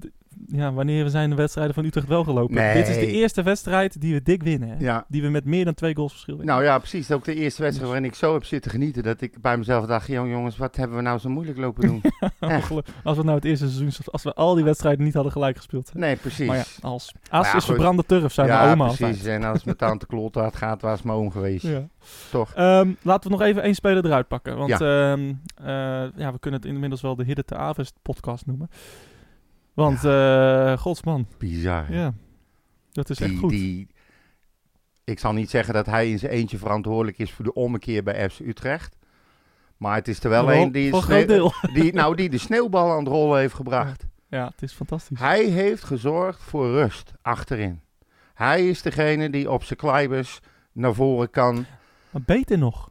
d- 0.00 0.10
ja, 0.46 0.72
wanneer 0.72 1.08
zijn 1.08 1.30
de 1.30 1.36
wedstrijden 1.36 1.74
van 1.74 1.84
Utrecht 1.84 2.06
wel 2.06 2.24
gelopen? 2.24 2.54
Nee. 2.54 2.74
Dit 2.74 2.88
is 2.88 2.94
de 2.94 3.06
eerste 3.06 3.42
wedstrijd 3.42 4.00
die 4.00 4.14
we 4.14 4.22
dik 4.22 4.42
winnen. 4.42 4.68
Hè? 4.68 4.74
Ja. 4.78 5.04
Die 5.08 5.22
we 5.22 5.28
met 5.28 5.44
meer 5.44 5.64
dan 5.64 5.74
twee 5.74 5.94
goals 5.94 6.12
verschil 6.12 6.36
winnen. 6.36 6.54
Nou 6.54 6.66
ja, 6.66 6.78
precies. 6.78 7.10
Ook 7.10 7.24
de 7.24 7.34
eerste 7.34 7.62
wedstrijd 7.62 7.90
waarin 7.90 8.08
ik 8.10 8.14
zo 8.14 8.32
heb 8.32 8.44
zitten 8.44 8.70
genieten. 8.70 9.02
Dat 9.02 9.20
ik 9.20 9.40
bij 9.40 9.56
mezelf 9.56 9.86
dacht, 9.86 10.06
"Jong, 10.06 10.30
jongens, 10.30 10.56
wat 10.56 10.76
hebben 10.76 10.96
we 10.96 11.02
nou 11.02 11.18
zo 11.18 11.28
moeilijk 11.28 11.58
lopen 11.58 11.86
doen? 11.86 12.02
echt. 12.40 12.70
als 13.04 13.16
we 13.16 13.22
nou 13.22 13.34
het 13.36 13.44
eerste 13.44 13.68
seizoen, 13.70 14.04
als 14.10 14.22
we 14.22 14.34
al 14.34 14.54
die 14.54 14.64
wedstrijden 14.64 15.04
niet 15.04 15.14
hadden 15.14 15.32
gelijk 15.32 15.56
gespeeld. 15.56 15.90
hè. 15.92 15.98
Nee, 15.98 16.16
precies. 16.16 16.46
Maar 16.46 16.56
ja, 16.56 16.64
als 16.80 17.12
as 17.30 17.46
ja, 17.46 17.54
is 17.56 17.64
goed. 17.64 17.64
verbrande 17.64 18.04
turf, 18.06 18.32
zijn 18.32 18.46
ja, 18.46 18.66
we 18.66 18.72
oma 18.72 18.84
precies. 18.86 19.04
altijd. 19.06 19.26
En 19.26 19.44
als 19.44 19.64
mijn 19.64 19.76
tante 19.76 20.06
Kloltaart 20.06 20.56
gaat, 20.56 20.82
was 20.82 21.02
mijn 21.02 21.18
oom 21.18 21.30
geweest. 21.30 21.66
Ja. 21.66 21.82
Toch? 22.30 22.52
Ehm, 22.54 22.90
laten 23.02 23.30
we 23.30 23.36
nog 23.36 23.46
even 23.46 23.62
één 23.62 23.74
speler 23.74 24.04
eruit 24.06 24.28
pakken. 24.28 24.56
Want 24.56 24.70
Ja. 24.78 24.78
ehm, 25.12 25.32
eh, 25.56 25.66
ja, 26.16 26.32
we 26.32 26.38
kunnen 26.40 26.60
het 26.60 26.68
inmiddels 26.68 27.00
wel 27.00 27.16
de 27.16 27.24
Hidde 27.24 27.44
te 27.44 27.54
Avest 27.56 27.94
podcast 28.02 28.46
noemen. 28.46 28.70
Want, 29.74 30.04
eh 30.04 30.78
godsman, 30.78 31.26
Bizar. 31.38 31.92
ja, 31.92 32.14
dat 32.92 33.10
is 33.10 33.20
echt 33.20 33.36
goed. 33.38 33.50
die, 33.50 33.86
ik 35.04 35.18
zal 35.18 35.32
niet 35.32 35.50
zeggen 35.50 35.74
dat 35.74 35.86
hij 35.86 36.10
in 36.10 36.18
zijn 36.18 36.32
eentje 36.32 36.58
verantwoordelijk 36.58 37.18
is 37.18 37.32
voor 37.32 37.44
de 37.44 37.52
ommekeer 37.54 38.02
bij 38.02 38.30
FC 38.30 38.38
Utrecht. 38.40 38.96
Maar 39.76 39.94
het 39.94 40.08
is 40.08 40.24
er 40.24 40.30
wel 40.30 40.52
een 40.52 40.72
die, 40.72 40.92
die, 41.74 41.92
nou, 41.94 42.16
die 42.16 42.30
de 42.30 42.38
sneeuwbal 42.38 42.90
aan 42.90 42.98
het 42.98 43.08
rollen 43.08 43.38
heeft 43.38 43.54
gebracht. 43.54 44.06
Ja, 44.28 44.44
het 44.46 44.62
is 44.62 44.72
fantastisch. 44.72 45.18
Hij 45.18 45.44
heeft 45.44 45.84
gezorgd 45.84 46.42
voor 46.42 46.70
rust 46.70 47.12
achterin. 47.22 47.80
Hij 48.34 48.68
is 48.68 48.82
degene 48.82 49.30
die 49.30 49.50
op 49.50 49.64
zijn 49.64 49.78
kleibers 49.78 50.40
naar 50.72 50.94
voren 50.94 51.30
kan. 51.30 51.64
Maar 52.10 52.22
beter 52.22 52.58
nog. 52.58 52.90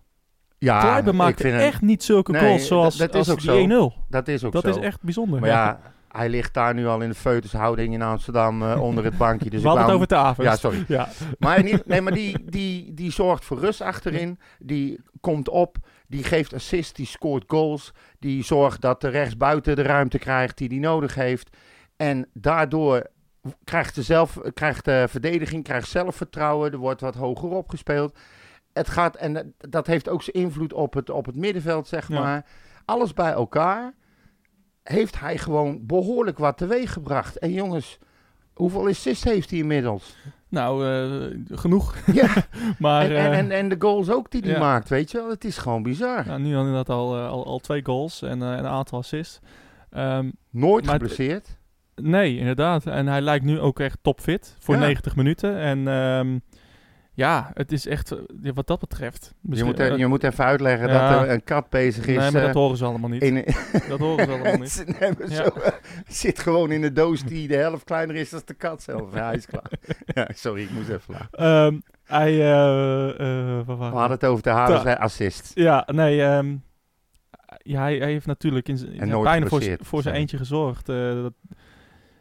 Ja, 0.57 0.79
Kleiber 0.79 1.11
ik 1.13 1.17
maakt 1.19 1.41
echt 1.41 1.81
niet 1.81 2.03
zulke 2.03 2.31
Nee, 2.31 2.41
goals 2.41 2.67
zoals, 2.67 2.97
dat- 2.97 3.11
dat 3.11 3.21
is 3.21 3.29
als 3.29 3.47
ook 3.47 3.55
die 3.57 3.69
zo. 3.77 3.89
1-0. 3.89 4.05
Dat 4.09 4.27
is 4.27 4.43
ook 4.43 4.51
Dat 4.53 4.63
zo. 4.63 4.69
is 4.69 4.77
echt 4.77 5.01
bijzonder. 5.01 5.39
Maar 5.39 5.49
ja, 5.49 5.92
hij 6.13 6.29
ligt 6.29 6.53
daar 6.53 6.74
nu 6.74 6.88
al 6.88 7.01
in 7.01 7.10
de 7.10 7.15
feutushouding 7.15 7.93
in 7.93 8.01
Amsterdam 8.01 8.63
eh, 8.63 8.82
onder 8.88 9.03
het 9.03 9.17
bankje. 9.17 9.50
Dus 9.50 9.62
We 9.62 9.70
ik 9.70 9.75
hadden 9.77 9.86
het 9.86 9.93
over 9.96 10.08
Tavens. 10.08 10.48
Ja, 10.48 10.55
sorry. 10.55 10.86
Ja. 10.88 11.10
Maar, 11.39 11.63
niet, 11.63 11.86
nee, 11.86 12.01
maar 12.01 12.13
die, 12.13 12.38
die, 12.43 12.93
die 12.93 13.12
zorgt 13.12 13.46
voor 13.46 13.60
rust 13.60 13.82
achterin. 13.82 14.39
Die 14.60 15.00
komt 15.22 15.50
op. 15.50 15.77
Die 16.08 16.24
geeft 16.24 16.53
assists. 16.53 16.93
Die 16.93 17.05
scoort 17.05 17.43
goals. 17.48 17.91
Die 18.20 18.43
zorgt 18.43 18.82
dat 18.82 19.01
de 19.01 19.08
rechtsbuiten 19.08 19.75
de 19.75 19.82
ruimte 19.82 20.17
krijgt 20.20 20.58
die 20.58 20.67
hij 20.67 20.77
nodig 20.77 21.15
heeft. 21.15 21.58
En 21.98 22.29
daardoor 22.34 23.08
krijgt 23.63 23.96
de, 23.96 24.01
zelf, 24.03 24.39
krijgt 24.53 24.86
de 24.86 25.05
verdediging 25.10 25.63
krijgt 25.63 25.88
zelfvertrouwen. 25.89 26.72
Er 26.72 26.77
wordt 26.77 27.01
wat 27.01 27.15
hoger 27.15 27.50
opgespeeld. 27.50 28.17
Het 28.74 28.89
gaat, 28.89 29.15
en 29.15 29.53
dat 29.58 29.88
heeft 29.88 30.10
ook 30.10 30.24
zijn 30.24 30.36
invloed 30.36 30.74
op 30.74 30.93
het, 30.93 31.10
op 31.10 31.25
het 31.25 31.36
middenveld, 31.36 31.88
zeg 31.88 32.08
Ja. 32.08 32.20
maar. 32.20 32.46
Alles 32.86 33.13
bij 33.13 33.32
elkaar 33.32 33.93
heeft 34.83 35.19
hij 35.19 35.37
gewoon 35.37 35.85
behoorlijk 35.85 36.37
wat 36.37 36.57
teweeg 36.57 36.93
gebracht. 36.93 37.37
En 37.37 37.51
jongens, 37.51 37.97
hoeveel 38.53 38.87
assists 38.87 39.23
heeft 39.23 39.49
hij 39.49 39.59
inmiddels? 39.59 40.15
Nou, 40.49 40.87
eh, 40.87 41.57
genoeg. 41.57 41.95
Ja, 42.13 42.33
Maar 42.79 43.01
en, 43.05 43.15
en, 43.17 43.31
eh, 43.31 43.37
en, 43.37 43.51
en 43.51 43.69
de 43.69 43.75
goals 43.79 44.09
ook 44.09 44.31
die 44.31 44.41
hij 44.41 44.51
ja. 44.51 44.59
maakt, 44.59 44.89
weet 44.89 45.11
je 45.11 45.17
wel. 45.17 45.29
Het 45.29 45.43
is 45.45 45.57
gewoon 45.57 45.83
bizar. 45.83 46.25
nou, 46.27 46.39
nu 46.41 46.53
al 46.55 46.59
inderdaad 46.59 46.89
al, 46.89 47.17
eh, 47.17 47.29
al, 47.29 47.45
al 47.45 47.59
twee 47.59 47.85
goals 47.85 48.21
en 48.21 48.41
een 48.41 48.65
aantal 48.65 48.99
assists. 48.99 49.39
Ehm, 49.89 50.29
Nooit 50.49 50.87
geblesseerd. 50.87 51.57
nee, 51.95 52.37
inderdaad. 52.37 52.85
En 52.85 53.07
hij 53.07 53.21
lijkt 53.21 53.45
nu 53.45 53.59
ook 53.59 53.79
echt 53.79 53.97
topfit 54.01 54.55
voor 54.59 54.75
Ja. 54.75 54.81
90 54.81 55.15
minuten. 55.15 55.57
En 55.57 55.87
ehm, 55.87 56.37
ja, 57.15 57.51
het 57.53 57.72
is 57.72 57.88
echt, 57.88 58.12
eh, 58.12 58.51
wat 58.53 58.67
dat 58.67 58.79
betreft... 58.79 59.34
Je 59.50 59.63
moet, 59.63 59.79
eh, 59.79 59.98
je 59.98 60.08
moet 60.08 60.24
even 60.24 60.46
uitleggen 60.46 60.88
ja. 60.89 61.12
dat 61.12 61.22
er 61.24 61.29
een 61.32 61.43
kat 61.43 61.70
bezig 61.70 62.05
is. 62.05 62.17
nee, 62.17 62.32
maar 62.32 62.41
dat 62.41 62.50
eh, 62.50 62.55
horen 62.55 62.77
ze 62.77 62.86
allemaal 62.86 63.10
niet. 63.10 63.22
in, 63.22 63.36
Dat 63.89 64.00
horen 64.00 64.25
ze 64.25 64.32
allemaal 64.32 64.58
niet. 64.63 64.70
Ze 64.72 64.86
Ja. 65.27 65.43
zo, 65.43 65.50
zit 66.08 66.39
gewoon 66.39 66.72
in 66.72 66.84
een 66.84 66.93
doos 66.93 67.24
die 67.24 67.48
de 67.48 67.55
helft 67.55 67.84
kleiner 67.84 68.15
is 68.15 68.29
dan 68.29 68.41
de 68.46 68.53
kat 68.53 68.84
zelf. 68.84 69.13
Ja, 69.13 69.25
hij 69.25 69.36
is 69.36 69.46
klaar. 69.46 69.72
ja, 70.05 70.27
sorry, 70.34 70.62
ik 70.63 70.72
moest 70.72 70.89
even 70.89 71.13
lachen. 71.13 71.29
Ehm, 71.32 71.79
hij, 72.03 72.32
eh, 72.32 73.10
eh, 73.60 73.67
We 73.67 73.74
hadden 73.74 74.12
het 74.12 74.25
over 74.25 74.43
de 74.43 74.50
Ta- 74.50 74.93
assist. 74.93 75.51
Ja, 75.53 75.88
nee, 75.91 76.22
ehm, 76.24 76.55
ja, 77.58 77.82
hij, 77.82 77.98
hij 77.98 78.12
heeft 78.12 78.25
natuurlijk 78.25 78.67
in 78.70 78.77
zijn- 78.77 79.22
bijna 79.24 79.48
voor, 79.48 79.62
voor 79.79 80.01
zijn 80.01 80.15
eentje 80.15 80.38
gezorgd. 80.38 80.89
eh, 80.89 80.96
dat, 81.22 81.34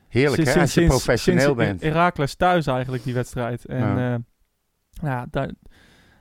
Heerlijk 0.09 0.45
hè, 0.45 0.61
als 0.61 0.75
je 0.75 0.87
professioneel 0.87 1.41
sinds 1.43 1.57
bent. 1.57 1.83
Herakles 1.83 2.35
thuis 2.35 2.67
eigenlijk, 2.67 3.03
die 3.05 3.15
wedstrijd. 3.15 3.65
En 3.65 3.79
Ja. 3.97 4.21
Ja, 5.03 5.09
ja 5.11 5.27
daar, 5.31 5.51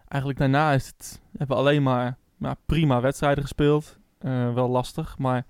eigenlijk 0.08 0.40
daarna 0.40 0.72
is 0.74 0.88
het, 0.88 1.22
hebben 1.38 1.56
we 1.58 1.64
alleen 1.64 1.84
maar 1.84 2.18
ja, 2.38 2.56
prima 2.66 3.02
wedstrijden 3.02 3.44
gespeeld. 3.44 4.00
Eh, 4.20 4.54
wel 4.54 4.70
lastig, 4.70 5.18
maar 5.18 5.46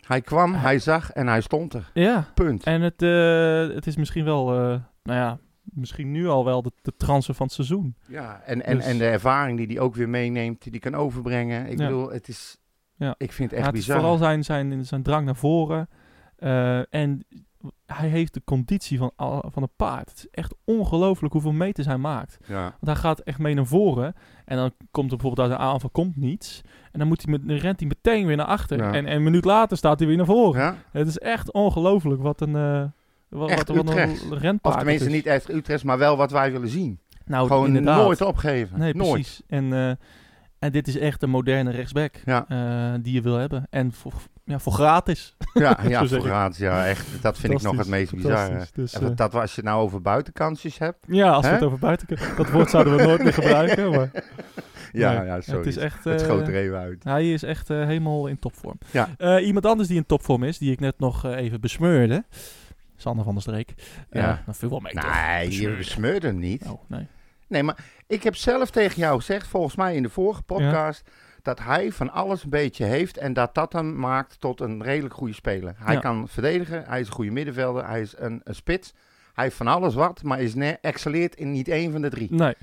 Hij 0.00 0.20
kwam, 0.20 0.54
hij 0.54 0.78
zag 0.78 1.10
en 1.12 1.26
hij 1.26 1.40
stond 1.40 1.74
er. 1.74 1.90
ja. 1.94 2.26
Punt. 2.34 2.64
En 2.64 2.80
het, 2.80 3.02
eh, 3.02 3.74
het 3.74 3.86
is 3.86 3.96
misschien 3.96 4.24
wel, 4.24 4.52
eh, 4.52 4.58
nou 5.02 5.18
ja, 5.18 5.38
misschien 5.62 6.10
nu 6.10 6.28
al 6.28 6.44
wel 6.44 6.62
de, 6.62 6.72
de 6.82 6.92
van 7.34 7.46
het 7.46 7.52
seizoen. 7.52 7.94
Ja, 8.06 8.40
en, 8.44 8.64
en, 8.64 8.76
Dus- 8.76 8.86
en 8.86 8.98
de 8.98 9.06
ervaring 9.08 9.58
die 9.58 9.66
hij 9.66 9.78
ook 9.80 9.94
weer 9.94 10.08
meeneemt, 10.08 10.62
die 10.62 10.70
hij 10.70 10.80
kan 10.80 10.94
overbrengen. 10.94 11.66
Ik 11.66 11.78
Ja. 11.78 11.84
bedoel, 11.86 12.10
het 12.10 12.28
is... 12.28 12.56
Ja. 12.96 13.14
Ik 13.18 13.32
vind 13.32 13.50
het 13.50 13.58
Ja, 13.60 13.64
echt 13.66 13.66
het 13.66 13.80
is 13.80 13.86
bizar. 13.86 14.00
vooral 14.00 14.18
zijn, 14.18 14.44
zijn, 14.44 14.84
zijn 14.86 15.02
drang 15.02 15.24
naar 15.24 15.36
voren. 15.36 15.88
Eh, 16.36 16.94
en 16.94 17.24
hij 17.86 18.08
heeft 18.08 18.34
de 18.34 18.42
conditie 18.44 18.98
van, 18.98 19.12
van 19.50 19.62
een 19.62 19.72
paard. 19.76 20.08
Het 20.08 20.18
is 20.18 20.28
echt 20.30 20.54
ongelooflijk 20.64 21.32
hoeveel 21.32 21.52
meters 21.52 21.86
hij 21.86 21.96
maakt. 21.96 22.38
Ja. 22.46 22.62
Want 22.62 22.86
hij 22.86 22.94
gaat 22.94 23.18
echt 23.20 23.38
mee 23.38 23.54
naar 23.54 23.66
voren. 23.66 24.14
En 24.44 24.56
dan 24.56 24.72
komt 24.90 25.10
er 25.10 25.16
bijvoorbeeld 25.16 25.48
uit 25.50 25.58
een 25.58 25.66
aanval 25.66 25.90
komt 25.90 26.16
niets. 26.16 26.60
En 26.92 26.98
dan, 26.98 27.08
moet 27.08 27.22
hij 27.22 27.32
met, 27.32 27.48
dan 27.48 27.56
rent 27.56 27.80
hij 27.80 27.88
meteen 27.88 28.26
weer 28.26 28.36
naar 28.36 28.46
achter. 28.46 28.78
Ja. 28.78 28.92
En, 28.92 29.06
en 29.06 29.16
een 29.16 29.22
minuut 29.22 29.44
later 29.44 29.76
staat 29.76 29.98
hij 29.98 30.08
weer 30.08 30.16
naar 30.16 30.26
voren. 30.26 30.60
ja. 30.60 30.76
Het 30.92 31.06
is 31.06 31.18
echt 31.18 31.52
ongelooflijk 31.52 32.22
wat 32.22 32.40
een, 32.40 32.56
eh 32.56 32.84
wat, 33.28 33.50
Echt 33.50 33.68
wat, 33.68 33.90
een 33.90 34.16
renpaard 34.38 34.74
Of 34.74 34.76
tenminste 34.76 35.06
is. 35.08 35.12
niet 35.14 35.26
echt 35.26 35.48
Utrecht, 35.52 35.84
maar 35.84 35.98
wel 35.98 36.16
wat 36.16 36.30
wij 36.30 36.52
willen 36.52 36.68
zien. 36.68 36.98
Nou, 37.24 37.46
Gewoon 37.46 37.66
inderdaad. 37.66 37.96
nooit 38.04 38.20
opgeven. 38.20 38.78
Nee, 38.78 38.94
nooit. 38.94 39.10
precies. 39.12 39.42
En, 39.46 39.72
eh, 39.72 39.88
en 40.58 40.72
dit 40.72 40.88
is 40.88 40.98
echt 40.98 41.22
een 41.22 41.30
moderne 41.30 41.70
rechtsback 41.70 42.14
eh, 42.24 42.92
die 43.02 43.12
je 43.12 43.20
wil 43.20 43.34
hebben. 43.36 43.66
En 43.70 43.92
voor, 43.92 44.12
ja, 44.44 44.58
voor 44.58 44.72
gratis. 44.72 45.36
Ja, 45.54 45.78
ja 45.88 46.06
voor 46.06 46.20
gratis. 46.20 46.58
Ja, 46.58 46.86
echt. 46.86 47.22
Dat 47.22 47.38
vind 47.38 47.52
ik 47.52 47.62
nog 47.62 47.76
het 47.76 47.86
meest 47.88 48.14
bizarre. 48.14 48.66
Dus, 48.74 48.92
eh, 48.92 49.08
dat 49.14 49.34
als 49.34 49.50
je 49.54 49.60
het 49.60 49.64
nou 49.70 49.82
over 49.82 50.00
buitenkansjes 50.02 50.78
hebt. 50.78 50.98
ja, 51.06 51.30
als 51.30 51.46
we 51.46 51.52
het 51.52 51.62
over 51.62 51.78
buiten 51.78 52.06
kunnen. 52.06 52.36
Dat 52.36 52.50
woord 52.50 52.70
zouden 52.70 52.96
we 52.96 53.02
nooit 53.02 53.22
meer 53.22 53.32
gebruiken. 53.32 53.90
Maar 53.90 54.10
Ja, 54.92 55.12
Nee, 55.18 55.26
ja, 55.26 55.40
sorry. 55.40 55.58
het 55.58 55.68
is 55.68 55.76
echt... 55.76 56.04
het 56.04 56.20
eh, 56.20 56.26
schoot 56.26 56.48
er 56.48 56.54
even 56.54 56.78
uit. 56.78 57.04
Hij 57.04 57.32
is 57.32 57.42
echt 57.42 57.70
eh, 57.70 57.76
helemaal 57.84 58.26
in 58.26 58.38
topvorm. 58.38 58.78
Ja. 58.90 59.08
Eh, 59.18 59.46
iemand 59.46 59.66
anders 59.66 59.88
die 59.88 59.96
in 59.96 60.06
topvorm 60.06 60.42
is, 60.42 60.58
die 60.58 60.72
ik 60.72 60.80
net 60.80 60.98
nog 60.98 61.24
eh, 61.24 61.36
even 61.36 61.60
besmeurde. 61.60 62.24
Sander 62.96 63.24
van 63.24 63.32
der 63.34 63.42
Streek. 63.42 63.74
Ja. 64.10 64.42
Dat 64.46 64.56
viel 64.56 64.68
wel 64.68 64.80
mee. 64.80 64.92
toch? 64.92 65.14
Nee, 65.24 65.60
je 65.60 65.76
Besmeurde. 65.76 66.26
hem 66.26 66.38
niet. 66.38 66.64
Oh, 66.68 66.80
nee. 66.86 67.06
Nee, 67.48 67.62
maar 67.62 67.76
ik 68.06 68.22
heb 68.22 68.36
zelf 68.36 68.70
tegen 68.70 68.98
jou 68.98 69.18
gezegd, 69.18 69.46
volgens 69.46 69.76
mij 69.76 69.94
in 69.94 70.02
de 70.02 70.08
vorige 70.10 70.42
podcast, 70.42 71.10
dat 71.42 71.58
hij 71.58 71.92
van 71.92 72.10
alles 72.12 72.42
een 72.44 72.50
beetje 72.50 72.84
heeft 72.84 73.16
en 73.16 73.32
dat 73.32 73.54
dat 73.54 73.72
hem 73.72 73.96
maakt 73.98 74.40
tot 74.40 74.60
een 74.60 74.82
redelijk 74.82 75.14
goede 75.14 75.34
speler. 75.34 75.74
Hij 75.76 75.94
Ja. 75.94 76.00
kan 76.00 76.28
verdedigen, 76.28 76.84
hij 76.86 77.00
is 77.00 77.06
een 77.06 77.12
goede 77.12 77.30
middenvelder, 77.30 77.86
hij 77.88 78.00
is 78.00 78.14
een, 78.18 78.40
een 78.44 78.54
spits. 78.54 78.92
Hij 79.34 79.44
heeft 79.44 79.56
van 79.56 79.66
alles 79.66 79.94
wat, 79.94 80.22
maar 80.22 80.40
is 80.40 80.54
excelleert 80.80 81.34
in 81.34 81.50
niet 81.50 81.68
één 81.68 81.92
van 81.92 82.02
de 82.02 82.08
drie. 82.10 82.34
Nee. 82.34 82.54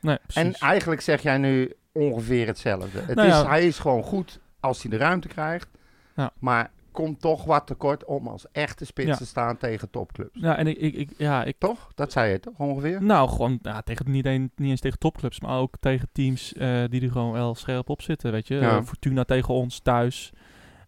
Nee, 0.00 0.18
En 0.34 0.52
eigenlijk 0.54 1.00
zeg 1.00 1.22
jij 1.22 1.38
nu 1.38 1.72
ongeveer 1.92 2.46
hetzelfde. 2.46 2.98
Het 3.00 3.14
Nou 3.14 3.28
is, 3.28 3.34
ja. 3.34 3.46
Hij 3.48 3.66
is 3.66 3.78
gewoon 3.78 4.02
goed 4.02 4.40
als 4.60 4.82
hij 4.82 4.90
de 4.90 4.96
ruimte 4.96 5.28
krijgt, 5.28 5.68
Ja. 6.16 6.30
maar 6.38 6.70
komt 6.96 7.20
toch 7.20 7.44
wat 7.44 7.66
tekort 7.66 8.04
om 8.04 8.26
als 8.28 8.46
echte 8.52 8.84
spits 8.84 9.08
Ja. 9.08 9.16
te 9.16 9.26
staan 9.26 9.56
tegen 9.56 9.90
topclubs. 9.90 10.40
Ja, 10.40 10.56
en 10.56 10.66
ik, 10.66 10.76
ik, 10.76 10.94
ik, 10.94 11.10
ja, 11.18 11.44
ik, 11.44 11.56
Toch? 11.58 11.90
Dat 11.94 12.12
zei 12.12 12.30
je 12.32 12.40
toch 12.40 12.58
ongeveer? 12.58 13.02
nou, 13.02 13.28
gewoon 13.28 13.58
ja, 13.62 13.80
tegen, 13.82 14.10
niet, 14.10 14.26
een, 14.26 14.52
niet 14.56 14.70
eens 14.70 14.80
tegen 14.80 14.98
topclubs, 14.98 15.40
maar 15.40 15.58
ook 15.58 15.76
tegen 15.80 16.08
teams 16.12 16.52
eh, 16.52 16.84
die 16.88 17.02
er 17.02 17.10
gewoon 17.10 17.32
wel 17.32 17.54
scherp 17.54 17.88
op 17.88 18.02
zitten, 18.02 18.32
weet 18.32 18.48
je. 18.48 18.54
Ja. 18.54 18.76
Eh, 18.76 18.82
Fortuna 18.84 19.24
tegen 19.24 19.54
ons 19.54 19.80
thuis. 19.80 20.32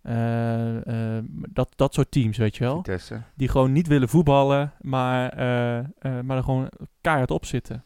Eh, 0.02 1.18
dat, 1.48 1.72
dat 1.76 1.94
soort 1.94 2.10
teams, 2.10 2.36
weet 2.36 2.56
je 2.56 2.64
wel. 2.64 2.76
Vitesse. 2.76 3.22
Die 3.34 3.48
gewoon 3.48 3.72
niet 3.72 3.86
willen 3.86 4.08
voetballen, 4.08 4.72
maar, 4.80 5.36
maar 6.24 6.36
er 6.36 6.42
gewoon 6.44 6.70
keihard 7.00 7.30
op 7.30 7.44
zitten. 7.44 7.84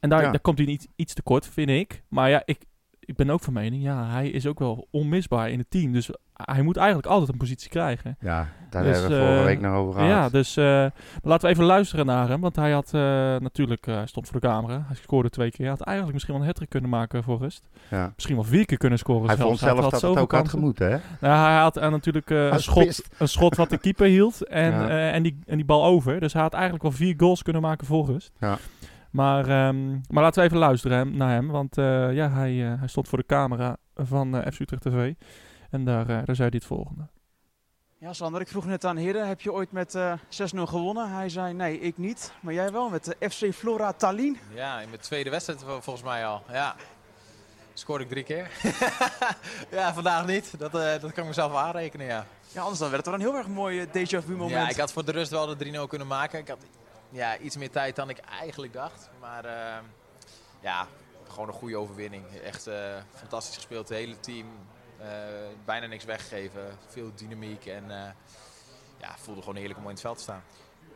En 0.00 0.08
daar, 0.10 0.22
Ja. 0.22 0.30
daar 0.30 0.40
komt 0.40 0.58
hij 0.58 0.66
niet 0.66 0.88
iets 0.96 1.14
te 1.14 1.22
kort, 1.22 1.46
vind 1.46 1.70
ik. 1.70 2.02
Maar 2.08 2.30
ja, 2.30 2.42
ik, 2.44 2.64
ik 3.06 3.16
ben 3.16 3.30
ook 3.30 3.40
van 3.40 3.52
mening, 3.52 3.82
ja, 3.82 4.06
hij 4.10 4.28
is 4.30 4.46
ook 4.46 4.58
wel 4.58 4.88
onmisbaar 4.90 5.50
in 5.50 5.58
het 5.58 5.70
team. 5.70 5.92
Dus 5.92 6.10
hij 6.32 6.62
moet 6.62 6.76
eigenlijk 6.76 7.06
altijd 7.08 7.28
een 7.32 7.38
positie 7.38 7.70
krijgen. 7.70 8.16
Ja, 8.20 8.48
daar 8.70 8.82
Dus, 8.82 8.92
hebben 9.00 9.18
we 9.18 9.24
vorige 9.24 9.38
eh, 9.38 9.44
week 9.44 9.60
nog 9.60 9.74
over 9.74 9.92
gehad. 9.94 10.08
Ja, 10.08 10.28
dus 10.28 10.56
eh, 10.56 10.86
laten 11.22 11.46
we 11.48 11.48
even 11.48 11.64
luisteren 11.64 12.06
naar 12.06 12.28
hem. 12.28 12.40
Want 12.40 12.56
hij 12.56 12.70
had 12.72 12.86
eh, 12.94 13.00
natuurlijk, 13.38 13.86
hij 13.86 14.06
stond 14.06 14.28
voor 14.28 14.40
de 14.40 14.46
camera. 14.46 14.84
Hij 14.86 14.96
scoorde 14.96 15.30
twee 15.30 15.50
keer. 15.50 15.60
Hij 15.60 15.68
had 15.68 15.80
eigenlijk 15.80 16.12
misschien 16.14 16.34
wel 16.38 16.42
een 16.48 16.54
hat 16.58 16.68
kunnen 16.68 16.90
maken 16.90 17.22
voor 17.22 17.38
rust. 17.38 17.62
Ja. 17.90 18.12
Misschien 18.14 18.34
wel 18.34 18.44
vier 18.44 18.64
keer 18.66 18.78
kunnen 18.78 18.98
scoren 18.98 19.26
Hij 19.26 19.36
zelfs. 19.36 19.48
vond 19.48 19.58
zelf 19.60 19.80
had 19.80 19.90
dat 19.90 20.00
het 20.00 20.10
ook 20.10 20.16
had 20.16 20.26
kansen. 20.28 20.58
gemoeten, 20.58 20.90
hè? 20.90 20.98
Nou, 21.20 21.48
hij 21.48 21.58
had 21.60 21.74
natuurlijk 21.74 22.30
een, 22.30 22.60
schot, 22.60 23.02
een 23.18 23.28
schot 23.28 23.56
wat 23.56 23.70
de 23.70 23.78
keeper 23.78 24.06
hield 24.06 24.46
en, 24.46 24.72
Ja. 24.72 25.10
en, 25.10 25.22
die, 25.22 25.38
en 25.46 25.56
die 25.56 25.64
bal 25.64 25.84
over. 25.84 26.20
Dus 26.20 26.32
hij 26.32 26.42
had 26.42 26.52
eigenlijk 26.52 26.82
wel 26.82 26.92
vier 26.92 27.14
goals 27.16 27.42
kunnen 27.42 27.62
maken 27.62 27.86
voor 27.86 28.06
rust. 28.06 28.32
Ja. 28.40 28.58
Maar, 29.14 29.48
ehm, 29.48 29.90
maar 29.90 30.22
laten 30.22 30.40
we 30.40 30.46
even 30.48 30.58
luisteren 30.58 30.96
hem- 30.96 31.16
naar 31.16 31.30
hem. 31.30 31.48
Want 31.48 31.78
eh, 31.78 32.12
ja, 32.12 32.30
hij, 32.30 32.72
eh, 32.72 32.78
hij 32.78 32.88
stond 32.88 33.08
voor 33.08 33.18
de 33.18 33.26
camera 33.26 33.76
van 33.94 34.36
eh 34.36 34.52
FC 34.52 34.60
Utrecht 34.60 34.82
TV. 34.82 35.12
En 35.70 35.84
daar, 35.84 36.00
eh, 36.00 36.06
daar 36.24 36.36
zei 36.36 36.48
hij 36.48 36.58
het 36.58 36.64
volgende. 36.64 37.06
Ja, 37.98 38.12
Sander, 38.12 38.40
ik 38.40 38.48
vroeg 38.48 38.64
net 38.66 38.84
aan 38.84 38.96
Hidde, 38.96 39.18
heb 39.24 39.40
je 39.40 39.52
ooit 39.52 39.72
met 39.72 39.94
eh 39.94 40.12
6-0 40.28 40.66
gewonnen? 40.66 41.10
Hij 41.14 41.28
zei 41.28 41.52
nee, 41.52 41.80
ik 41.80 41.98
niet. 41.98 42.32
Maar 42.40 42.54
jij 42.54 42.72
wel 42.72 42.88
met 42.88 43.04
de 43.04 43.30
FC 43.30 43.52
Flora 43.54 43.92
Tallinn. 43.92 44.38
Ja, 44.54 44.80
in 44.80 44.88
mijn 44.88 45.00
tweede 45.00 45.30
wedstrijd 45.30 45.62
vol- 45.64 45.80
volgens 45.80 46.04
mij 46.04 46.26
al. 46.26 46.42
Ja. 46.52 46.74
Scoorde 47.74 48.04
ik 48.04 48.10
drie 48.10 48.24
keer. 48.24 48.50
ja, 49.70 49.94
vandaag 49.94 50.26
niet. 50.26 50.58
Dat, 50.58 50.74
eh, 50.74 50.90
dat 51.00 51.12
kan 51.12 51.22
ik 51.22 51.26
mezelf 51.26 51.54
aanrekenen, 51.54 52.06
ja. 52.06 52.26
Ja, 52.52 52.60
anders 52.60 52.78
dan 52.78 52.90
werd 52.90 53.06
het 53.06 53.14
wel 53.14 53.24
een 53.24 53.30
heel 53.30 53.38
erg 53.38 53.48
mooi 53.54 53.80
eh, 53.80 53.86
déjà 53.86 54.24
vu 54.24 54.32
moment. 54.36 54.50
Ja, 54.50 54.68
ik 54.68 54.76
had 54.76 54.92
voor 54.92 55.04
de 55.04 55.12
rust 55.12 55.30
wel 55.30 55.46
de 55.46 55.56
3-0 55.56 55.86
kunnen 55.88 56.06
maken. 56.06 56.38
Ik 56.38 56.48
had 56.48 56.58
ja, 57.14 57.38
iets 57.38 57.56
meer 57.56 57.70
tijd 57.70 57.96
dan 57.96 58.08
ik 58.08 58.18
eigenlijk 58.18 58.72
dacht. 58.72 59.10
Maar 59.20 59.44
eh, 59.44 59.82
ja, 60.60 60.86
gewoon 61.28 61.48
een 61.48 61.54
goede 61.54 61.76
overwinning. 61.76 62.24
Echt 62.44 62.66
eh, 62.66 62.96
fantastisch 63.14 63.54
gespeeld, 63.54 63.88
het 63.88 63.98
hele 63.98 64.20
team. 64.20 64.46
Eh, 64.98 65.08
bijna 65.64 65.86
niks 65.86 66.04
weggegeven. 66.04 66.78
Veel 66.86 67.10
dynamiek 67.14 67.66
en 67.66 67.90
eh, 67.90 68.10
ja, 68.98 69.14
voelde 69.18 69.40
gewoon 69.40 69.56
heerlijk 69.56 69.78
om 69.78 69.84
in 69.84 69.90
het 69.90 70.00
veld 70.00 70.16
te 70.16 70.22
staan. 70.22 70.42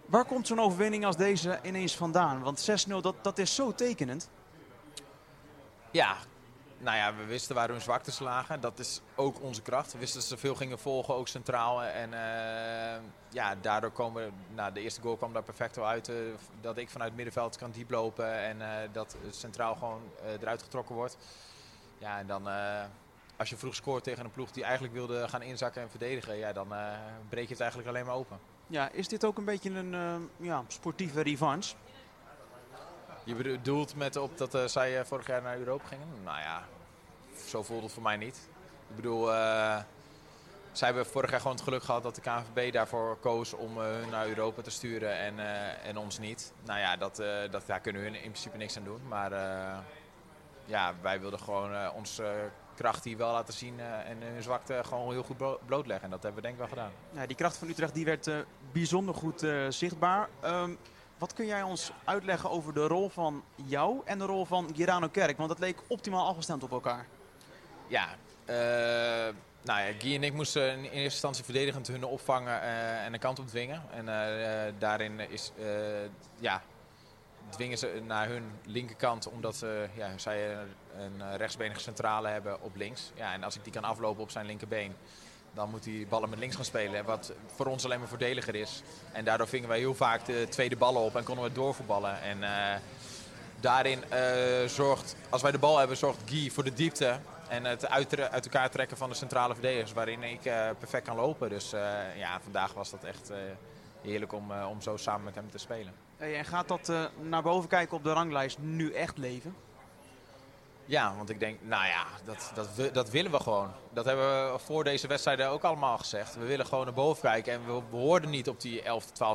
Waar 0.07 0.25
komt 0.25 0.47
zo'n 0.47 0.61
overwinning 0.61 1.05
als 1.05 1.17
deze 1.17 1.59
ineens 1.63 1.97
vandaan? 1.97 2.41
Want 2.43 2.87
6-0, 2.89 3.01
dat, 3.01 3.15
dat 3.23 3.39
is 3.39 3.55
zo 3.55 3.75
tekenend. 3.75 4.29
Ja, 5.91 6.17
nou 6.79 6.97
ja, 6.97 7.15
we 7.15 7.25
wisten 7.25 7.55
waar 7.55 7.69
hun 7.69 7.81
zwaktes 7.81 8.19
lagen. 8.19 8.61
Dat 8.61 8.79
is 8.79 9.01
ook 9.15 9.43
onze 9.43 9.63
kracht. 9.63 9.93
We 9.93 9.99
wisten 9.99 10.21
dat 10.21 10.29
ze 10.29 10.37
veel 10.37 10.55
gingen 10.55 10.79
volgen, 10.79 11.15
ook 11.15 11.29
centraal. 11.29 11.83
En 11.83 12.13
eh, 12.13 13.01
ja, 13.29 13.55
daardoor 13.61 13.91
komen. 13.91 14.33
Nou, 14.55 14.73
de 14.73 14.81
eerste 14.81 15.01
goal 15.01 15.17
kwam 15.17 15.33
daar 15.33 15.43
perfect 15.43 15.79
uit. 15.79 16.09
eh, 16.09 16.17
dat 16.61 16.77
ik 16.77 16.91
vanuit 16.91 17.09
het 17.09 17.17
middenveld 17.17 17.57
kan 17.57 17.71
diep 17.71 17.91
lopen. 17.91 18.33
En 18.33 18.63
eh, 18.63 18.89
dat 18.93 19.17
centraal 19.31 19.75
gewoon 19.75 20.03
eruit 20.41 20.63
getrokken 20.63 20.95
wordt. 20.95 21.17
Ja, 21.99 22.19
en 22.19 22.27
dan... 22.27 22.49
als 23.37 23.49
je 23.49 23.57
vroeg 23.57 23.75
scoort 23.75 24.05
tegen 24.05 24.25
een 24.25 24.31
ploeg 24.31 24.51
die 24.51 24.65
eigenlijk 24.65 24.95
wilde 24.95 25.29
gaan 25.29 25.43
inzakken 25.43 25.83
en 25.83 25.91
verdedigen... 25.91 26.37
Ja, 26.37 26.53
dan 26.53 26.69
breek 27.29 27.45
je 27.45 27.53
het 27.53 27.61
eigenlijk 27.61 27.91
alleen 27.91 28.07
maar 28.07 28.15
open. 28.15 28.39
Ja, 28.67 28.91
is 28.93 29.09
dit 29.09 29.25
ook 29.25 29.39
een 29.39 29.45
beetje 29.45 29.71
een 29.71 30.29
ja, 30.37 30.65
sportieve 30.69 31.21
revanche? 31.21 31.75
Je 33.29 33.35
bedoelt 33.35 33.97
met 33.97 34.17
op 34.17 34.39
dat 34.39 34.55
eh, 34.55 34.65
zij 34.65 34.99
eh, 34.99 35.05
vorig 35.05 35.27
jaar 35.27 35.43
naar 35.43 35.59
Europa 35.59 35.87
gingen? 35.87 36.07
Nou 36.25 36.39
ja, 36.39 36.65
zo 37.47 37.63
voelde 37.63 37.83
het 37.83 37.93
voor 37.93 38.03
mij 38.03 38.17
niet. 38.17 38.49
Ik 38.89 38.97
bedoel, 38.97 39.33
eh, 39.33 39.77
zij 40.73 40.87
hebben 40.87 41.07
vorig 41.07 41.31
jaar 41.31 41.41
gewoon 41.41 41.57
het 41.57 41.65
geluk 41.65 41.83
gehad 41.83 42.03
dat 42.03 42.15
de 42.15 42.21
KNVB 42.21 42.73
daarvoor 42.73 43.17
koos 43.21 43.53
om 43.53 43.79
hun 43.79 44.09
naar 44.11 44.29
Europa 44.29 44.63
te 44.63 44.71
sturen 44.71 45.19
en, 45.19 45.39
en 45.83 45.97
ons 45.97 46.19
niet. 46.19 46.53
Nou 46.65 46.79
ja, 46.79 46.97
dat, 46.97 47.17
dat, 47.51 47.67
daar 47.67 47.81
kunnen 47.81 48.03
hun 48.03 48.15
in 48.15 48.21
principe 48.31 48.57
niks 48.57 48.77
aan 48.77 48.85
doen. 48.85 49.01
Maar 49.09 49.31
ja, 50.65 50.95
wij 51.01 51.21
wilden 51.21 51.41
gewoon 51.41 51.91
onze 51.91 52.51
kracht 52.75 53.05
hier 53.05 53.17
wel 53.17 53.33
laten 53.33 53.55
zien 53.55 53.81
en 53.81 54.23
hun 54.23 54.43
zwakte 54.43 54.81
gewoon 54.85 55.13
heel 55.13 55.23
goed 55.23 55.37
blo- 55.37 55.61
blootleggen. 55.67 56.05
En 56.05 56.11
dat 56.11 56.23
hebben 56.23 56.43
we 56.43 56.49
denk 56.49 56.61
ik 56.61 56.69
wel 56.69 56.79
gedaan. 56.85 56.93
Ja, 57.11 57.27
die 57.27 57.37
kracht 57.37 57.57
van 57.57 57.69
Utrecht 57.69 57.95
die 57.95 58.05
werd 58.05 58.31
bijzonder 58.73 59.15
goed 59.15 59.47
zichtbaar. 59.69 60.29
Ehm, 60.41 60.71
wat 61.19 61.33
kun 61.33 61.47
jij 61.47 61.63
ons 61.63 61.91
uitleggen 62.05 62.51
over 62.51 62.75
de 62.75 62.87
rol 62.87 63.09
van 63.09 63.43
jou 63.55 64.01
en 64.05 64.19
de 64.19 64.25
rol 64.25 64.45
van 64.45 64.71
Girano 64.75 65.09
Kerk? 65.09 65.37
Want 65.37 65.49
dat 65.49 65.59
leek 65.59 65.79
optimaal 65.87 66.27
afgestemd 66.27 66.63
op 66.63 66.71
elkaar. 66.71 67.07
Ja, 67.87 68.09
eh, 68.45 69.35
nou 69.63 69.81
ja, 69.81 69.93
Guy 69.99 70.15
en 70.15 70.23
ik 70.23 70.33
moesten 70.33 70.73
in 70.73 70.83
eerste 70.83 71.01
instantie 71.01 71.45
verdedigend 71.45 71.87
hun 71.87 72.05
opvangen 72.05 72.63
eh, 72.63 73.05
en 73.05 73.13
de 73.13 73.19
kant 73.19 73.39
op 73.39 73.47
dwingen. 73.47 73.83
En 73.91 74.09
eh, 74.09 74.73
daarin 74.79 75.31
is, 75.31 75.53
ja, 76.39 76.63
dwingen 77.49 77.79
ze 77.79 78.03
naar 78.07 78.29
hun 78.29 78.45
linkerkant 78.65 79.29
omdat 79.29 79.65
ja, 79.95 80.19
zij 80.19 80.55
een, 80.55 81.21
een 81.21 81.37
rechtsbenige 81.37 81.81
centrale 81.81 82.29
hebben 82.29 82.63
op 82.63 82.77
links. 82.77 83.13
Ja, 83.15 83.33
en 83.33 83.45
als 83.45 83.57
ik 83.57 83.65
die 83.65 83.73
kan 83.73 83.85
aflopen 83.85 84.23
op 84.23 84.31
zijn 84.31 84.47
linkerbeen, 84.47 84.97
dan 85.55 85.71
moet 85.71 85.85
hij 85.85 86.07
ballen 86.09 86.31
met 86.31 86.39
links 86.39 86.57
gaan 86.57 86.65
spelen. 86.65 87.05
Wat 87.05 87.33
voor 87.55 87.67
ons 87.67 87.85
alleen 87.85 87.99
maar 87.99 88.09
voordeliger 88.09 88.55
is. 88.55 88.83
En 89.13 89.25
daardoor 89.25 89.49
vingen 89.49 89.69
wij 89.69 89.79
heel 89.79 89.95
vaak 89.95 90.25
de 90.25 90.47
tweede 90.49 90.77
ballen 90.77 91.03
op 91.03 91.17
en 91.17 91.25
konden 91.25 91.45
we 91.45 91.53
doorvoetballen. 91.53 92.23
En 92.23 92.43
eh, 92.43 92.81
daarin 93.61 94.05
eh, 94.09 94.21
zorgt, 94.67 95.17
als 95.29 95.43
wij 95.43 95.51
de 95.51 95.59
bal 95.59 95.79
hebben, 95.79 95.97
zorgt 95.97 96.21
Guy 96.25 96.51
voor 96.51 96.65
de 96.65 96.73
diepte. 96.73 97.19
En 97.49 97.65
het 97.65 97.89
uit, 97.89 98.21
uit 98.21 98.45
elkaar 98.45 98.71
trekken 98.71 98.97
van 98.97 99.09
de 99.09 99.15
centrale 99.15 99.53
verdedigers, 99.55 99.93
waarin 99.93 100.23
ik 100.23 100.45
eh, 100.45 100.69
perfect 100.79 101.07
kan 101.07 101.17
lopen. 101.17 101.49
Dus 101.49 101.71
ja, 102.17 102.41
vandaag 102.43 102.73
was 102.73 102.91
dat 102.91 103.05
echt 103.05 103.33
heerlijk 104.03 104.33
om, 104.33 104.53
om 104.71 104.83
zo 104.83 104.97
samen 104.97 105.25
met 105.25 105.35
hem 105.35 105.51
te 105.51 105.59
spelen. 105.59 105.93
En 106.17 106.45
gaat 106.45 106.69
dat 106.69 106.93
naar 107.21 107.43
boven 107.43 107.69
kijken 107.69 107.97
op 107.97 108.05
de 108.05 108.13
ranglijst 108.13 108.59
nu 108.59 108.93
echt 108.93 109.19
leven? 109.19 109.55
Ja, 110.89 111.15
want 111.17 111.31
ik 111.31 111.41
denk, 111.41 111.59
nou 111.63 111.87
ja, 111.87 112.05
dat, 112.25 112.51
dat, 112.55 112.75
we- 112.75 112.91
dat 112.91 113.11
willen 113.11 113.31
we 113.31 113.41
gewoon. 113.41 113.71
Dat 113.93 114.05
hebben 114.05 114.53
we 114.53 114.59
voor 114.59 114.85
deze 114.85 115.07
wedstrijden 115.07 115.49
ook 115.49 115.63
allemaal 115.65 115.99
gezegd. 115.99 116.35
We 116.37 116.45
willen 116.45 116.67
gewoon 116.67 116.85
naar 116.85 116.95
boven 116.95 117.23
kijken. 117.23 117.53
En 117.53 117.75
we 117.75 117.83
behoorden 117.91 118.31
niet 118.31 118.49
op 118.49 118.61
die 118.61 118.83
11e, 118.83 118.87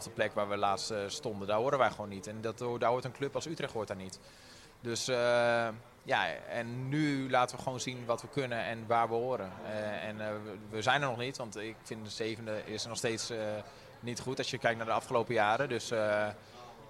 12e 0.10 0.14
plek 0.14 0.34
waar 0.34 0.50
we 0.50 0.58
laatst 0.58 0.92
eh, 0.92 0.98
stonden. 1.08 1.48
Daar 1.48 1.58
horen 1.58 1.78
wij 1.80 1.90
gewoon 1.90 2.10
niet. 2.10 2.28
En 2.28 2.42
dat, 2.42 2.58
daar 2.80 2.90
hoort 2.90 3.04
een 3.06 3.12
club 3.12 3.36
als 3.36 3.46
Utrecht 3.46 3.74
hoort 3.74 3.88
daar 3.88 3.98
niet. 3.98 4.20
Dus 4.82 5.08
eh, 5.08 5.68
ja, 6.04 6.28
en 6.50 6.90
nu 6.90 7.30
laten 7.30 7.58
we 7.58 7.64
gewoon 7.64 7.80
zien 7.80 8.06
wat 8.06 8.22
we 8.22 8.28
kunnen 8.28 8.66
en 8.66 8.84
waar 8.88 9.08
we 9.08 9.14
horen. 9.16 9.52
Eh, 9.66 10.08
en 10.08 10.18
we, 10.18 10.54
we 10.70 10.82
zijn 10.82 11.02
er 11.02 11.08
nog 11.08 11.18
niet, 11.18 11.38
want 11.38 11.58
ik 11.58 11.76
vind 11.84 12.04
de 12.06 12.12
zevende 12.12 12.62
is 12.66 12.86
nog 12.86 12.98
steeds 12.98 13.32
niet 14.00 14.20
goed 14.20 14.38
als 14.38 14.50
je 14.50 14.58
kijkt 14.58 14.78
naar 14.78 14.86
de 14.86 14.92
afgelopen 14.92 15.34
jaren. 15.34 15.70
Dus, 15.70 15.92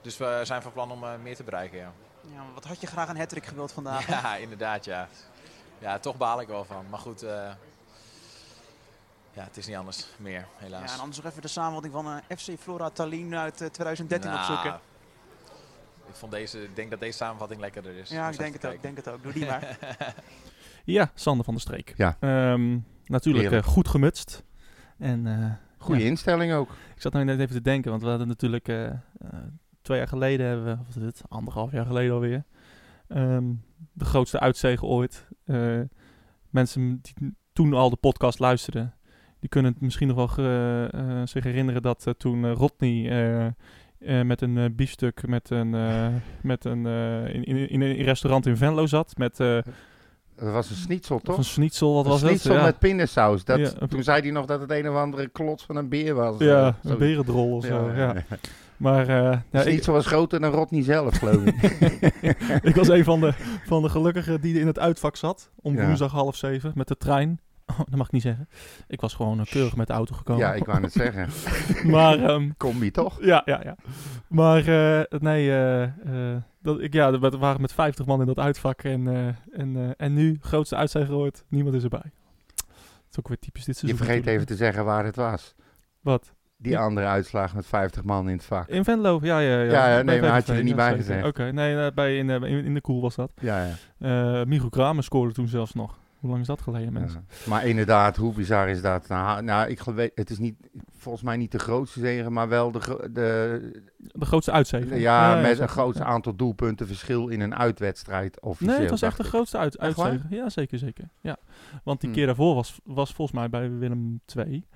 dus 0.02 0.18
we 0.18 0.40
zijn 0.44 0.62
van 0.62 0.72
plan 0.72 0.92
om 0.92 1.04
meer 1.22 1.36
te 1.36 1.44
bereiken, 1.44 1.78
ja. 1.78 1.94
Ja, 2.32 2.36
maar 2.44 2.54
wat 2.54 2.64
had 2.66 2.82
je 2.82 2.88
graag 2.88 3.10
een 3.10 3.18
hattrick 3.18 3.46
gewild 3.46 3.72
vandaag? 3.72 4.08
Ja, 4.08 4.36
inderdaad, 4.46 4.86
ja. 4.86 5.08
Ja, 5.80 6.00
toch 6.00 6.18
baal 6.18 6.42
ik 6.42 6.48
wel 6.48 6.66
van. 6.66 6.86
Maar 6.90 7.00
goed, 7.00 7.22
eh, 7.24 7.52
ja, 9.34 9.44
het 9.44 9.58
is 9.58 9.68
niet 9.68 9.76
anders 9.76 10.08
meer, 10.18 10.46
helaas. 10.56 10.90
Ja, 10.90 10.94
en 10.96 11.00
anders 11.00 11.18
nog 11.22 11.32
even 11.32 11.42
de 11.42 11.48
samenvatting 11.48 11.94
van 11.94 12.08
eh, 12.28 12.38
FC 12.38 12.60
Flora 12.60 12.90
Tallinn 12.90 13.36
uit 13.36 13.62
eh, 13.62 13.68
2013 13.68 14.30
Nou, 14.30 14.42
opzoeken. 14.42 14.80
Ik 16.08 16.16
vond 16.16 16.32
deze, 16.32 16.64
ik 16.64 16.76
denk 16.76 16.90
dat 16.90 17.00
deze 17.00 17.18
samenvatting 17.18 17.62
lekkerder 17.62 17.96
is. 17.96 18.10
Ja, 18.10 18.30
ik 18.30 18.38
denk 18.38 18.54
het 18.54 18.66
ook, 18.66 18.72
kijken. 18.72 18.82
denk 18.82 19.06
het 19.06 19.14
ook. 19.14 19.24
Doe 19.24 19.34
die 19.34 19.46
maar. 19.46 19.78
Ja, 20.86 21.12
Sander 21.14 21.46
van 21.46 21.54
der 21.54 21.64
Streek. 21.64 21.94
Ja. 21.98 22.18
Ehm, 22.20 22.78
natuurlijk 23.06 23.52
eh, 23.52 23.64
goed 23.64 23.88
gemutst. 23.88 24.44
En 24.98 25.28
eh, 25.28 25.52
Goede 25.78 26.02
ja, 26.02 26.08
instelling 26.08 26.54
ook. 26.54 26.70
ik 26.96 27.02
zat 27.02 27.14
nou 27.14 27.26
net 27.26 27.40
even 27.40 27.56
te 27.56 27.62
denken, 27.62 27.90
want 27.92 28.04
we 28.04 28.10
hadden 28.10 28.28
natuurlijk 28.28 28.68
eh, 28.68 28.86
eh, 28.86 28.94
twee 29.84 29.98
jaar 29.98 30.08
geleden, 30.08 30.46
hebben 30.48 30.66
we, 30.66 30.72
of 30.72 30.78
wat 30.88 30.96
is 30.96 31.04
het, 31.04 31.22
anderhalf 31.30 31.72
jaar 31.72 31.86
geleden 31.86 32.14
alweer, 32.14 32.44
ehm, 33.08 33.44
de 33.94 34.06
grootste 34.06 34.40
uitzegen 34.40 34.88
ooit. 34.88 35.28
Eh, 35.46 35.80
mensen 36.50 37.00
die 37.02 37.36
toen 37.54 37.74
al 37.74 37.90
de 37.90 37.96
podcast 37.96 38.40
luisterden, 38.40 38.94
die 39.40 39.50
kunnen 39.50 39.72
het 39.72 39.82
misschien 39.82 40.08
nog 40.08 40.18
wel 40.18 40.28
ge- 40.28 40.88
eh, 40.92 41.22
zich 41.24 41.44
herinneren 41.44 41.82
dat 41.82 42.08
eh, 42.08 42.14
toen 42.14 42.52
Rodney 42.54 43.54
met 44.24 44.42
een 44.42 44.76
biefstuk 44.76 45.28
met 45.28 45.50
een, 45.50 45.70
met 46.42 46.66
een, 46.66 46.86
in, 47.28 47.44
in, 47.44 47.70
in 47.70 47.82
een 47.82 47.96
restaurant 47.96 48.46
in 48.46 48.58
Venlo 48.58 48.86
zat, 48.86 49.18
met 49.18 49.38
Dat 49.38 49.64
was 50.36 50.70
een 50.70 50.76
schnitzel, 50.76 51.16
of 51.16 51.22
toch? 51.22 51.38
een 51.38 51.44
schnitzel, 51.44 51.94
wat 51.94 52.06
Een 52.06 52.12
was 52.12 52.22
het? 52.22 52.30
schnitzel 52.30 52.54
Ja. 52.56 52.64
met 52.64 52.80
pindasaus. 52.80 53.44
Dat, 53.46 53.60
Ja. 53.60 53.88
Toen 53.88 54.04
zei 54.04 54.22
hij 54.22 54.32
nog 54.32 54.46
dat 54.46 54.62
het 54.62 54.72
een 54.72 54.90
of 54.90 54.96
andere 54.96 55.28
klots 55.28 55.64
van 55.66 55.76
een 55.76 55.90
beer 55.90 56.14
was. 56.14 56.38
Ja, 56.40 56.78
een 56.84 56.98
berendrol 56.98 57.56
of 57.56 57.66
zo. 57.66 57.92
Ja, 57.96 58.16
Maar 58.78 59.06
De 59.06 59.40
ja, 59.52 59.62
ik, 59.62 59.84
was 59.86 60.06
groter 60.06 60.40
dan 60.40 60.52
Rodney 60.52 60.84
zelf, 60.84 61.18
geloof 61.18 61.44
ik. 61.44 61.62
ik 62.70 62.76
was 62.76 62.88
een 62.88 63.04
van 63.04 63.20
de, 63.20 63.34
van 63.66 63.82
de 63.82 63.90
gelukkigen 63.90 64.42
die 64.42 64.60
in 64.60 64.68
het 64.68 64.80
uitvak 64.80 65.16
zat. 65.16 65.52
Om 65.56 65.76
Ja. 65.76 65.86
woensdag 65.86 66.12
half 66.12 66.36
zeven 66.36 66.72
met 66.76 66.88
de 66.88 66.98
trein. 66.98 67.40
Oh, 67.66 67.78
dat 67.78 67.96
mag 67.96 68.06
ik 68.06 68.12
niet 68.12 68.22
zeggen. 68.22 68.50
Ik 68.88 69.02
was 69.02 69.14
gewoon 69.14 69.40
eh, 69.40 69.46
keurig 69.46 69.76
met 69.76 69.88
de 69.88 69.94
auto 69.94 70.16
gekomen. 70.16 70.42
ja, 70.46 70.54
ik 70.54 70.66
wou 70.66 70.80
net 70.80 70.92
zeggen. 70.92 71.30
Maar 71.92 72.24
ehm, 72.24 72.50
Combi 72.58 72.92
toch? 72.92 73.18
ja, 73.24 73.42
ja, 73.46 73.62
ja. 73.64 73.76
Maar 74.28 74.68
eh, 74.68 75.20
nee, 75.20 75.48
dat, 76.62 76.82
ik, 76.82 76.94
ja, 76.94 77.20
we 77.20 77.30
waren 77.38 77.62
met 77.62 77.74
50 77.74 78.06
man 78.06 78.20
in 78.20 78.26
dat 78.26 78.40
uitvak. 78.40 78.82
En, 78.84 79.08
en, 79.52 79.94
en 79.98 80.14
nu, 80.14 80.38
grootste 80.42 80.76
uitzeiger 80.76 81.16
ooit, 81.16 81.44
niemand 81.48 81.76
is 81.76 81.84
erbij. 81.84 82.12
Het 82.56 83.12
is 83.12 83.20
ook 83.20 83.28
weer 83.28 83.40
typisch 83.40 83.66
dit 83.66 83.80
Je 83.80 83.88
seizoen. 83.88 84.06
vergeet 84.06 84.26
even 84.28 84.46
te 84.46 84.56
zeggen 84.56 84.86
waar 84.86 85.06
het 85.06 85.16
was. 85.16 85.56
Wat? 86.02 86.34
Die 86.64 86.78
andere 86.78 87.08
uitslag 87.08 87.56
met 87.56 87.66
50 87.66 88.04
man 88.04 88.30
in 88.30 88.36
het 88.36 88.46
vak. 88.46 88.68
In 88.70 88.84
Venlo, 88.84 89.20
ja, 89.22 89.40
ja, 89.40 89.62
ja. 89.62 89.96
Ja, 89.98 90.02
nee, 90.02 90.22
maar 90.22 90.30
had 90.30 90.48
je 90.48 90.54
er 90.54 90.64
niet 90.64 90.76
bij 90.76 90.96
gezegd. 90.96 91.26
Oké, 91.26 91.52
nee, 91.52 91.78
eh, 91.86 91.92
bij, 91.94 92.18
in, 92.18 92.30
eh, 92.30 92.36
in, 92.36 92.66
in 92.66 92.74
de 92.74 92.82
koel 92.82 93.02
was 93.02 93.16
dat. 93.16 93.32
Ja, 93.42 93.68
ja. 93.98 94.46
Migo 94.46 94.70
Kramer 94.70 95.04
scoorde 95.04 95.34
toen 95.34 95.48
zelfs 95.48 95.74
nog. 95.74 96.02
Hoe 96.20 96.32
lang 96.32 96.42
is 96.42 96.48
dat 96.48 96.62
geleden, 96.62 96.94
mensen? 96.94 97.26
Ja. 97.30 97.36
Maar 97.50 97.66
inderdaad, 97.66 98.16
hoe 98.18 98.34
bizar 98.34 98.70
is 98.70 98.82
dat? 98.82 99.08
Nou, 99.08 99.42
nou 99.44 99.70
ik 99.70 99.80
geloof, 99.80 100.08
het 100.16 100.30
is 100.30 100.38
niet, 100.38 100.56
volgens 100.98 101.24
mij 101.24 101.38
niet 101.38 101.52
de 101.52 101.60
grootste 101.60 102.00
zege, 102.00 102.30
maar 102.30 102.50
wel 102.50 102.72
de, 102.72 103.10
de 103.12 103.82
De 103.98 104.26
grootste 104.26 104.52
uitzege. 104.52 105.00
ja, 105.00 105.42
met 105.42 105.60
een 105.60 105.68
groot 105.68 105.98
Ja. 105.98 106.04
aantal 106.04 106.36
doelpunten 106.36 106.88
verschil 106.88 107.28
in 107.28 107.40
een 107.42 107.56
uitwedstrijd. 107.56 108.42
Officieel, 108.42 108.72
Nee, 108.74 108.82
het 108.82 108.90
was 108.90 109.02
echt 109.02 109.18
de 109.18 109.24
grootste 109.24 109.58
uit. 109.58 109.78
Ja, 110.30 110.50
zeker, 110.50 110.78
zeker. 110.78 111.10
Ja. 111.22 111.38
Want 111.84 112.00
die 112.02 112.10
Hm. 112.10 112.16
keer 112.16 112.26
daarvoor 112.26 112.56
was, 112.56 112.80
was 112.84 113.14
volgens 113.14 113.38
mij 113.38 113.50
bij 113.50 113.72
Willem 113.78 114.20
2, 114.26 114.68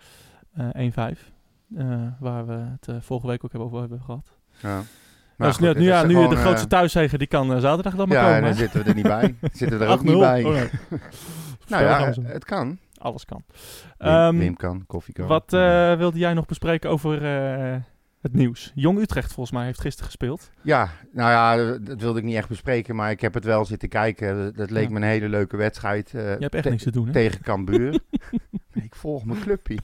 eh 0.53 0.69
1-5. 0.73 1.31
Eh, 1.75 2.01
waar 2.19 2.45
we 2.47 2.53
het 2.53 2.87
eh, 2.87 2.95
vorige 3.01 3.27
week 3.27 3.43
ook 3.43 3.51
hebben 3.51 3.69
over 3.69 3.79
hebben 3.79 4.01
gehad. 4.01 4.27
Ja. 4.61 4.81
Maar 5.35 5.53
goed, 5.53 5.75
nu, 5.77 5.83
ja, 5.83 6.03
nu 6.03 6.13
gewoon, 6.13 6.29
de 6.29 6.35
eh, 6.35 6.41
grootste 6.41 6.67
thuiszege, 6.67 7.17
die 7.17 7.27
kan 7.27 7.61
zaterdag 7.61 7.95
dan 7.95 8.07
maar 8.07 8.17
Ja, 8.17 8.23
en 8.23 8.33
komen. 8.33 8.41
dan 8.49 8.51
hè? 8.51 8.57
zitten 8.57 8.83
we 8.83 8.89
er 8.89 8.95
niet 8.95 9.03
bij. 9.07 9.35
Zitten 9.59 9.79
we 9.79 9.85
er 9.85 9.91
ook 9.91 9.99
8-0. 9.99 10.03
niet 10.03 10.19
bij. 10.19 10.43
Oh, 10.43 10.51
nee. 10.51 10.59
nou 11.67 11.83
Spel 11.83 11.87
gaan 11.87 12.13
ja, 12.23 12.29
het 12.31 12.45
kan. 12.45 12.77
Alles 12.97 13.25
kan. 13.25 13.43
Wim, 13.97 14.07
Ehm, 14.09 14.37
Wim 14.37 14.55
kan, 14.55 14.83
koffie 14.87 15.13
kan. 15.13 15.27
Wat 15.27 15.51
wilde 15.97 16.17
jij 16.19 16.33
nog 16.33 16.45
bespreken 16.45 16.89
over 16.89 17.21
het 18.27 18.35
nieuws? 18.35 18.71
Jong 18.75 18.99
Utrecht 18.99 19.33
volgens 19.33 19.55
mij 19.55 19.65
heeft 19.65 19.81
gisteren 19.81 20.05
gespeeld. 20.05 20.49
Ja, 20.61 20.89
nou 21.11 21.29
ja, 21.31 21.77
dat 21.77 22.01
wilde 22.01 22.19
ik 22.19 22.25
niet 22.25 22.35
echt 22.35 22.49
bespreken, 22.49 22.95
maar 22.95 23.11
ik 23.11 23.21
heb 23.21 23.33
het 23.33 23.43
wel 23.45 23.65
zitten 23.65 23.89
kijken. 23.89 24.53
Dat, 24.55 24.69
leek 24.69 24.83
Ja. 24.83 24.89
me 24.89 24.95
een 24.95 25.03
hele 25.03 25.29
leuke 25.29 25.57
wedstrijd. 25.57 26.13
eh, 26.13 26.21
Je 26.23 26.37
hebt 26.39 26.55
echt 26.55 26.69
niks 26.69 26.83
te 26.83 26.91
doen, 26.91 27.05
hè? 27.05 27.11
tegen 27.11 27.41
Cambuur. 27.41 27.99
ik 28.73 28.95
volg 28.95 29.25
mijn 29.25 29.39
clubje. 29.39 29.77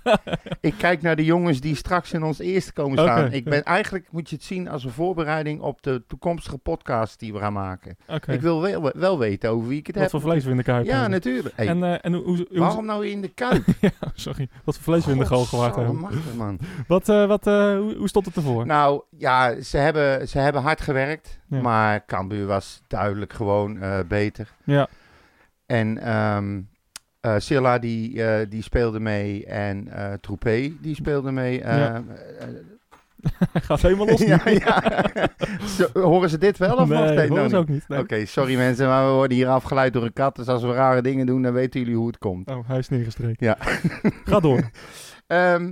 ik 0.62 0.74
kijk 0.78 1.02
naar 1.02 1.16
de 1.16 1.26
jongens 1.26 1.60
die 1.60 1.76
straks 1.76 2.14
in 2.14 2.24
ons 2.24 2.40
eerste 2.40 2.74
komen 2.74 2.98
staan. 2.98 3.32
Ik 3.32 3.44
ben 3.44 3.64
eigenlijk 3.64 4.08
moet 4.12 4.30
je 4.30 4.36
het 4.36 4.46
zien 4.46 4.68
als 4.70 4.84
een 4.84 4.92
voorbereiding 4.92 5.62
op 5.62 5.82
de 5.82 6.04
toekomstige 6.08 6.58
podcast 6.58 7.20
die 7.20 7.34
we 7.34 7.40
gaan 7.40 7.54
maken. 7.54 7.98
Ik 8.28 8.42
wil 8.42 8.62
wel, 8.62 8.92
wel 8.96 9.20
weten 9.20 9.50
over 9.50 9.68
wie 9.68 9.80
ik 9.80 9.88
het 9.88 9.96
Wat 9.96 10.04
heb. 10.04 10.12
voor 10.22 10.30
vlees 10.32 10.44
we 10.44 10.52
in 10.52 10.58
de 10.58 10.64
kuip 10.64 10.86
ja, 10.86 10.92
hebben. 10.92 11.12
natuurlijk. 11.12 11.56
Hey, 11.56 11.68
En, 11.68 11.84
eh, 11.84 11.96
en 12.02 12.14
hoe, 12.14 12.48
waarom 12.52 12.86
nou 12.86 13.08
in 13.08 13.22
de 13.22 13.28
kuip? 13.34 13.64
ja, 13.82 13.90
sorry. 14.14 14.50
Wat 14.64 14.76
voor 14.76 14.84
vlees 14.84 15.06
we 15.06 15.12
in 15.12 15.18
de 15.18 15.26
goal 15.26 15.46
gewaard 15.46 15.76
hebben. 15.76 16.08
Man. 16.38 16.60
Wat, 16.88 17.10
eh, 17.10 17.28
wat, 17.28 17.46
hoe, 17.46 17.96
hoe 17.98 18.08
stond 18.10 18.26
het 18.26 18.33
ervoor? 18.36 18.66
Nou 18.66 19.02
ja, 19.18 19.62
ze 19.62 19.78
hebben, 19.78 20.28
ze 20.28 20.40
hebben 20.40 20.62
hard 20.62 20.82
gewerkt, 20.82 21.40
Ja. 21.48 21.62
maar 21.62 22.06
Cambuur 22.06 22.46
was 22.46 22.82
duidelijk 22.88 23.34
gewoon 23.34 23.82
eh, 23.82 24.00
beter. 24.08 24.54
ja. 24.64 24.88
En 25.66 25.98
eh, 27.22 27.34
Silla 27.38 27.80
die, 27.80 28.24
eh, 28.24 28.46
die 28.50 28.64
speelde 28.64 29.00
mee 29.00 29.46
en 29.46 29.88
Troepé 30.22 30.74
die 30.82 30.96
speelde 30.96 31.32
mee. 31.32 31.60
Ja. 31.60 32.04
gaat 33.68 33.82
helemaal 33.82 34.06
los. 34.08 34.20
ja, 34.34 34.42
nu. 34.46 34.52
ja. 34.52 34.84
Zo, 35.68 35.88
horen 36.02 36.30
ze 36.30 36.38
dit 36.38 36.58
wel 36.58 36.76
of 36.76 36.88
nog 36.90 37.00
nee, 37.00 37.12
steeds 37.12 37.30
horen 37.30 37.50
ze 37.50 37.58
ook 37.58 37.68
niet. 37.68 37.88
nee. 37.88 38.00
Oké, 38.00 38.26
sorry 38.26 38.56
mensen, 38.58 38.88
maar 38.88 39.06
we 39.06 39.12
worden 39.12 39.38
hier 39.38 39.48
afgeleid 39.48 39.94
door 39.94 40.04
een 40.04 40.14
kat. 40.14 40.36
Dus 40.36 40.48
als 40.48 40.62
we 40.64 40.74
rare 40.74 41.02
dingen 41.02 41.26
doen, 41.26 41.42
dan 41.42 41.54
weten 41.54 41.80
jullie 41.80 41.96
hoe 41.96 42.08
het 42.08 42.18
komt. 42.18 42.50
Oh, 42.50 42.68
hij 42.68 42.78
is 42.78 42.90
neergestreken. 42.90 43.46
Ja. 43.46 43.58
Ga 44.26 44.40
door. 44.40 44.70
Ehm, 45.28 45.72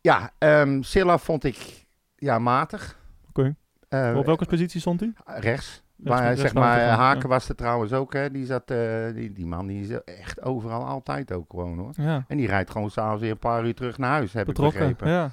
ja, 0.00 0.30
ehm 0.38 0.82
Silla 0.82 1.18
vond 1.18 1.44
ik 1.44 1.83
ja, 2.16 2.38
matig. 2.38 2.98
Oké. 3.28 3.54
Eh, 3.88 4.14
Op 4.16 4.26
welke 4.26 4.44
positie 4.46 4.80
stond 4.80 5.00
hij? 5.00 5.12
Rechts. 5.24 5.82
Ja, 5.96 6.10
maar 6.10 6.22
rechts 6.24 6.40
zeg 6.40 6.54
maar, 6.54 6.80
Haken 6.88 7.22
ja. 7.22 7.28
was 7.28 7.48
er 7.48 7.54
trouwens 7.54 7.92
ook, 7.92 8.12
hè. 8.12 8.30
Die, 8.30 8.46
zat, 8.46 8.70
eh, 8.70 9.14
die, 9.14 9.32
die 9.32 9.46
man 9.46 9.66
die 9.66 9.80
is 9.82 10.02
echt 10.04 10.42
overal 10.42 10.84
altijd 10.84 11.32
ook 11.32 11.50
gewoon, 11.50 11.78
hoor. 11.78 11.92
Ja, 11.96 12.24
En 12.28 12.36
die 12.36 12.46
rijdt 12.46 12.70
gewoon 12.70 12.90
s'avonds 12.90 13.22
weer 13.22 13.30
een 13.30 13.38
paar 13.38 13.66
uur 13.66 13.74
terug 13.74 13.98
naar 13.98 14.10
huis, 14.10 14.32
heb 14.32 14.42
ik 14.42 14.46
betrokken. 14.48 14.78
begrepen. 14.80 15.08
Ja. 15.08 15.30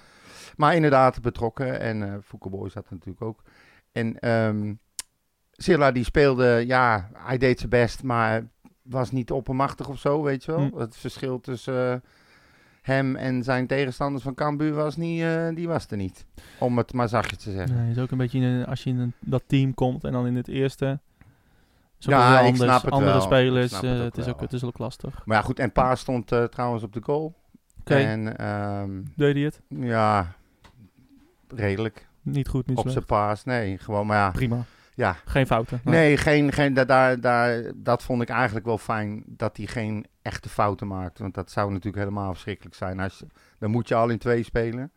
Maar 0.55 0.75
inderdaad 0.75 1.21
betrokken. 1.21 1.79
En 1.79 2.03
eh 2.03 2.13
Foucault 2.23 2.71
zat 2.71 2.85
er 2.85 2.91
natuurlijk 2.93 3.21
ook. 3.21 3.43
En 3.91 4.19
ehm 4.19 4.73
Silla 5.51 5.91
die 5.91 6.03
speelde, 6.03 6.63
ja, 6.67 7.09
hij 7.13 7.37
deed 7.37 7.57
zijn 7.57 7.69
best, 7.69 8.03
maar 8.03 8.47
was 8.81 9.11
niet 9.11 9.31
oppermachtig 9.31 9.87
of 9.89 9.99
zo, 9.99 10.21
weet 10.23 10.43
je 10.43 10.51
wel. 10.51 10.67
Hm. 10.73 10.77
Het 10.79 10.97
verschil 10.97 11.39
tussen 11.39 11.91
eh, 11.93 11.99
hem 12.81 13.15
en 13.15 13.43
zijn 13.43 13.67
tegenstanders 13.67 14.23
van 14.23 14.33
Cambuur 14.33 14.73
was, 14.73 14.95
niet, 14.95 15.21
eh, 15.21 15.47
die 15.53 15.67
was 15.67 15.87
er 15.89 15.97
niet. 15.97 16.25
Om 16.59 16.77
het 16.77 16.93
maar 16.93 17.09
zachtjes 17.09 17.43
te 17.43 17.51
zeggen. 17.51 17.75
Nee, 17.75 17.91
is 17.91 17.97
ook 17.97 18.11
een 18.11 18.17
beetje 18.17 18.39
in 18.39 18.65
als 18.65 18.83
je 18.83 18.89
in 18.89 18.99
een, 18.99 19.13
dat 19.19 19.43
team 19.47 19.73
komt 19.73 20.03
en 20.03 20.11
dan 20.11 20.27
in 20.27 20.35
het 20.35 20.47
eerste. 20.47 20.99
Ja, 21.97 22.39
ik 22.39 22.45
anders, 22.45 22.69
snap 22.69 22.83
het 22.83 22.93
andere 22.93 23.11
wel. 23.11 23.21
spelers. 23.21 23.69
Snap 23.69 23.83
eh, 23.83 23.89
het 23.89 23.99
het, 23.99 24.17
is 24.17 24.25
wel. 24.25 24.33
ook, 24.33 24.41
het 24.41 24.53
is 24.53 24.63
ook 24.63 24.77
lastig. 24.77 25.21
Maar 25.25 25.37
ja, 25.37 25.43
goed. 25.43 25.59
En 25.59 25.71
Pa 25.71 25.95
stond 25.95 26.31
eh, 26.31 26.43
trouwens 26.43 26.83
op 26.83 26.93
de 26.93 27.01
goal. 27.03 27.33
Oké, 27.79 27.95
En 27.95 28.37
ehm, 28.37 29.01
deed 29.15 29.33
hij 29.33 29.43
het? 29.43 29.61
ja, 29.67 30.33
redelijk. 31.47 32.07
Niet 32.21 32.47
goed, 32.47 32.67
niet 32.67 32.77
op 32.77 32.89
zijn 32.89 33.05
paas. 33.05 33.43
Nee, 33.43 33.77
gewoon, 33.77 34.07
maar 34.07 34.17
ja. 34.17 34.31
Prima. 34.31 34.65
Ja, 34.93 35.15
Geen 35.25 35.45
fouten. 35.47 35.81
Nee, 35.83 36.17
geen, 36.17 36.51
geen, 36.51 36.73
da- 36.73 36.85
daar, 36.85 37.19
daar, 37.19 37.61
dat 37.75 38.03
vond 38.03 38.21
ik 38.21 38.29
eigenlijk 38.29 38.65
wel 38.65 38.77
fijn 38.77 39.23
dat 39.27 39.57
hij 39.57 39.65
geen 39.65 40.05
echte 40.21 40.49
fouten 40.49 40.87
maakt. 40.87 41.19
Want 41.19 41.33
dat 41.33 41.51
zou 41.51 41.69
natuurlijk 41.69 42.03
helemaal 42.03 42.31
verschrikkelijk 42.31 42.75
zijn. 42.75 42.99
Als 42.99 43.19
je, 43.19 43.25
dan 43.59 43.71
moet 43.71 43.87
je 43.87 43.95
al 43.95 44.09
in 44.09 44.17
twee 44.17 44.43
spelen. 44.43 44.91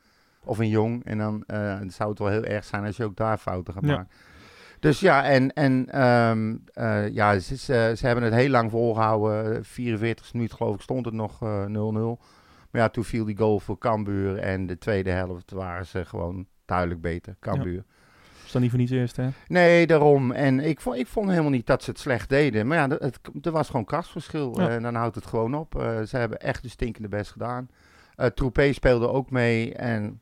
Of 0.44 0.60
in 0.60 0.68
jong. 0.68 1.04
En 1.04 1.18
dan 1.18 1.44
eh, 1.46 1.78
zou 1.86 2.10
het 2.10 2.18
wel 2.18 2.28
heel 2.28 2.44
erg 2.44 2.64
zijn 2.64 2.84
als 2.84 2.96
je 2.96 3.04
ook 3.04 3.16
daar 3.16 3.38
fouten 3.38 3.74
gaat 3.74 3.84
Ja. 3.84 3.96
maken. 3.96 4.10
Dus 4.80 5.00
ja, 5.00 5.24
en, 5.24 5.52
en 5.52 5.86
ehm, 5.90 6.56
eh, 6.72 7.08
ja, 7.08 7.38
ze, 7.38 7.56
ze, 7.56 7.92
ze 7.96 8.06
hebben 8.06 8.24
het 8.24 8.34
heel 8.34 8.48
lang 8.50 8.70
volgehouden. 8.70 9.64
44 9.64 10.32
minuten 10.32 10.56
geloof 10.56 10.74
ik 10.74 10.80
stond 10.80 11.04
het 11.04 11.14
nog 11.14 11.42
eh, 11.42 11.64
0-0. 11.66 11.72
Maar 12.70 12.82
ja, 12.82 12.88
toen 12.88 13.04
viel 13.04 13.24
die 13.24 13.36
goal 13.36 13.60
voor 13.60 13.78
Cambuur. 13.78 14.38
En 14.38 14.66
de 14.66 14.78
tweede 14.78 15.10
helft 15.10 15.50
waren 15.50 15.86
ze 15.86 16.04
gewoon 16.04 16.46
duidelijk 16.64 17.00
beter. 17.00 17.36
Cambuur. 17.40 17.84
Dan 18.54 18.62
niet 18.62 18.70
voor 18.70 18.80
niets 18.80 18.92
eerst, 18.92 19.16
hè? 19.16 19.28
Nee, 19.48 19.86
daarom. 19.86 20.32
En 20.32 20.60
ik 20.60 20.80
vond, 20.80 20.96
ik 20.96 21.06
vond 21.06 21.28
helemaal 21.30 21.50
niet 21.50 21.66
dat 21.66 21.82
ze 21.82 21.90
het 21.90 21.98
slecht 21.98 22.28
deden. 22.28 22.66
Maar 22.66 22.78
ja, 22.78 22.88
het, 22.98 23.18
er 23.42 23.50
was 23.52 23.66
gewoon 23.66 23.84
krasverschil. 23.84 24.60
Ja. 24.60 24.68
En 24.68 24.82
dan 24.82 24.94
houdt 24.94 25.14
het 25.14 25.26
gewoon 25.26 25.54
op. 25.54 25.80
Eh, 25.80 26.02
ze 26.02 26.16
hebben 26.16 26.40
echt 26.40 26.62
de 26.62 26.68
stinkende 26.68 27.08
best 27.08 27.30
gedaan. 27.32 27.68
Eh 28.16 28.26
Troepé 28.26 28.72
speelde 28.72 29.08
ook 29.08 29.30
mee. 29.30 29.74
En 29.74 30.20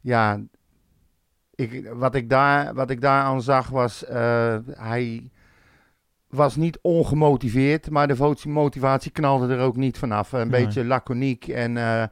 ja, 0.00 0.40
ik, 1.54 1.88
wat, 1.92 2.14
ik 2.14 2.30
daar, 2.30 2.74
wat 2.74 2.90
ik 2.90 3.00
daar 3.00 3.22
aan 3.22 3.42
zag 3.42 3.68
was... 3.68 4.04
eh, 4.04 4.56
hij 4.70 5.30
was 6.28 6.56
niet 6.56 6.78
ongemotiveerd, 6.82 7.90
maar 7.90 8.08
de 8.08 8.34
motivatie 8.48 9.10
knalde 9.10 9.54
er 9.54 9.60
ook 9.60 9.76
niet 9.76 9.98
vanaf. 9.98 10.32
Een 10.32 10.48
Nee. 10.48 10.64
beetje 10.64 10.84
laconiek 10.84 11.48
en 11.48 11.76
eh, 11.76 12.02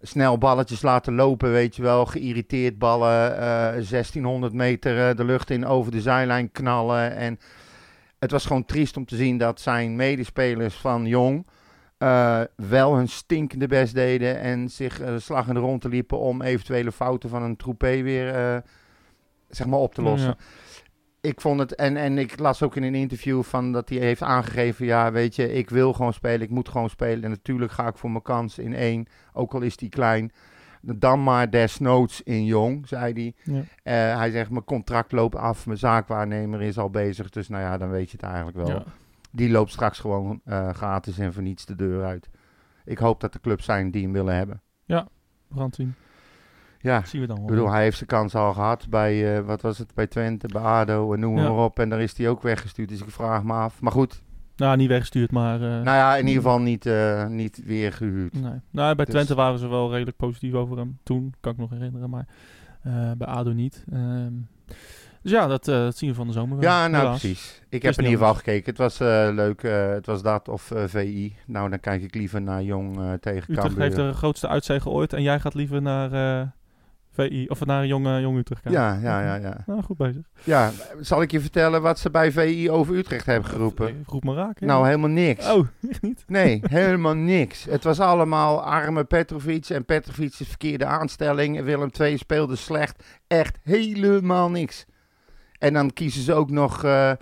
snel 0.00 0.38
balletjes 0.38 0.82
laten 0.82 1.14
lopen, 1.14 1.52
weet 1.52 1.76
je 1.76 1.82
wel. 1.82 2.06
Geïrriteerd 2.06 2.78
ballen, 2.78 3.36
eh 3.36 3.90
1600 3.90 4.52
meter 4.52 5.08
eh, 5.08 5.16
de 5.16 5.24
lucht 5.24 5.50
in 5.50 5.66
over 5.66 5.92
de 5.92 6.00
zijlijn 6.00 6.52
knallen. 6.52 7.16
En 7.16 7.38
het 8.18 8.30
was 8.30 8.46
gewoon 8.46 8.64
triest 8.64 8.96
om 8.96 9.04
te 9.04 9.16
zien 9.16 9.38
dat 9.38 9.60
zijn 9.60 9.96
medespelers 9.96 10.74
van 10.74 11.06
Jong 11.06 11.44
eh, 11.98 12.40
wel 12.56 12.96
hun 12.96 13.08
stinkende 13.08 13.66
best 13.66 13.94
deden 13.94 14.40
en 14.40 14.68
zich 14.68 15.00
eh, 15.00 15.14
slag 15.16 15.48
in 15.48 15.54
de 15.54 15.60
ronde 15.60 15.88
liepen 15.88 16.18
om 16.18 16.42
eventuele 16.42 16.92
fouten 16.92 17.28
van 17.28 17.42
een 17.42 17.56
troepé 17.56 18.02
weer 18.02 18.34
eh, 18.34 18.56
zeg 19.48 19.66
maar 19.66 19.78
op 19.78 19.94
te 19.94 20.02
lossen. 20.02 20.28
Ja. 20.38 20.44
Ik 21.28 21.40
vond 21.40 21.60
het, 21.60 21.74
en, 21.74 21.96
en 21.96 22.18
ik 22.18 22.38
las 22.38 22.62
ook 22.62 22.76
in 22.76 22.82
een 22.82 22.94
interview 22.94 23.42
van 23.42 23.72
dat 23.72 23.88
hij 23.88 23.98
heeft 23.98 24.22
aangegeven, 24.22 24.86
ja 24.86 25.12
weet 25.12 25.36
je, 25.36 25.52
ik 25.52 25.70
wil 25.70 25.92
gewoon 25.92 26.12
spelen, 26.12 26.40
ik 26.40 26.50
moet 26.50 26.68
gewoon 26.68 26.90
spelen. 26.90 27.24
En 27.24 27.30
natuurlijk 27.30 27.72
ga 27.72 27.86
ik 27.86 27.96
voor 27.96 28.10
mijn 28.10 28.22
kans 28.22 28.58
in 28.58 28.74
één, 28.74 29.06
ook 29.32 29.54
al 29.54 29.60
is 29.60 29.76
die 29.76 29.88
klein. 29.88 30.32
Dan 30.80 31.22
maar 31.22 31.50
desnoods 31.50 32.22
in 32.22 32.44
jong, 32.44 32.88
zei 32.88 33.12
hij. 33.12 33.54
Ja. 33.54 33.62
Eh, 33.82 34.18
hij 34.18 34.30
zegt, 34.30 34.50
mijn 34.50 34.64
contract 34.64 35.12
loopt 35.12 35.36
af, 35.36 35.66
mijn 35.66 35.78
zaakwaarnemer 35.78 36.62
is 36.62 36.78
al 36.78 36.90
bezig. 36.90 37.30
Dus 37.30 37.48
nou 37.48 37.62
ja, 37.62 37.78
dan 37.78 37.90
weet 37.90 38.10
je 38.10 38.16
het 38.16 38.26
eigenlijk 38.26 38.56
wel. 38.56 38.68
Ja. 38.68 38.84
Die 39.30 39.50
loopt 39.50 39.70
straks 39.70 39.98
gewoon 39.98 40.40
eh, 40.44 40.70
gratis 40.70 41.18
en 41.18 41.32
voor 41.32 41.42
niets 41.42 41.66
de 41.66 41.74
deur 41.74 42.04
uit. 42.04 42.28
Ik 42.84 42.98
hoop 42.98 43.20
dat 43.20 43.34
er 43.34 43.40
clubs 43.40 43.64
zijn 43.64 43.90
die 43.90 44.02
hem 44.02 44.12
willen 44.12 44.34
hebben. 44.34 44.62
We 45.48 45.54
gaan 45.54 45.66
het 45.66 45.74
zien. 45.74 45.94
Ja, 46.80 47.02
Zien 47.04 47.20
we 47.20 47.26
dan 47.26 47.36
ik 47.36 47.46
bedoel, 47.46 47.70
hij 47.70 47.82
heeft 47.82 47.96
zijn 47.96 48.08
kans 48.08 48.34
al 48.34 48.52
gehad 48.52 48.86
bij, 48.88 49.36
eh, 49.36 49.44
wat 49.44 49.60
was 49.62 49.78
het, 49.78 49.94
bij 49.94 50.06
Twente, 50.06 50.46
bij 50.48 50.62
ADO 50.62 51.12
en 51.12 51.20
noem 51.20 51.36
Ja. 51.36 51.42
maar 51.42 51.64
op. 51.64 51.78
En 51.78 51.88
daar 51.88 52.00
is 52.00 52.16
hij 52.16 52.28
ook 52.28 52.42
weggestuurd, 52.42 52.88
dus 52.88 53.00
ik 53.00 53.10
vraag 53.10 53.42
me 53.42 53.52
af. 53.52 53.80
Maar 53.80 53.92
goed, 53.92 54.22
Nou, 54.56 54.76
niet 54.76 54.88
weggestuurd, 54.88 55.30
maar... 55.30 55.54
eh, 55.54 55.60
nou 55.68 55.84
ja, 55.84 56.16
in 56.16 56.26
ieder 56.26 56.42
geval 56.42 56.60
niet, 56.60 56.86
eh, 56.86 57.26
niet 57.26 57.60
weer 57.64 57.92
gehuurd. 57.92 58.32
Nee. 58.32 58.60
Nou, 58.70 58.94
bij 58.94 59.04
Dus- 59.04 59.14
Twente 59.14 59.34
waren 59.34 59.58
ze 59.58 59.68
wel 59.68 59.90
redelijk 59.92 60.16
positief 60.16 60.52
over 60.54 60.76
hem. 60.76 60.98
Toen, 61.02 61.34
kan 61.40 61.52
ik 61.52 61.58
nog 61.58 61.70
herinneren, 61.70 62.10
maar 62.10 62.26
bij 63.16 63.26
ADO 63.26 63.52
niet. 63.52 63.84
Ehm, 63.92 64.32
dus 65.22 65.32
ja, 65.32 65.46
dat, 65.46 65.64
dat 65.64 65.96
zien 65.96 66.08
we 66.10 66.14
van 66.16 66.26
de 66.26 66.32
zomer 66.32 66.58
wel. 66.58 66.70
Ja, 66.70 66.88
nou 66.88 67.02
helaas. 67.02 67.20
precies. 67.20 67.62
Ik 67.68 67.82
heb 67.82 67.94
in 67.98 68.04
ieder 68.04 68.18
geval 68.18 68.34
gekeken. 68.34 68.64
Het 68.66 68.78
was 68.78 68.98
leuk. 69.34 69.62
het 69.94 70.06
was 70.06 70.22
dat 70.22 70.48
of 70.48 70.72
VI. 70.86 71.36
Nou, 71.46 71.70
dan 71.70 71.80
kijk 71.80 72.02
ik 72.02 72.14
liever 72.14 72.42
naar 72.42 72.62
Jong 72.62 72.94
tegen 73.20 73.42
Utrecht 73.42 73.60
Cambuur. 73.60 73.82
heeft 73.82 73.96
de 73.96 74.12
grootste 74.12 74.48
uitzege 74.48 74.88
ooit 74.88 75.12
en 75.12 75.22
jij 75.22 75.40
gaat 75.40 75.54
liever 75.54 75.82
naar 75.82 76.10
VI, 77.26 77.46
of 77.48 77.64
naar 77.64 77.86
Jong, 77.86 78.06
eh, 78.06 78.20
Jong 78.20 78.38
Utrecht 78.38 78.62
kijken. 78.62 78.80
Ja, 78.82 78.98
ja, 79.02 79.22
ja, 79.22 79.34
ja. 79.34 79.64
Nou, 79.66 79.82
goed 79.82 79.96
bezig. 79.96 80.22
Ja, 80.44 80.70
zal 81.00 81.22
ik 81.22 81.30
je 81.30 81.40
vertellen 81.40 81.82
wat 81.82 81.98
ze 81.98 82.10
bij 82.10 82.32
VI 82.32 82.70
over 82.70 82.94
Utrecht 82.96 83.26
hebben 83.26 83.50
geroepen? 83.50 84.02
Roep 84.06 84.24
maar 84.24 84.34
raak. 84.34 84.60
Nou, 84.60 84.86
helemaal 84.86 85.08
niks. 85.10 85.50
Oh, 85.50 85.66
echt 85.90 86.02
niet? 86.02 86.24
Nee, 86.26 86.60
helemaal 86.62 87.14
niks. 87.14 87.64
Het 87.64 87.84
was 87.84 88.00
allemaal 88.00 88.62
arme 88.62 89.04
Petrovic 89.04 89.68
en 89.68 89.84
Petrovic's 89.84 90.36
verkeerde 90.44 90.84
aanstelling. 90.84 91.62
Willem 91.62 91.90
II 92.00 92.16
speelde 92.18 92.56
slecht. 92.56 93.02
Echt 93.26 93.58
helemaal 93.62 94.50
niks. 94.50 94.84
En 95.58 95.72
dan 95.72 95.92
kiezen 95.92 96.22
ze 96.22 96.34
ook 96.34 96.50
nog 96.50 96.84
eh, 96.84 97.10
eh, 97.10 97.16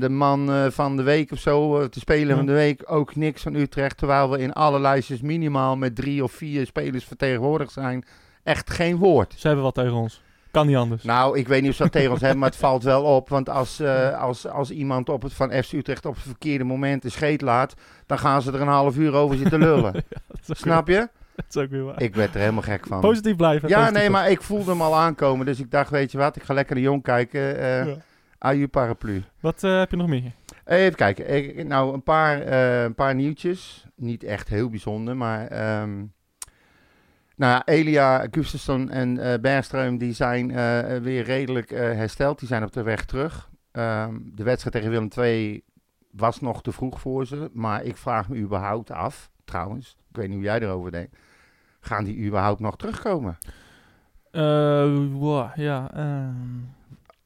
de 0.00 0.08
man 0.08 0.50
eh, 0.52 0.66
van 0.70 0.96
de 0.96 1.02
week 1.02 1.32
of 1.32 1.38
zo, 1.38 1.78
eh, 1.80 1.88
de 1.90 2.00
speler 2.00 2.28
Ja. 2.28 2.36
van 2.36 2.46
de 2.46 2.52
week. 2.52 2.82
Ook 2.86 3.16
niks 3.16 3.42
van 3.42 3.54
Utrecht. 3.54 3.96
Terwijl 3.96 4.30
we 4.30 4.38
in 4.38 4.52
alle 4.52 4.80
lijstjes 4.80 5.20
minimaal 5.20 5.76
met 5.76 5.94
drie 5.96 6.22
of 6.24 6.32
vier 6.32 6.66
spelers 6.66 7.04
vertegenwoordigd 7.04 7.72
zijn. 7.72 8.04
Echt 8.42 8.70
geen 8.70 8.96
woord. 8.96 9.34
Ze 9.36 9.46
hebben 9.46 9.64
wat 9.64 9.74
tegen 9.74 9.92
ons. 9.92 10.22
Kan 10.50 10.66
niet 10.66 10.76
anders. 10.76 11.02
Nou, 11.02 11.38
ik 11.38 11.48
weet 11.48 11.60
niet 11.60 11.70
of 11.70 11.76
ze 11.76 11.82
dat 11.82 11.92
tegen 11.92 12.10
ons 12.10 12.20
hebben, 12.20 12.38
maar 12.38 12.48
het 12.48 12.58
valt 12.68 12.82
wel 12.82 13.02
op. 13.04 13.28
Want 13.28 13.48
als, 13.48 13.80
eh, 13.80 14.20
als, 14.22 14.46
als 14.48 14.70
iemand 14.70 15.08
op 15.08 15.22
het, 15.22 15.32
van 15.32 15.50
FC 15.62 15.72
Utrecht 15.72 16.06
op 16.06 16.14
het 16.14 16.22
verkeerde 16.22 16.64
moment 16.64 17.02
de 17.02 17.08
scheet 17.08 17.40
laat, 17.40 17.74
dan 18.06 18.18
gaan 18.18 18.42
ze 18.42 18.52
er 18.52 18.60
een 18.60 18.66
half 18.68 18.96
uur 18.96 19.12
over 19.14 19.36
zitten 19.36 19.58
lullen. 19.68 20.04
Snap 20.42 20.88
je? 20.88 21.08
dat 21.36 21.44
is 21.48 21.56
ook 21.56 21.70
weer 21.70 21.84
waar. 21.84 22.02
Ik 22.02 22.14
werd 22.14 22.34
er 22.34 22.40
helemaal 22.40 22.62
gek 22.62 22.86
van. 22.86 23.00
Positief 23.00 23.36
blijven. 23.36 23.68
Ja, 23.68 23.76
positief 23.78 23.98
nee, 24.00 24.10
maar 24.10 24.30
ik 24.30 24.42
voelde 24.42 24.70
hem 24.70 24.82
al 24.82 24.96
aankomen. 24.96 25.46
Dus 25.46 25.60
ik 25.60 25.70
dacht, 25.70 25.90
weet 25.90 26.12
je 26.12 26.18
wat, 26.18 26.36
ik 26.36 26.42
ga 26.42 26.54
lekker 26.54 26.74
de 26.74 26.80
jong 26.80 27.02
kijken. 27.02 27.58
eh 27.58 27.86
Ja. 27.86 27.94
Aju 28.38 28.68
paraplu. 28.68 29.22
Wat 29.40 29.64
eh, 29.64 29.78
heb 29.78 29.90
je 29.90 29.96
nog 29.96 30.08
meer? 30.08 30.32
Even 30.64 30.94
kijken. 30.94 31.30
Ik- 31.34 31.66
nou, 31.66 31.94
een 31.94 32.02
paar, 32.02 32.46
een 32.84 32.94
paar 32.94 33.14
nieuwtjes. 33.14 33.84
Niet 33.96 34.24
echt 34.24 34.48
heel 34.48 34.68
bijzonder, 34.70 35.16
maar... 35.16 35.46
ehm, 35.46 35.90
nou 37.42 37.54
ja, 37.54 37.66
Elia, 37.66 38.26
Gustafsson 38.30 38.90
en 38.90 39.18
eh 39.18 39.38
Bergström 39.40 39.96
die 39.96 40.12
zijn 40.12 40.50
eh, 40.50 40.96
weer 40.96 41.24
redelijk 41.24 41.70
eh, 41.70 41.80
hersteld. 41.80 42.38
Die 42.38 42.48
zijn 42.48 42.64
op 42.64 42.72
de 42.72 42.82
weg 42.82 43.04
terug. 43.04 43.50
Ehm, 43.70 44.18
de 44.24 44.42
wedstrijd 44.42 44.74
tegen 44.74 44.90
Willem 44.90 45.08
II 45.18 45.62
was 46.10 46.40
nog 46.40 46.62
te 46.62 46.72
vroeg 46.72 47.00
voor 47.00 47.26
ze. 47.26 47.50
Maar 47.52 47.84
ik 47.84 47.96
vraag 47.96 48.28
me 48.28 48.36
überhaupt 48.36 48.90
af, 48.90 49.30
trouwens. 49.44 49.96
Ik 50.10 50.16
weet 50.16 50.26
niet 50.26 50.36
hoe 50.36 50.44
jij 50.44 50.60
erover 50.60 50.90
denkt. 50.90 51.16
Gaan 51.80 52.04
die 52.04 52.26
überhaupt 52.26 52.60
nog 52.60 52.76
terugkomen? 52.76 53.38
Wow, 55.12 55.50
ja. 55.54 55.90
ehm, 55.94 56.34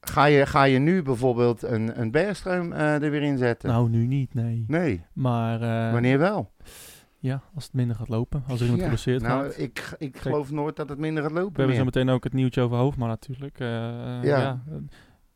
Ga 0.00 0.24
je, 0.24 0.46
ga 0.46 0.62
je 0.64 0.78
nu 0.78 1.02
bijvoorbeeld 1.02 1.62
een, 1.62 2.00
een 2.00 2.10
Bergström 2.10 2.72
er 2.74 3.10
weer 3.10 3.22
in 3.22 3.38
zetten? 3.38 3.68
nou, 3.68 3.88
nu 3.88 4.06
niet, 4.06 4.34
nee. 4.34 4.64
nee, 4.68 5.04
Maar 5.12 5.58
wanneer 5.92 6.18
wel? 6.18 6.50
Ja, 7.26 7.42
als 7.54 7.64
het 7.64 7.72
minder 7.72 7.96
gaat 7.96 8.08
lopen. 8.08 8.42
Als 8.48 8.58
er 8.60 8.62
iemand 8.62 8.78
Ja, 8.82 8.82
geblesseerd 8.88 9.22
nou, 9.22 9.44
gaat. 9.44 9.58
ik, 9.58 9.94
ik 9.98 10.16
geloof 10.18 10.50
nooit 10.50 10.76
dat 10.76 10.88
het 10.88 10.98
minder 10.98 11.22
gaat 11.22 11.32
lopen 11.32 11.52
We 11.52 11.58
hebben 11.58 11.76
zo 11.76 11.84
meteen 11.84 12.08
ook 12.08 12.24
het 12.24 12.32
nieuwtje 12.32 12.60
over 12.60 12.76
Hoofdman 12.76 13.08
natuurlijk. 13.08 13.60
Eh, 13.60 13.66
Ja. 13.68 14.20
ja. 14.22 14.62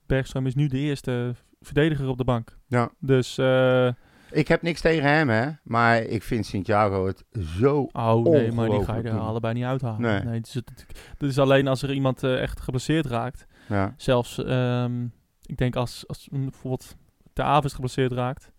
Bergström 0.06 0.46
is 0.46 0.54
nu 0.54 0.66
de 0.66 0.78
eerste 0.78 1.34
verdediger 1.60 2.08
op 2.08 2.18
de 2.18 2.24
bank. 2.24 2.56
Ja. 2.66 2.90
Dus 2.98 3.38
eh, 3.38 3.86
Ik 4.30 4.48
heb 4.48 4.62
niks 4.62 4.80
tegen 4.80 5.04
hem, 5.08 5.28
hè. 5.28 5.50
Maar 5.62 6.02
ik 6.02 6.22
vind 6.22 6.46
Santiago 6.46 7.06
het 7.06 7.24
zo... 7.58 7.88
Oh 7.92 8.24
nee, 8.24 8.52
maar 8.52 8.68
die 8.68 8.84
ga 8.84 8.94
je 8.96 9.02
er 9.02 9.10
doen. 9.10 9.20
allebei 9.20 9.54
niet 9.54 9.64
uithalen. 9.64 10.00
Nee. 10.00 10.20
Nee. 10.22 10.34
het, 10.38 10.46
is, 10.46 10.54
het, 10.54 10.86
het 11.18 11.22
is 11.30 11.38
alleen 11.38 11.68
als 11.68 11.82
er 11.82 11.92
iemand 11.92 12.22
eh, 12.22 12.40
echt 12.42 12.60
geblesseerd 12.60 13.06
raakt. 13.06 13.46
Ja. 13.68 13.94
Zelfs, 13.96 14.44
ehm, 14.44 15.04
ik 15.46 15.56
denk 15.56 15.76
als, 15.76 16.04
als 16.08 16.28
bijvoorbeeld 16.30 16.96
de 17.32 17.42
Aves 17.42 17.72
geblesseerd 17.72 18.12
raakt, 18.12 18.49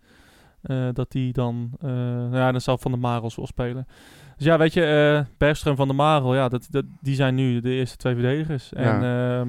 eh, 0.62 0.88
dat 0.92 1.10
die 1.10 1.32
dan, 1.32 1.70
eh, 1.80 1.88
nou 1.90 2.36
ja, 2.36 2.52
dan 2.52 2.60
zal 2.60 2.78
Van 2.78 2.90
der 2.90 3.00
Marels 3.00 3.36
wel 3.36 3.46
spelen. 3.46 3.86
Dus 4.36 4.46
ja, 4.46 4.58
weet 4.58 4.72
je, 4.72 4.84
eh 4.84 5.24
Bergström 5.44 5.76
van 5.76 5.86
der 5.86 5.96
Marel, 5.96 6.34
ja, 6.34 6.48
dat, 6.48 6.66
dat, 6.70 6.84
die 7.00 7.14
zijn 7.14 7.34
nu 7.34 7.60
de 7.60 7.70
eerste 7.70 7.96
twee 7.96 8.14
verdedigers. 8.14 8.72
En 8.72 9.02
ja, 9.02 9.44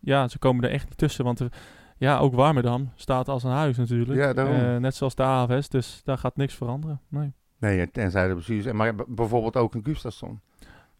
ja 0.00 0.28
ze 0.28 0.38
komen 0.38 0.64
er 0.64 0.70
echt 0.70 0.84
niet 0.88 0.98
tussen, 0.98 1.24
want 1.24 1.40
er- 1.40 1.52
ja, 1.96 2.18
ook 2.18 2.34
Warmerdam 2.34 2.90
staat 2.94 3.28
als 3.28 3.44
een 3.44 3.50
huis 3.50 3.76
natuurlijk. 3.76 4.18
Ja, 4.18 4.32
daarom. 4.32 4.80
Net 4.80 4.94
zoals 4.94 5.14
de 5.14 5.22
Aves, 5.22 5.68
dus 5.68 6.00
daar 6.04 6.18
gaat 6.18 6.36
niks 6.36 6.54
veranderen. 6.54 7.00
Nee, 7.08 7.32
Nee, 7.58 7.90
tenzij 7.90 8.28
de 8.28 8.34
bestuurders... 8.34 8.76
Maar 8.76 8.94
bijvoorbeeld 9.08 9.56
ook 9.56 9.74
een 9.74 9.84
Gustafsson. 9.84 10.40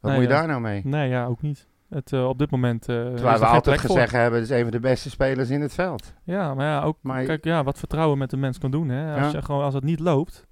Wat 0.01 0.11
Nee, 0.11 0.13
moet 0.21 0.23
je 0.23 0.35
daar 0.35 0.47
nou 0.47 0.61
mee? 0.61 0.81
nee 0.85 1.09
ja, 1.09 1.25
ook 1.25 1.43
niet. 1.43 1.69
Het, 1.91 2.13
eh, 2.13 2.29
op 2.29 2.39
dit 2.39 2.51
moment 2.51 2.87
er 2.87 3.15
Terwijl 3.15 3.39
we 3.39 3.47
altijd 3.47 3.81
voor. 3.81 3.89
gezegd 3.91 4.13
hebben, 4.13 4.41
het 4.41 4.51
is 4.51 4.57
een 4.57 4.63
van 4.63 4.71
de 4.71 4.81
beste 4.81 5.11
spelers 5.11 5.51
in 5.51 5.61
het 5.61 5.75
veld. 5.75 6.15
Ja, 6.25 6.55
maar 6.55 6.67
ja, 6.67 6.83
ook 6.83 6.97
Maar- 7.01 7.25
kijk, 7.25 7.45
ja, 7.45 7.65
wat 7.65 7.79
vertrouwen 7.79 8.19
met 8.19 8.33
een 8.33 8.41
mens 8.41 8.59
kan 8.59 8.71
doen. 8.71 8.89
Hè? 8.89 9.21
Als, 9.23 9.33
Ja. 9.33 9.39
je 9.39 9.45
gewoon, 9.45 9.63
als 9.63 9.75
het 9.75 9.85
niet 9.85 10.01
loopt, 10.01 10.47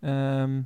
ehm, 0.00 0.60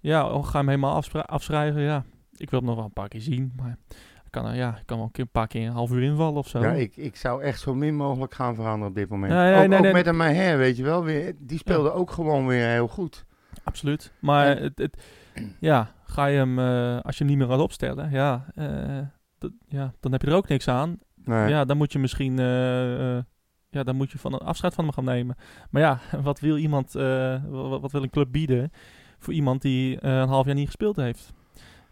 ja, 0.00 0.30
oh, 0.30 0.44
ga 0.46 0.58
hem 0.58 0.68
helemaal 0.68 1.02
afschrijven. 1.26 1.82
Ja, 1.82 2.04
ik 2.36 2.50
wil 2.50 2.58
hem 2.58 2.68
nog 2.68 2.76
wel 2.78 2.84
een 2.86 2.92
paar 2.92 3.08
keer 3.08 3.20
zien, 3.20 3.52
maar 3.56 3.76
ik 4.24 4.30
kan, 4.30 4.54
ja, 4.56 4.76
ik 4.76 4.86
kan 4.86 4.96
wel 4.98 5.10
een, 5.12 5.28
paar 5.28 5.46
keer 5.46 5.66
een 5.66 5.72
half 5.72 5.90
uur 5.90 6.02
invallen 6.02 6.36
of 6.38 6.48
zo. 6.48 6.60
Ja, 6.60 6.70
ik, 6.72 6.96
ik 6.96 7.16
zou 7.16 7.42
echt 7.42 7.60
zo 7.60 7.74
min 7.74 7.94
mogelijk 7.96 8.34
gaan 8.34 8.54
veranderen 8.54 8.88
op 8.88 8.94
dit 8.94 9.08
moment. 9.08 9.32
Nee, 9.32 9.52
ook 9.62 9.68
nee, 9.68 9.78
ook 9.78 9.84
nee. 9.84 9.92
met 9.92 10.06
een 10.06 10.16
Maher, 10.16 10.58
weet 10.58 10.76
je 10.76 10.82
wel. 10.82 11.04
Weer, 11.04 11.34
die 11.38 11.58
speelde 11.58 11.92
ook 11.92 12.10
gewoon 12.10 12.46
weer 12.46 12.66
heel 12.68 12.88
goed. 12.88 13.24
Absoluut. 13.64 14.12
Maar 14.18 14.46
het, 14.58 14.78
het, 14.78 15.02
ja, 15.58 15.90
ga 16.04 16.26
je 16.26 16.36
hem, 16.36 16.58
eh, 16.58 17.00
als 17.00 17.18
je 17.18 17.24
hem 17.24 17.32
niet 17.32 17.38
meer 17.42 17.48
gaat 17.54 17.60
opstellen, 17.64 18.10
ja, 18.10 18.44
ja, 19.68 19.94
dan 20.00 20.12
heb 20.12 20.22
je 20.22 20.28
er 20.28 20.36
ook 20.36 20.48
niks 20.48 20.68
aan. 20.68 20.98
Nee. 21.24 21.48
Ja, 21.48 21.64
dan 21.64 21.76
moet 21.76 21.92
je 21.92 21.98
misschien, 21.98 22.38
eh, 22.38 23.16
eh, 23.16 23.22
ja, 23.70 23.82
dan 23.82 23.96
moet 23.96 24.10
je 24.10 24.18
van 24.18 24.32
een 24.32 24.38
afscheid 24.38 24.74
van 24.74 24.84
hem 24.84 24.92
gaan 24.92 25.04
nemen. 25.04 25.36
Maar 25.70 25.82
ja, 25.82 26.00
wat 26.22 26.40
wil 26.40 26.56
iemand, 26.56 26.94
eh, 26.94 27.44
wat, 27.48 27.80
wat 27.80 27.92
wil 27.92 28.02
een 28.02 28.10
club 28.10 28.32
bieden 28.32 28.70
voor 29.18 29.34
iemand 29.34 29.62
die 29.62 30.04
een 30.04 30.28
half 30.28 30.46
jaar 30.46 30.54
niet 30.54 30.66
gespeeld 30.66 30.96
heeft? 30.96 31.32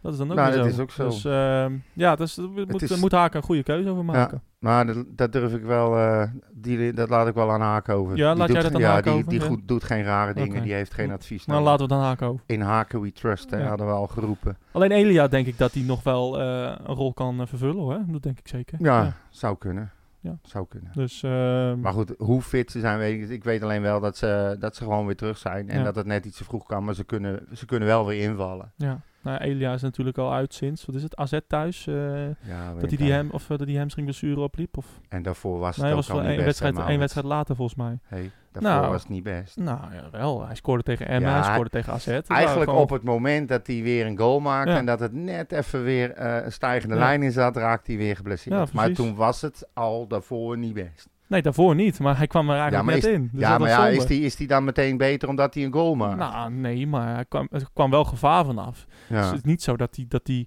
Dat 0.03 0.13
is 0.13 0.19
dan 0.19 0.31
ook 0.31 0.37
Nou, 0.37 0.57
dat 0.57 0.67
is 0.67 0.79
ook 0.79 0.91
zo. 0.91 1.09
Dus 1.09 1.25
ehm, 1.25 1.73
ja, 1.93 2.17
dus, 2.17 2.37
moet, 2.69 2.83
is- 2.83 3.01
moet 3.01 3.13
Haken 3.13 3.37
een 3.41 3.47
goede 3.47 3.63
keuze 3.63 3.89
over 3.91 4.05
maken. 4.05 4.43
Maar 4.59 4.87
dat, 4.87 5.05
dat 5.09 5.33
durf 5.33 5.53
ik 5.55 5.63
wel, 5.63 5.97
eh, 5.97 6.23
die, 6.53 6.93
dat 6.93 7.09
laat 7.09 7.29
ik 7.29 7.35
wel 7.35 7.51
aan 7.51 7.61
haken 7.61 7.95
over. 7.95 8.17
Ja, 8.17 8.29
Die 8.31 8.39
laat 8.39 8.47
doet, 8.49 8.57
jij 8.57 8.65
dat 8.65 8.75
aan 8.75 8.81
ja, 8.81 8.89
haken 8.91 9.05
die, 9.11 9.13
over? 9.21 9.29
die 9.31 9.41
Ja. 9.41 9.47
goed, 9.47 9.69
doet 9.69 9.85
geen 9.85 10.03
rare 10.03 10.35
dingen, 10.35 10.63
die 10.63 10.73
heeft 10.73 10.95
geen 10.95 11.11
advies 11.11 11.47
Nou, 11.47 11.63
laten 11.63 11.83
we 11.89 11.93
dan 11.95 12.03
Haken 12.03 12.27
over. 12.27 12.43
In 12.47 12.61
haken 12.61 13.01
we 13.01 13.13
trust, 13.13 13.51
hè, 13.51 13.59
Ja. 13.59 13.67
hadden 13.69 13.87
we 13.87 13.93
al 13.93 14.07
geroepen. 14.07 14.57
Alleen 14.73 14.91
Elia 14.91 15.29
denk 15.29 15.47
ik 15.47 15.59
dat 15.59 15.73
hij 15.73 15.83
nog 15.83 16.03
wel 16.03 16.41
eh, 16.41 16.75
een 16.85 16.95
rol 16.95 17.13
kan 17.15 17.41
eh, 17.41 17.47
vervullen 17.47 17.83
hoor. 17.83 18.01
Dat 18.07 18.23
denk 18.23 18.39
ik 18.39 18.49
zeker. 18.49 18.79
Ja, 18.83 19.13
zou 19.31 19.57
kunnen. 19.59 19.91
Ja. 20.21 20.39
Zou 20.43 20.67
kunnen. 20.69 20.91
Dus 20.95 21.23
ehm, 21.23 21.81
Maar 21.81 21.93
goed, 21.93 22.15
hoe 22.19 22.43
fit 22.43 22.71
ze 22.71 22.81
zijn, 22.81 22.99
weet 22.99 23.23
ik. 23.23 23.29
Ik 23.29 23.45
weet 23.45 23.63
alleen 23.63 23.83
wel 23.83 24.01
dat 24.01 24.17
ze, 24.17 24.57
dat 24.59 24.77
ze 24.77 24.83
gewoon 24.83 25.07
weer 25.07 25.17
terug 25.17 25.39
zijn. 25.39 25.69
En 25.69 25.79
Ja. 25.79 25.85
dat 25.85 25.95
het 25.97 26.07
net 26.07 26.25
iets 26.25 26.37
te 26.39 26.45
vroeg 26.45 26.67
kan, 26.67 26.85
maar 26.85 26.95
ze 26.95 27.05
kunnen, 27.05 27.47
ze 27.53 27.67
kunnen 27.67 27.89
wel 27.89 28.07
weer 28.07 28.23
invallen. 28.23 28.73
ja. 28.77 29.01
Nou, 29.23 29.39
Elia 29.39 29.73
is 29.73 29.83
natuurlijk 29.83 30.19
al 30.19 30.33
uit 30.33 30.55
sinds, 30.55 30.85
wat 30.85 30.95
is 30.95 31.03
het, 31.03 31.17
AZ 31.17 31.39
thuis? 31.47 31.87
eh, 31.87 31.95
Ja, 32.27 32.73
dat 32.79 32.89
hij 32.89 32.97
die, 32.97 33.13
hem, 33.13 33.29
of, 33.31 33.51
eh, 33.51 33.59
dat 33.59 33.67
die 33.67 33.79
hamstring 33.79 34.07
blessure 34.07 34.41
opliep? 34.41 34.77
Of, 34.77 34.87
En 35.09 35.23
daarvoor 35.23 35.59
was 35.59 35.75
het 35.77 35.85
nee, 35.85 35.91
ook 35.91 35.97
was 35.97 36.11
al 36.11 36.17
niet 36.17 36.25
best, 36.27 36.39
hè, 36.39 36.45
wedstrijd, 36.45 36.79
één 36.89 36.99
wedstrijd 36.99 37.27
later 37.27 37.57
volgens 37.57 37.79
mij. 37.79 37.99
Hey, 38.03 38.31
daarvoor 38.53 38.71
Nou, 38.81 38.93
was 38.93 39.01
het 39.03 39.11
niet 39.11 39.23
best. 39.23 39.57
Nou, 39.57 39.79
wel. 40.11 40.47
Hij 40.47 40.55
scoorde 40.55 40.83
tegen 40.83 41.09
Emma, 41.09 41.29
Ja, 41.29 41.35
hij 41.43 41.53
scoorde 41.53 41.71
tegen 41.71 41.93
AZ. 41.93 42.07
Eigenlijk 42.07 42.49
gewoon- 42.71 42.83
op 42.83 42.91
het 42.91 43.03
moment 43.03 43.49
dat 43.49 43.67
hij 43.67 43.83
weer 43.83 44.07
een 44.07 44.19
goal 44.19 44.41
maakte 44.41 44.71
Ja. 44.73 44.79
en 44.79 44.87
dat 44.87 45.01
het 45.01 45.13
net 45.13 45.53
even 45.53 45.85
weer 45.85 46.11
eh, 46.13 46.45
een 46.45 46.53
stijgende 46.53 46.95
Ja. 46.95 47.01
lijn 47.01 47.23
in 47.23 47.33
zat, 47.33 47.57
raakte 47.57 47.91
hij 47.91 48.01
weer 48.01 48.17
geblesseerd. 48.17 48.57
Ja, 48.57 48.67
maar 48.73 48.93
toen 48.93 49.15
was 49.15 49.41
het 49.41 49.69
al 49.75 50.07
daarvoor 50.07 50.59
niet 50.59 50.75
best. 50.75 51.09
Nee, 51.29 51.43
daarvoor 51.43 51.75
niet, 51.75 51.99
maar 51.99 52.17
hij 52.17 52.27
kwam 52.27 52.49
er 52.51 52.55
Ja, 52.55 52.61
eigenlijk 52.61 52.91
maar 52.91 52.95
net 53.01 53.05
is- 53.13 53.19
in. 53.19 53.29
Dus 53.33 53.41
ja, 53.41 53.59
maar 53.59 53.69
ja, 53.69 53.89
is 53.89 54.07
die, 54.07 54.21
is 54.21 54.37
die 54.37 54.47
dan 54.47 54.65
meteen 54.65 54.97
beter 54.97 55.29
omdat 55.29 55.55
hij 55.55 55.65
een 55.65 55.73
goal 55.73 55.95
maakt? 55.95 56.17
Nou, 56.17 56.51
nee, 56.53 56.87
maar 56.87 57.15
hij 57.15 57.25
kwam, 57.25 57.49
er 57.51 57.69
kwam 57.73 57.91
wel 57.91 58.05
gevaar 58.05 58.45
vanaf. 58.45 58.85
Dus 59.09 59.19
ja. 59.19 59.25
het 59.27 59.35
is 59.35 59.43
niet 59.43 59.63
zo 59.63 59.77
dat 59.77 59.97
hij... 59.97 60.05
Dat 60.09 60.27
hij 60.27 60.47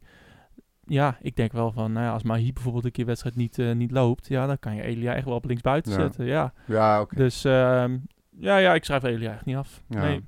ja, 0.85 1.17
ik 1.21 1.35
denk 1.35 1.51
wel 1.51 1.71
van, 1.71 1.91
nou 1.91 2.05
ja, 2.05 2.11
als 2.11 2.23
Mahi 2.23 2.53
bijvoorbeeld 2.53 2.85
een 2.85 2.91
keer 2.91 3.05
wedstrijd 3.05 3.35
niet, 3.35 3.59
eh, 3.59 3.71
niet 3.71 3.91
loopt, 3.91 4.27
ja, 4.27 4.45
dan 4.47 4.59
kan 4.59 4.75
je 4.75 4.81
Elia 4.81 5.13
echt 5.13 5.25
wel 5.25 5.33
op 5.35 5.45
linksbuiten 5.45 5.91
Ja. 5.91 5.97
zetten, 5.99 6.25
ja. 6.25 6.53
ja, 6.65 7.01
oké. 7.01 7.15
Dus 7.15 7.43
ehm, 7.43 7.97
ja, 8.29 8.57
ja, 8.57 8.73
ik 8.73 8.83
schrijf 8.85 9.03
Elia 9.03 9.33
echt 9.33 9.45
niet 9.45 9.55
af. 9.55 9.81
Ja. 9.87 10.01
Nee. 10.01 10.25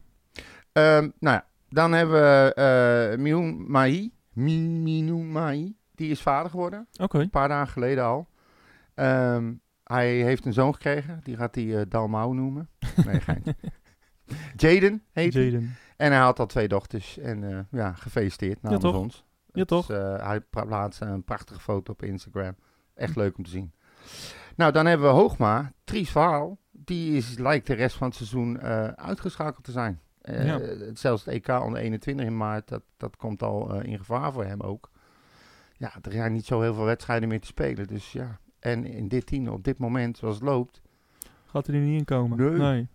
Ehm, 0.72 1.10
nou 1.20 1.36
ja, 1.36 1.46
dan 1.70 1.92
hebben 1.92 2.16
we 2.22 2.54
eh 2.54 3.20
Mioun 3.20 3.72
Mai. 3.72 4.12
Mi- 4.34 4.60
Minou 4.60 5.24
Mai. 5.24 5.76
Die 5.96 6.10
is 6.12 6.22
vader 6.22 6.50
geworden. 6.52 6.88
Oké. 7.02 7.20
Een 7.20 7.30
paar 7.30 7.48
dagen 7.48 7.72
geleden 7.74 8.04
al. 8.04 8.28
Ehm, 8.96 9.52
hij 9.94 10.12
heeft 10.12 10.46
een 10.46 10.54
zoon 10.54 10.74
gekregen. 10.74 11.20
Die 11.24 11.36
gaat 11.36 11.56
hij 11.56 11.80
eh 11.80 11.86
Dalmau 11.90 12.36
noemen. 12.36 12.70
Nee, 13.06 13.20
geintje. 13.22 13.56
Jaden 14.56 15.04
heet. 15.12 15.34
Jaden. 15.34 15.76
En 15.98 16.12
hij 16.12 16.22
had 16.22 16.40
al 16.40 16.46
twee 16.46 16.68
dochters. 16.68 17.18
En 17.18 17.44
eh, 17.52 17.60
ja, 17.72 17.94
gefeliciteerd 17.94 18.62
namens 18.62 18.84
toch? 18.84 18.96
ons. 18.96 19.26
Ja, 19.46 19.60
Het 19.60 19.68
toch? 19.68 19.92
eh, 19.92 20.26
hij 20.28 20.42
plaatste 20.42 21.06
een 21.06 21.24
prachtige 21.24 21.60
foto 21.60 21.92
op 21.92 22.04
Instagram. 22.04 22.56
Echt 22.96 23.16
leuk 23.16 23.38
om 23.38 23.44
te 23.44 23.50
zien. 23.50 23.74
Nou, 24.56 24.72
dan 24.72 24.86
hebben 24.86 25.08
we 25.08 25.14
Hoogma. 25.14 25.72
Tries 25.84 26.12
Verhaal. 26.12 26.58
Die 26.72 27.18
is, 27.18 27.38
lijkt 27.38 27.68
de 27.68 27.74
rest 27.74 27.96
van 27.96 28.08
het 28.08 28.16
seizoen 28.16 28.62
uitgeschakeld 28.98 29.64
te 29.64 29.72
zijn. 29.72 30.02
Ja. 30.22 30.60
Zelfs 30.94 31.26
het 31.26 31.34
EK 31.34 31.48
onder 31.50 31.82
21 31.82 32.26
in 32.26 32.38
maart, 32.38 32.68
dat, 32.68 32.84
dat 32.98 33.16
komt 33.16 33.44
al 33.44 33.82
in 33.82 33.98
gevaar 33.98 34.32
voor 34.34 34.46
hem 34.46 34.62
ook. 34.62 34.92
Ja, 35.74 35.94
er 36.02 36.12
zijn 36.12 36.34
niet 36.34 36.46
zo 36.46 36.62
heel 36.62 36.74
veel 36.74 36.84
wedstrijden 36.86 37.30
meer 37.30 37.40
te 37.42 37.48
spelen. 37.48 37.88
Dus 37.88 38.12
ja, 38.12 38.40
en 38.64 38.86
in 38.86 39.08
dit 39.08 39.26
team, 39.26 39.48
op 39.48 39.64
dit 39.64 39.78
moment, 39.78 40.18
zoals 40.18 40.36
het 40.36 40.44
loopt, 40.44 40.82
Gaat 41.46 41.68
hij 41.68 41.76
er 41.76 41.82
niet 41.82 42.00
in 42.00 42.06
komen? 42.06 42.38
Nee. 42.38 42.50
nee. 42.58 42.88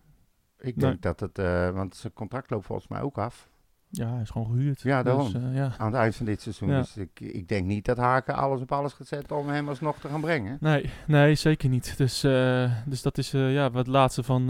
ik 0.59 0.77
Nee. 0.77 0.91
denk 0.91 1.03
dat 1.03 1.21
het, 1.21 1.39
eh, 1.39 1.71
want 1.71 1.97
zijn 1.97 2.13
contract 2.13 2.51
loopt 2.51 2.67
volgens 2.67 2.89
mij 2.89 3.01
ook 3.01 3.19
af. 3.19 3.49
Ja, 3.91 4.13
hij 4.13 4.23
is 4.23 4.31
gewoon 4.31 4.47
gehuurd. 4.47 4.81
Ja, 4.81 5.03
daarom. 5.03 5.33
Dus, 5.33 5.43
eh, 5.43 5.55
ja. 5.55 5.73
Aan 5.79 5.87
het 5.87 6.01
eind 6.01 6.17
van 6.17 6.27
dit 6.27 6.41
seizoen. 6.41 6.69
Ja. 6.69 6.79
Dus 6.79 6.97
ik, 6.97 7.21
ik 7.21 7.49
denk 7.49 7.67
niet 7.67 7.85
dat 7.85 7.97
Haken 7.97 8.35
alles 8.35 8.61
op 8.61 8.73
alles 8.73 8.93
gaat 8.93 9.07
zetten 9.07 9.37
om 9.37 9.49
hem 9.49 9.69
alsnog 9.69 9.99
te 9.99 10.09
gaan 10.09 10.21
brengen. 10.21 10.57
Nee, 10.61 10.91
nee, 11.07 11.35
zeker 11.35 11.69
niet. 11.69 11.95
Dus, 11.97 12.25
eh, 12.25 12.73
dus 12.85 13.03
dat 13.03 13.19
is 13.19 13.35
eh, 13.35 13.53
ja, 13.53 13.71
wat 13.71 13.87
laatste 13.87 14.23
van 14.23 14.47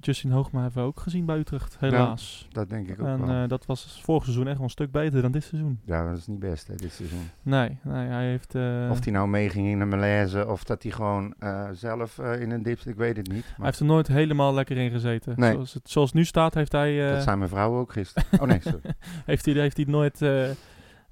Justin 0.00 0.30
Hoogma 0.30 0.62
hebben 0.62 0.82
we 0.82 0.88
ook 0.88 1.00
gezien 1.00 1.24
bij 1.24 1.38
Utrecht, 1.38 1.76
helaas. 1.78 2.48
Dat 2.52 2.68
denk 2.68 2.88
ik 2.88 3.00
ook 3.00 3.06
en 3.06 3.26
wel. 3.26 3.48
dat 3.48 3.66
was 3.66 4.00
vorig 4.02 4.22
seizoen 4.22 4.46
echt 4.46 4.54
wel 4.56 4.64
een 4.64 4.70
stuk 4.70 4.90
beter 4.90 5.22
dan 5.22 5.32
dit 5.32 5.44
seizoen. 5.44 5.80
ja, 5.84 6.08
dat 6.08 6.18
is 6.18 6.26
niet 6.26 6.38
best 6.38 6.66
hè, 6.66 6.74
dit 6.74 6.92
seizoen. 6.92 7.30
Nee, 7.42 7.78
nee 7.82 8.06
hij 8.06 8.26
heeft... 8.26 8.54
of 8.90 9.04
hij 9.04 9.12
nou 9.12 9.28
meeging 9.28 9.66
in 9.66 9.80
een 9.80 9.88
malaise 9.88 10.48
of 10.48 10.64
dat 10.64 10.82
hij 10.82 10.92
gewoon 10.92 11.34
zelf 11.72 12.18
in 12.18 12.50
een 12.50 12.62
dip 12.62 12.74
ik 12.80 12.96
weet 12.96 13.16
het 13.16 13.28
niet. 13.28 13.44
hij 13.44 13.54
Maar 13.56 13.66
heeft 13.66 13.78
er 13.78 13.86
nooit 13.86 14.06
helemaal 14.06 14.54
lekker 14.54 14.76
in 14.76 14.90
gezeten. 14.90 15.32
Nee. 15.36 15.52
Zoals, 15.52 15.74
het, 15.74 15.90
zoals 15.90 16.08
het 16.08 16.18
nu 16.18 16.24
staat 16.24 16.54
heeft 16.54 16.72
hij... 16.72 17.10
dat 17.10 17.22
zijn 17.22 17.38
mijn 17.38 17.50
vrouwen 17.50 17.80
ook 17.80 17.92
gisteren. 17.92 18.24
Oh 18.40 18.46
nee. 18.46 18.60
heeft 19.26 19.44
hij, 19.44 19.54
heeft 19.54 19.76
hij 19.76 19.84
het 19.86 19.88
nooit 19.88 20.22
eh, 20.22 20.50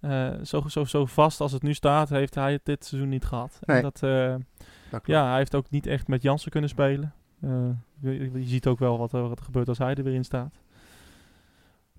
eh, 0.01 0.41
zo, 0.43 0.63
zo, 0.69 0.85
zo 0.85 1.07
vast 1.07 1.41
als 1.41 1.53
het 1.53 1.63
nu 1.63 1.75
staat, 1.75 2.09
heeft 2.09 2.35
hij 2.35 2.53
het 2.53 2.65
dit 2.65 2.85
seizoen 2.85 3.11
niet 3.11 3.25
gehad. 3.25 3.59
En 3.65 3.83
dat, 3.83 4.03
eh, 4.03 4.35
Dat 4.91 5.07
ja, 5.07 5.29
hij 5.29 5.37
heeft 5.39 5.55
ook 5.55 5.71
niet 5.71 5.87
echt 5.87 6.09
met 6.09 6.23
Jansen 6.23 6.51
kunnen 6.51 6.71
spelen. 6.71 7.13
Je, 8.01 8.31
je 8.33 8.45
ziet 8.45 8.67
ook 8.67 8.79
wel 8.79 8.99
wat 8.99 9.13
er, 9.13 9.29
wat 9.29 9.39
er 9.39 9.45
gebeurt 9.45 9.69
als 9.69 9.79
hij 9.79 9.95
er 9.95 10.05
weer 10.05 10.15
in 10.15 10.25
staat. 10.25 10.55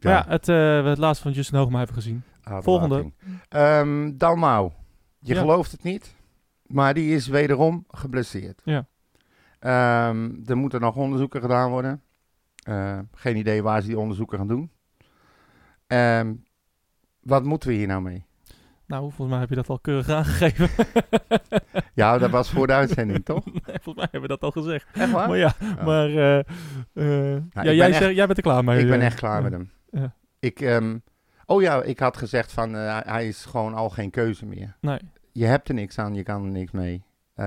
Maar 0.01 0.13
ja, 0.13 0.25
het, 0.27 0.45
het 0.87 0.97
laatste 0.97 1.23
van 1.23 1.31
Justin 1.31 1.57
Hoogma 1.57 1.77
hebben 1.77 1.95
we 1.95 2.01
gezien. 2.01 2.23
volgende. 2.43 3.11
Ehm 3.49 4.17
Dalmau. 4.17 4.71
Je 5.19 5.33
Ja. 5.33 5.39
gelooft 5.39 5.71
het 5.71 5.83
niet, 5.83 6.15
maar 6.65 6.93
die 6.93 7.15
is 7.15 7.27
wederom 7.27 7.85
geblesseerd. 7.87 8.61
Ja. 8.63 8.85
Ehm, 9.59 10.31
er 10.45 10.57
moeten 10.57 10.81
nog 10.81 10.95
onderzoeken 10.95 11.41
gedaan 11.41 11.69
worden. 11.69 12.01
Geen 13.13 13.35
idee 13.37 13.63
waar 13.63 13.81
ze 13.81 13.87
die 13.87 13.99
onderzoeken 13.99 14.37
gaan 14.37 14.47
doen. 14.47 14.71
Ehm, 15.87 16.33
wat 17.21 17.43
moeten 17.43 17.69
we 17.69 17.75
hier 17.75 17.87
nou 17.87 18.01
mee? 18.01 18.25
Nou, 18.87 19.01
volgens 19.01 19.29
mij 19.29 19.39
heb 19.39 19.49
je 19.49 19.55
dat 19.55 19.69
al 19.69 19.79
keurig 19.79 20.09
aangegeven. 20.09 20.69
Ja, 21.93 22.17
dat 22.17 22.29
was 22.29 22.49
voor 22.49 22.67
de 22.67 22.73
uitzending, 22.73 23.25
toch? 23.33 23.45
Nee, 23.45 23.61
volgens 23.63 23.95
mij 23.95 24.07
hebben 24.11 24.21
we 24.21 24.27
dat 24.27 24.41
al 24.41 24.51
gezegd. 24.51 24.87
Echt 24.93 25.11
waar? 25.11 25.27
Maar 25.27 25.37
ja, 25.37 25.53
Ja. 25.59 25.83
maar 25.83 26.05
eh, 26.09 26.39
eh, 26.93 27.33
ja, 27.53 27.61
ben 27.61 27.75
jij, 27.75 27.87
echt- 27.89 27.97
zegt, 27.97 28.15
jij 28.15 28.25
bent 28.25 28.37
er 28.37 28.43
klaar 28.43 28.63
mee. 28.63 28.79
ik 28.79 28.87
ben 28.87 28.99
eh. 28.99 29.05
echt 29.05 29.15
klaar 29.17 29.35
Ja. 29.35 29.41
met 29.41 29.51
hem. 29.51 29.69
Ja. 29.91 30.13
Ik, 30.39 30.61
ehm, 30.61 30.97
oh 31.45 31.61
ja, 31.61 31.83
ik 31.83 31.99
had 31.99 32.17
gezegd 32.17 32.51
van 32.51 32.73
hij 32.73 33.27
is 33.27 33.45
gewoon 33.45 33.73
al 33.73 33.89
geen 33.89 34.09
keuze 34.09 34.45
meer. 34.45 34.75
Nee, 34.81 34.99
Je 35.31 35.45
hebt 35.45 35.67
er 35.69 35.73
niks 35.75 35.99
aan, 35.99 36.13
je 36.15 36.23
kan 36.23 36.43
er 36.43 36.51
niks 36.51 36.71
mee. 36.71 37.03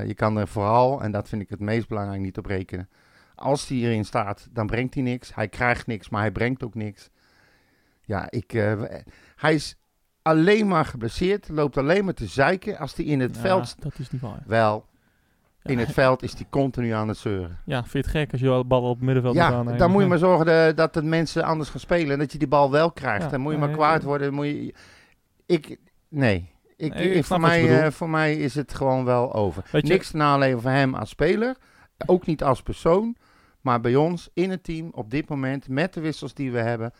Je 0.06 0.14
kan 0.14 0.36
er 0.36 0.48
vooral, 0.48 1.02
en 1.02 1.12
dat 1.12 1.28
vind 1.28 1.42
ik 1.42 1.48
het 1.50 1.60
meest 1.60 1.88
belangrijk, 1.88 2.20
niet 2.20 2.38
op 2.38 2.46
rekenen. 2.46 2.88
Als 3.34 3.68
hij 3.68 3.76
hierin 3.76 4.04
staat, 4.04 4.48
dan 4.52 4.66
brengt 4.66 4.94
hij 4.94 5.02
niks. 5.02 5.34
Hij 5.34 5.48
krijgt 5.48 5.86
niks, 5.86 6.08
maar 6.08 6.20
hij 6.20 6.32
brengt 6.32 6.62
ook 6.64 6.74
niks. 6.74 7.10
Ja, 8.08 8.26
ik, 8.30 8.52
eh, 8.52 8.82
hij 9.36 9.54
is 9.54 9.76
alleen 10.22 10.68
maar 10.68 10.84
geblesseerd, 10.84 11.48
loopt 11.48 11.76
alleen 11.76 12.04
maar 12.04 12.14
te 12.14 12.26
zeiken 12.26 12.78
als 12.78 12.94
hij 12.94 13.04
in 13.04 13.20
het 13.20 13.34
Ja, 13.34 13.40
veld... 13.40 13.74
dat 13.82 13.92
is 13.98 14.10
niet 14.10 14.20
waar. 14.20 14.42
Wel, 14.46 14.86
In 15.62 15.78
het 15.78 15.92
veld 15.92 16.22
is 16.22 16.32
hij 16.32 16.46
continu 16.50 16.90
aan 16.90 17.08
het 17.08 17.16
zeuren. 17.16 17.58
Ja, 17.64 17.80
vind 17.80 17.92
je 17.92 17.98
het 17.98 18.08
gek 18.08 18.32
als 18.32 18.40
je 18.40 18.48
al 18.48 18.66
bal 18.66 18.82
op 18.82 18.96
het 18.96 19.04
middenveld 19.04 19.34
moet 19.34 19.42
Ja, 19.42 19.50
dan 19.76 19.90
moet 19.90 19.96
je 19.96 20.02
Ja. 20.02 20.08
maar 20.08 20.18
zorgen 20.18 20.46
de- 20.46 20.72
dat 20.74 20.94
de 20.94 21.02
mensen 21.02 21.42
anders 21.44 21.68
gaan 21.70 21.80
spelen. 21.80 22.12
En 22.12 22.18
dat 22.18 22.32
je 22.32 22.38
die 22.38 22.48
bal 22.48 22.70
wel 22.70 22.92
krijgt. 22.92 23.22
Ja, 23.24 23.28
dan 23.30 23.40
moet 23.40 23.52
je 23.52 23.58
ja, 23.58 23.64
maar 23.64 23.70
ja, 23.74 23.76
kwaad 23.80 24.00
ja. 24.00 24.06
worden. 24.06 24.34
Moet 24.34 24.46
je, 24.46 24.74
ik, 25.46 25.76
nee. 26.08 26.50
Ik, 26.76 26.94
Nee, 26.94 27.22
voor, 27.24 27.40
mij, 27.40 27.82
eh, 27.84 27.90
voor 27.90 28.10
mij 28.10 28.36
is 28.36 28.54
het 28.54 28.74
gewoon 28.74 29.04
wel 29.04 29.32
over. 29.34 29.64
Je- 29.72 29.82
Niks 29.82 30.10
te 30.10 30.16
naleven 30.16 30.60
van 30.62 30.72
hem 30.72 30.94
als 30.94 31.08
speler. 31.08 31.56
Ook 32.06 32.26
niet 32.26 32.42
als 32.42 32.62
persoon. 32.62 33.16
Maar 33.60 33.80
bij 33.80 33.96
ons 33.96 34.28
in 34.34 34.50
het 34.50 34.64
team 34.64 34.88
op 34.92 35.10
dit 35.10 35.28
moment. 35.28 35.68
Met 35.68 35.94
de 35.94 36.00
wissels 36.00 36.34
die 36.34 36.52
we 36.52 36.58
hebben. 36.58 36.92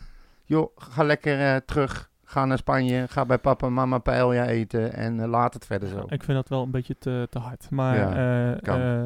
Joh, 0.49 0.69
ga 0.75 1.03
lekker 1.03 1.39
eh, 1.39 1.55
terug. 1.55 2.09
Ga 2.23 2.45
naar 2.45 2.57
Spanje. 2.57 3.07
Ga 3.07 3.25
bij 3.25 3.37
papa 3.37 3.67
en 3.67 3.73
mama 3.73 3.97
paella 3.97 4.45
eten. 4.45 4.93
En 4.93 5.19
eh, 5.19 5.27
laat 5.27 5.53
het 5.53 5.65
verder 5.65 5.89
zo. 5.89 5.99
Ik 6.07 6.23
vind 6.23 6.37
dat 6.37 6.49
wel 6.49 6.63
een 6.63 6.71
beetje 6.71 6.97
te, 6.97 7.27
te 7.29 7.39
hard. 7.39 7.69
Maar 7.69 7.95
Ja, 7.95 8.55
eh, 8.63 9.03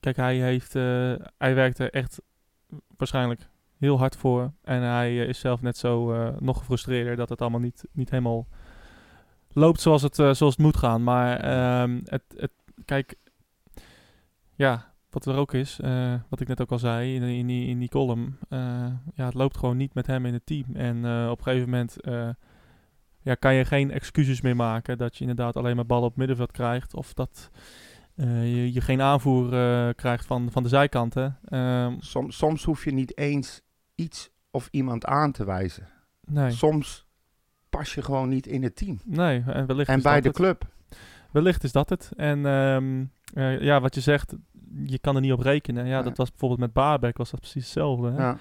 kijk, 0.00 0.16
hij, 0.16 0.36
heeft, 0.36 0.72
hij 1.38 1.54
werkt 1.54 1.78
er 1.78 1.90
echt 1.90 2.20
waarschijnlijk 2.96 3.48
heel 3.78 3.98
hard 3.98 4.16
voor. 4.16 4.52
En 4.64 4.82
hij 4.82 5.16
is 5.16 5.38
zelf 5.40 5.62
net 5.62 5.76
zo 5.76 6.14
nog 6.38 6.58
gefrustreerder 6.58 7.16
dat 7.16 7.28
het 7.28 7.40
allemaal 7.40 7.60
niet, 7.60 7.84
niet 7.92 8.10
helemaal 8.10 8.46
loopt 9.52 9.80
zoals 9.80 10.02
het, 10.02 10.14
zoals 10.14 10.40
het 10.40 10.58
moet 10.58 10.76
gaan. 10.76 11.02
Maar 11.02 11.40
ehm, 11.40 12.00
het, 12.04 12.22
het, 12.36 12.52
kijk, 12.84 13.14
ja, 14.54 14.89
wat 15.10 15.26
er 15.26 15.36
ook 15.36 15.52
is, 15.54 15.80
eh, 15.80 16.14
wat 16.28 16.40
ik 16.40 16.48
net 16.48 16.60
ook 16.60 16.70
al 16.70 16.78
zei 16.78 17.14
in, 17.14 17.22
in, 17.22 17.46
die, 17.46 17.68
in 17.68 17.78
die 17.78 17.88
column. 17.88 18.36
eh, 18.48 18.58
ja, 19.14 19.24
het 19.24 19.34
loopt 19.34 19.56
gewoon 19.56 19.76
niet 19.76 19.94
met 19.94 20.06
hem 20.06 20.26
in 20.26 20.32
het 20.32 20.46
team. 20.46 20.64
En 20.74 21.04
eh, 21.04 21.28
op 21.30 21.38
een 21.38 21.44
gegeven 21.44 21.70
moment 21.70 21.96
ja, 23.22 23.34
kan 23.34 23.54
je 23.54 23.64
geen 23.64 23.90
excuses 23.90 24.40
meer 24.40 24.56
maken 24.56 24.98
dat 24.98 25.14
je 25.14 25.20
inderdaad 25.20 25.56
alleen 25.56 25.76
maar 25.76 25.86
ballen 25.86 26.08
op 26.08 26.16
middenveld 26.16 26.52
krijgt. 26.52 26.94
Of 26.94 27.14
dat 27.14 27.50
je, 28.14 28.72
je 28.72 28.80
geen 28.80 29.00
aanvoer 29.00 29.48
krijgt 29.94 30.26
van, 30.26 30.50
van 30.50 30.62
de 30.62 30.68
zijkanten. 30.68 31.38
Ehm, 31.44 31.94
Soms, 31.98 32.36
soms 32.36 32.64
hoef 32.64 32.84
je 32.84 32.90
niet 32.92 33.16
eens 33.18 33.60
iets 33.94 34.30
of 34.50 34.68
iemand 34.70 35.04
aan 35.04 35.32
te 35.32 35.44
wijzen. 35.44 35.88
nee, 36.24 36.50
Soms 36.50 37.06
pas 37.70 37.94
je 37.94 38.02
gewoon 38.02 38.28
niet 38.28 38.46
in 38.46 38.62
het 38.62 38.76
team. 38.76 39.00
nee, 39.04 39.42
en 39.46 39.66
wellicht 39.66 39.88
En 39.90 40.02
bij 40.02 40.20
de 40.20 40.28
het. 40.28 40.36
club. 40.36 40.66
Wellicht 41.32 41.64
is 41.64 41.72
dat 41.72 41.88
het. 41.88 42.12
En 42.16 42.46
ehm, 42.46 43.04
eh, 43.34 43.60
ja, 43.60 43.80
wat 43.80 43.94
je 43.94 44.00
zegt, 44.00 44.34
je 44.84 44.98
kan 44.98 45.14
er 45.14 45.20
niet 45.20 45.32
op 45.32 45.40
rekenen. 45.40 45.86
Ja, 45.86 45.94
Nee. 45.94 46.02
dat 46.02 46.16
was 46.16 46.28
bijvoorbeeld 46.30 46.60
met 46.60 46.72
Baarbek 46.72 47.16
was 47.16 47.30
dat 47.30 47.40
precies 47.40 47.62
hetzelfde. 47.64 48.10
Hè? 48.10 48.22
Ja. 48.22 48.36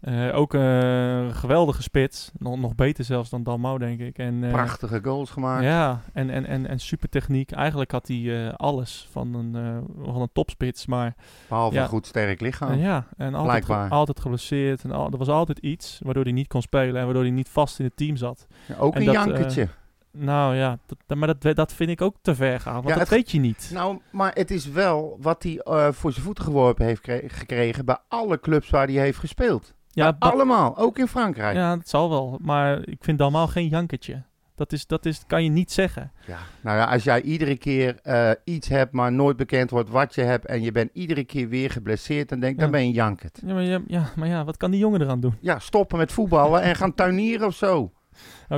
Eh, 0.00 0.36
ook 0.36 0.52
een 0.54 1.34
geweldige 1.34 1.82
spits. 1.82 2.30
Nog, 2.38 2.58
nog 2.58 2.74
beter 2.74 3.04
zelfs 3.04 3.30
dan 3.30 3.42
Dalmau, 3.42 3.78
denk 3.78 4.00
ik. 4.00 4.18
En, 4.18 4.44
eh, 4.44 4.50
Prachtige 4.52 5.00
goals 5.02 5.30
gemaakt. 5.30 5.64
Ja, 5.64 6.00
en, 6.12 6.30
en, 6.30 6.46
en, 6.46 6.66
en 6.68 6.78
super 6.78 7.08
techniek. 7.08 7.50
Eigenlijk 7.52 7.90
had 7.90 8.08
hij 8.08 8.46
eh, 8.46 8.54
alles 8.54 9.08
van 9.10 9.34
een, 9.34 9.82
van 10.12 10.20
een 10.22 10.28
topspits. 10.32 10.86
Maar 10.86 11.14
Behalve 11.48 11.74
Ja. 11.74 11.82
een 11.82 11.88
goed 11.88 12.06
sterk 12.06 12.40
lichaam. 12.40 12.70
eh, 12.72 12.82
ja, 12.82 13.06
en 13.16 13.34
altijd, 13.34 13.64
ge- 13.64 13.72
altijd 13.88 14.20
geblesseerd. 14.20 14.84
En 14.84 14.90
al, 14.92 15.10
er 15.10 15.18
was 15.18 15.28
altijd 15.28 15.58
iets 15.58 16.00
waardoor 16.04 16.22
hij 16.24 16.32
niet 16.32 16.48
kon 16.48 16.62
spelen. 16.62 16.96
En 16.96 17.04
waardoor 17.04 17.22
hij 17.22 17.32
niet 17.32 17.48
vast 17.48 17.78
in 17.78 17.84
het 17.84 17.96
team 17.96 18.16
zat. 18.16 18.46
Ja, 18.66 18.76
ook 18.76 18.94
En 18.94 19.00
een 19.00 19.06
dat, 19.06 19.14
jankertje. 19.14 19.68
Nou 20.18 20.54
ja, 20.56 20.78
dat, 20.86 21.18
maar 21.18 21.36
dat, 21.38 21.56
dat 21.56 21.72
vind 21.72 21.90
ik 21.90 22.00
ook 22.00 22.16
te 22.22 22.34
ver 22.34 22.60
gaan. 22.60 22.74
Want 22.74 22.86
Ja, 22.88 22.92
dat 22.92 23.00
het- 23.00 23.08
weet 23.08 23.30
je 23.30 23.38
niet. 23.40 23.70
Nou, 23.72 23.98
maar 24.10 24.30
het 24.34 24.50
is 24.50 24.68
wel 24.70 25.16
wat 25.20 25.42
hij 25.42 25.58
eh, 25.58 25.88
voor 25.92 26.12
zijn 26.12 26.24
voeten 26.24 26.44
geworpen 26.44 26.84
heeft 26.86 27.00
kre- 27.00 27.22
gekregen 27.26 27.84
bij 27.84 27.98
alle 28.08 28.40
clubs 28.40 28.70
waar 28.70 28.86
hij 28.86 28.94
heeft 28.96 29.18
gespeeld. 29.18 29.74
ja, 29.90 30.16
allemaal, 30.18 30.76
ook 30.78 30.98
in 30.98 31.08
Frankrijk. 31.08 31.56
Ja. 31.56 31.60
ja, 31.70 31.76
dat 31.76 31.88
zal 31.88 32.10
wel. 32.10 32.38
Maar 32.42 32.88
ik 32.88 32.98
vind 33.00 33.18
Dalmau 33.18 33.48
geen 33.48 33.68
jankertje. 33.68 34.22
Dat, 34.54 34.72
is, 34.72 34.86
dat 34.86 35.06
is, 35.06 35.22
kan 35.26 35.44
je 35.44 35.50
niet 35.50 35.72
zeggen. 35.72 36.12
Nou 36.60 36.76
ja, 36.78 36.84
als 36.84 37.04
jij 37.04 37.22
iedere 37.22 37.56
keer 37.56 37.98
eh, 38.02 38.30
iets 38.44 38.68
hebt, 38.68 38.92
maar 38.92 39.12
nooit 39.12 39.36
bekend 39.36 39.70
wordt 39.70 39.88
wat 39.88 40.14
je 40.14 40.20
hebt 40.22 40.46
en 40.46 40.62
je 40.62 40.72
bent 40.72 40.90
iedere 40.92 41.24
keer 41.24 41.48
weer 41.48 41.70
geblesseerd, 41.70 42.28
dan 42.28 42.40
denk 42.40 42.52
ik, 42.52 42.58
Ja. 42.58 42.62
dan 42.64 42.72
ben 42.72 42.86
je 42.86 42.92
jankert. 42.92 43.40
Ja 43.46 43.52
maar, 43.54 43.62
ja, 43.62 43.80
ja, 43.86 44.04
maar 44.16 44.28
ja, 44.28 44.44
wat 44.44 44.56
kan 44.56 44.70
die 44.70 44.80
jongen 44.80 45.00
eraan 45.02 45.20
doen? 45.20 45.34
Ja, 45.40 45.58
stoppen 45.58 45.98
met 45.98 46.12
voetballen 46.12 46.62
en 46.62 46.76
gaan 46.76 46.94
tuinieren 46.94 47.46
of 47.46 47.54
zo. 47.54 47.92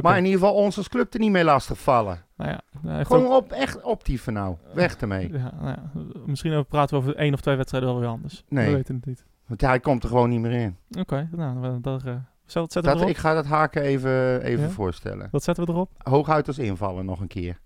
Maar 0.01 0.17
in 0.19 0.25
ieder 0.25 0.41
geval 0.41 0.55
ons 0.55 0.77
als 0.77 0.89
club 0.89 1.15
er 1.15 1.21
niet 1.21 1.31
mee 1.31 1.45
lastig 1.45 1.79
vallen. 1.81 2.25
nou 2.37 2.51
ja, 2.51 2.61
heeft 2.91 3.07
Gewoon 3.07 3.27
ook- 3.27 3.33
op, 3.33 3.53
echt 3.53 3.83
optieven 3.83 4.33
nou. 4.33 4.57
Weg 4.75 4.97
ermee. 4.97 5.33
Ja, 5.33 5.53
nou 5.61 5.69
ja, 5.69 5.91
misschien 6.27 6.67
praten 6.67 6.97
we 6.99 7.03
over 7.05 7.17
één 7.17 7.33
of 7.35 7.41
twee 7.41 7.57
wedstrijden 7.57 7.91
wel 7.91 7.99
weer 8.01 8.09
anders. 8.09 8.45
Nee. 8.49 8.67
We 8.67 8.75
weten 8.75 8.95
het 8.97 9.07
niet. 9.07 9.25
Want 9.47 9.61
hij 9.61 9.81
komt 9.81 10.03
er 10.03 10.09
gewoon 10.09 10.29
niet 10.29 10.41
meer 10.41 10.53
in. 10.53 10.77
Oké, 10.99 11.29
nou, 11.33 11.61
we- 11.61 11.81
daar, 11.81 12.07
eh, 12.07 12.15
zetten 12.47 12.83
we 12.83 12.89
Dat, 12.89 12.97
erop? 12.97 13.09
ik 13.09 13.17
ga 13.17 13.35
dat 13.35 13.47
haken 13.47 13.83
even, 13.83 14.43
even 14.43 14.65
Ja? 14.65 14.71
voorstellen. 14.71 15.29
Wat 15.31 15.43
zetten 15.43 15.65
we 15.67 15.71
erop? 15.73 15.91
Hooguit 15.99 16.47
als 16.47 16.59
invallen 16.59 17.05
nog 17.05 17.21
een 17.21 17.27
keer. 17.27 17.59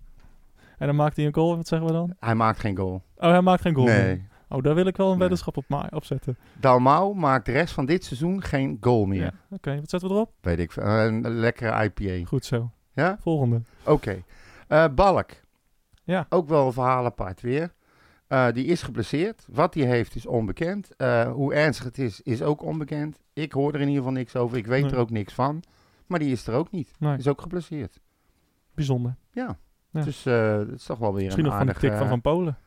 En 0.77 0.87
dan 0.87 0.95
maakt 0.95 1.15
hij 1.15 1.25
een 1.25 1.33
goal, 1.33 1.55
wat 1.55 1.67
zeggen 1.67 1.87
we 1.87 1.93
dan? 1.93 2.15
Hij 2.19 2.35
maakt 2.35 2.59
geen 2.59 2.77
goal. 2.77 3.01
Oh, 3.17 3.29
hij 3.29 3.41
maakt 3.41 3.61
geen 3.61 3.73
goal. 3.75 3.87
Nee. 3.87 4.27
Oh, 4.53 4.63
daar 4.63 4.75
wil 4.75 4.85
ik 4.85 4.97
wel 4.97 5.11
een 5.11 5.17
weddenschap 5.19 5.57
op, 5.57 5.63
ma- 5.67 5.89
zetten. 6.01 6.37
Dalmau 6.59 7.15
maakt 7.15 7.45
de 7.45 7.51
rest 7.51 7.73
van 7.73 7.85
dit 7.85 8.03
seizoen 8.03 8.41
geen 8.41 8.77
goal 8.81 9.05
meer. 9.05 9.21
Ja. 9.21 9.31
Oké, 9.49 9.75
wat 9.79 9.89
zetten 9.89 10.09
we 10.09 10.15
erop? 10.15 10.31
Weet 10.41 10.59
ik 10.59 10.71
veel. 10.71 10.83
Een 10.83 11.29
lekkere 11.29 11.83
IPA. 11.83 12.25
Goed 12.27 12.45
zo. 12.45 12.71
Ja? 12.93 13.17
Volgende. 13.21 13.61
Oké. 13.85 14.23
Eh, 14.67 14.85
Balk. 14.95 15.29
Ja. 16.03 16.25
Ook 16.29 16.47
wel 16.47 16.65
een 16.65 16.73
verhaal 16.73 17.05
apart 17.05 17.41
weer. 17.41 17.73
Eh, 18.27 18.51
die 18.51 18.65
is 18.65 18.81
geblesseerd. 18.81 19.45
Wat 19.51 19.73
hij 19.73 19.83
heeft 19.85 20.15
is 20.15 20.25
onbekend. 20.25 20.95
Eh, 20.95 21.31
hoe 21.31 21.53
ernstig 21.53 21.85
het 21.85 21.97
is, 21.97 22.21
is 22.21 22.41
ook 22.41 22.61
onbekend. 22.63 23.19
Ik 23.33 23.51
hoor 23.51 23.73
er 23.73 23.81
in 23.81 23.87
ieder 23.87 23.97
geval 24.03 24.11
niks 24.17 24.35
over. 24.35 24.57
Ik 24.57 24.65
weet 24.67 24.81
Nee. 24.83 24.91
er 24.91 24.97
ook 24.97 25.09
niks 25.09 25.33
van. 25.33 25.63
Maar 26.07 26.19
die 26.19 26.31
is 26.31 26.47
er 26.47 26.53
ook 26.53 26.71
niet. 26.71 26.91
Nee, 26.99 27.17
Is 27.17 27.27
ook 27.27 27.41
geblesseerd. 27.41 27.99
bijzonder. 28.73 29.15
Ja. 29.31 29.57
Ja. 29.91 30.03
Dus 30.03 30.25
eh 30.25 30.57
dat 30.57 30.71
is 30.71 30.83
toch 30.85 30.97
wel 30.97 31.13
weer 31.13 31.23
Misschien 31.23 31.43
een 31.43 31.49
nog 31.49 31.57
van 31.59 31.67
de 31.67 31.73
aardige... 31.73 31.89
tik 31.93 31.99
van 31.99 32.07
Van 32.09 32.21
Polen. 32.21 32.57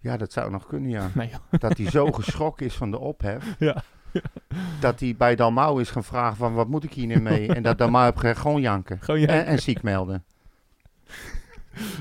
Ja, 0.00 0.16
dat 0.16 0.32
zou 0.32 0.50
nog 0.50 0.66
kunnen, 0.66 0.90
ja. 0.90 1.10
Nee, 1.14 1.30
dat 1.50 1.76
hij 1.76 1.90
zo 1.90 2.06
geschrokken 2.12 2.66
is 2.66 2.74
van 2.74 2.90
de 2.90 2.98
ophef. 2.98 3.44
Ja. 3.58 3.82
Dat 4.80 5.00
hij 5.00 5.14
bij 5.16 5.36
Dalmau 5.36 5.80
is 5.80 5.90
gaan 5.90 6.04
vragen 6.04 6.36
van 6.36 6.54
wat 6.54 6.68
moet 6.68 6.84
ik 6.84 6.92
hier 6.92 7.06
nu 7.06 7.20
mee? 7.20 7.54
En 7.54 7.62
dat 7.62 7.78
Dalmau 7.78 8.04
heeft 8.04 8.18
gezegd 8.18 8.40
gewoon 8.40 8.60
janken. 8.60 8.98
Gewoon 9.04 9.20
ja, 9.20 9.26
En, 9.26 9.44
en 9.46 9.58
ziek 9.58 9.82
melden. 9.82 10.24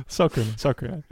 zou 0.08 0.30
kunnen, 0.30 0.54
zou 0.60 0.74
kunnen. 0.74 1.06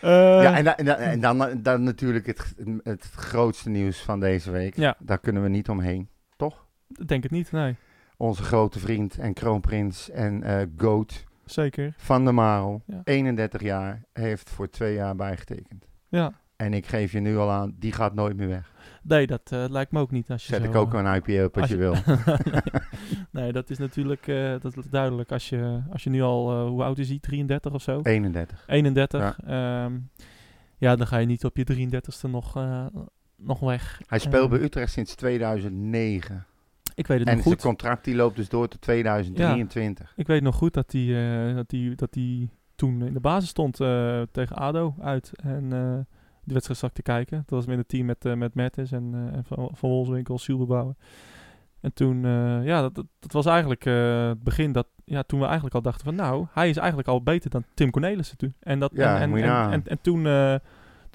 Eh, 0.00 0.10
ja, 0.42 0.56
en, 0.56 0.64
da- 0.64 0.76
en, 0.76 0.84
da- 0.84 0.96
en 0.96 1.20
dan, 1.20 1.62
dan 1.62 1.82
natuurlijk 1.82 2.26
het, 2.26 2.54
het 2.82 3.04
grootste 3.14 3.68
nieuws 3.70 3.98
van 4.02 4.20
deze 4.20 4.50
week. 4.50 4.76
Ja. 4.76 4.96
Daar 4.98 5.18
kunnen 5.18 5.42
we 5.42 5.48
niet 5.48 5.68
omheen. 5.68 6.08
Ik 6.98 7.08
denk 7.08 7.22
het 7.22 7.32
niet, 7.32 7.52
nee. 7.52 7.76
Onze 8.16 8.42
grote 8.42 8.78
vriend 8.78 9.18
en 9.18 9.32
kroonprins 9.34 10.10
en 10.10 10.42
eh 10.42 10.66
goat 10.76 11.24
Zeker. 11.44 11.94
Van 11.96 12.24
der 12.24 12.34
Marel, 12.34 12.82
Ja. 12.86 13.00
31 13.04 13.60
jaar, 13.62 14.02
heeft 14.12 14.50
voor 14.50 14.70
twee 14.70 14.94
jaar 14.94 15.16
bijgetekend. 15.16 15.86
Ja. 16.08 16.32
En 16.56 16.74
ik 16.74 16.86
geef 16.86 17.12
je 17.12 17.20
nu 17.20 17.36
al 17.36 17.50
aan, 17.50 17.74
die 17.78 17.92
gaat 17.92 18.14
nooit 18.14 18.36
meer 18.36 18.48
weg. 18.48 18.72
Nee, 19.02 19.26
dat 19.26 19.52
eh, 19.52 19.64
lijkt 19.68 19.92
me 19.92 20.00
ook 20.00 20.10
niet. 20.10 20.30
Als 20.30 20.46
je 20.46 20.52
Zet 20.54 20.62
zo, 20.62 20.68
ik 20.68 20.74
ook 20.76 20.94
eh, 20.94 21.00
een 21.00 21.14
IPO 21.14 21.44
op 21.44 21.54
als, 21.54 21.62
als 21.62 21.70
je 21.70 21.76
je- 21.76 21.80
wil. 21.82 21.94
nee, 23.42 23.52
dat 23.52 23.70
is 23.70 23.78
natuurlijk 23.78 24.26
eh, 24.26 24.54
dat 24.60 24.76
is 24.76 24.84
duidelijk. 24.90 25.32
Als 25.32 25.48
je, 25.48 25.82
als 25.92 26.04
je 26.04 26.10
nu 26.10 26.22
al, 26.22 26.66
hoe 26.66 26.82
oud 26.82 26.98
is 26.98 27.08
hij? 27.08 27.18
33 27.20 27.72
of 27.72 27.82
zo? 27.82 28.00
31. 28.02 28.64
31. 28.66 29.38
Ja, 29.46 29.90
ja 30.78 30.96
dan 30.96 31.06
ga 31.06 31.16
je 31.18 31.26
niet 31.26 31.44
op 31.44 31.56
je 31.56 31.88
33ste 31.88 32.30
nog, 32.30 32.58
nog 33.36 33.60
weg. 33.60 34.00
Hij 34.06 34.18
speelt 34.18 34.44
Eh, 34.44 34.50
bij 34.50 34.60
Utrecht 34.60 34.92
sinds 34.92 35.14
2009. 35.14 36.46
Ik 36.94 37.06
weet 37.06 37.18
het 37.18 37.28
En 37.28 37.34
nog 37.34 37.42
zijn 37.44 37.54
goed. 37.54 37.64
contract 37.64 38.04
die 38.04 38.14
loopt 38.14 38.36
dus 38.36 38.48
door 38.48 38.68
tot 38.68 38.80
2023. 38.80 40.12
Ik 40.16 40.26
weet 40.26 40.42
nog 40.42 40.54
goed 40.54 40.74
dat 40.74 40.92
hij, 40.92 41.54
dat 41.54 41.70
hij, 41.70 41.92
dat 41.96 42.14
hij 42.14 42.48
toen 42.78 43.02
in 43.06 43.12
de 43.12 43.20
basis 43.20 43.48
stond 43.48 43.80
eh, 43.80 44.22
tegen 44.30 44.56
ADO 44.56 44.94
uit. 45.00 45.32
En 45.42 45.72
eh 45.72 45.98
die 46.44 46.52
wedstrijd 46.56 46.78
zag 46.80 46.88
ik 46.90 46.96
te 46.96 47.02
kijken. 47.12 47.36
Dat 47.46 47.50
was 47.58 47.66
met 47.66 47.78
het 47.78 47.88
team 47.88 48.06
met, 48.06 48.24
eh 48.24 48.34
met 48.34 48.54
Mertens 48.54 48.92
en, 48.92 49.30
en 49.32 49.44
Van, 49.44 49.70
van 49.72 49.88
Wolfswinkel. 49.90 50.38
En 51.80 51.92
toen, 51.92 52.20
ja, 52.64 52.80
dat, 52.80 52.94
dat, 52.94 53.06
dat 53.18 53.32
was 53.32 53.46
eigenlijk 53.46 53.84
het 53.84 54.42
begin 54.42 54.72
dat, 54.72 54.86
ja, 55.04 55.22
toen 55.22 55.38
we 55.38 55.44
eigenlijk 55.44 55.74
al 55.74 55.82
dachten 55.82 56.04
van, 56.04 56.14
nou, 56.14 56.46
hij 56.52 56.68
is 56.68 56.76
eigenlijk 56.76 57.08
al 57.08 57.22
beter 57.22 57.50
dan 57.50 57.64
Tim 57.74 57.90
Cornelissen 57.90 58.36
toen. 58.36 58.54
En, 58.60 58.78
dat, 58.78 58.90
Ja, 58.94 59.16
en, 59.16 59.22
en, 59.32 59.36
en, 59.38 59.46
nagaan. 59.48 59.72
en, 59.72 59.82
en 59.86 60.00
toen, 60.00 60.22
toen 60.22 60.60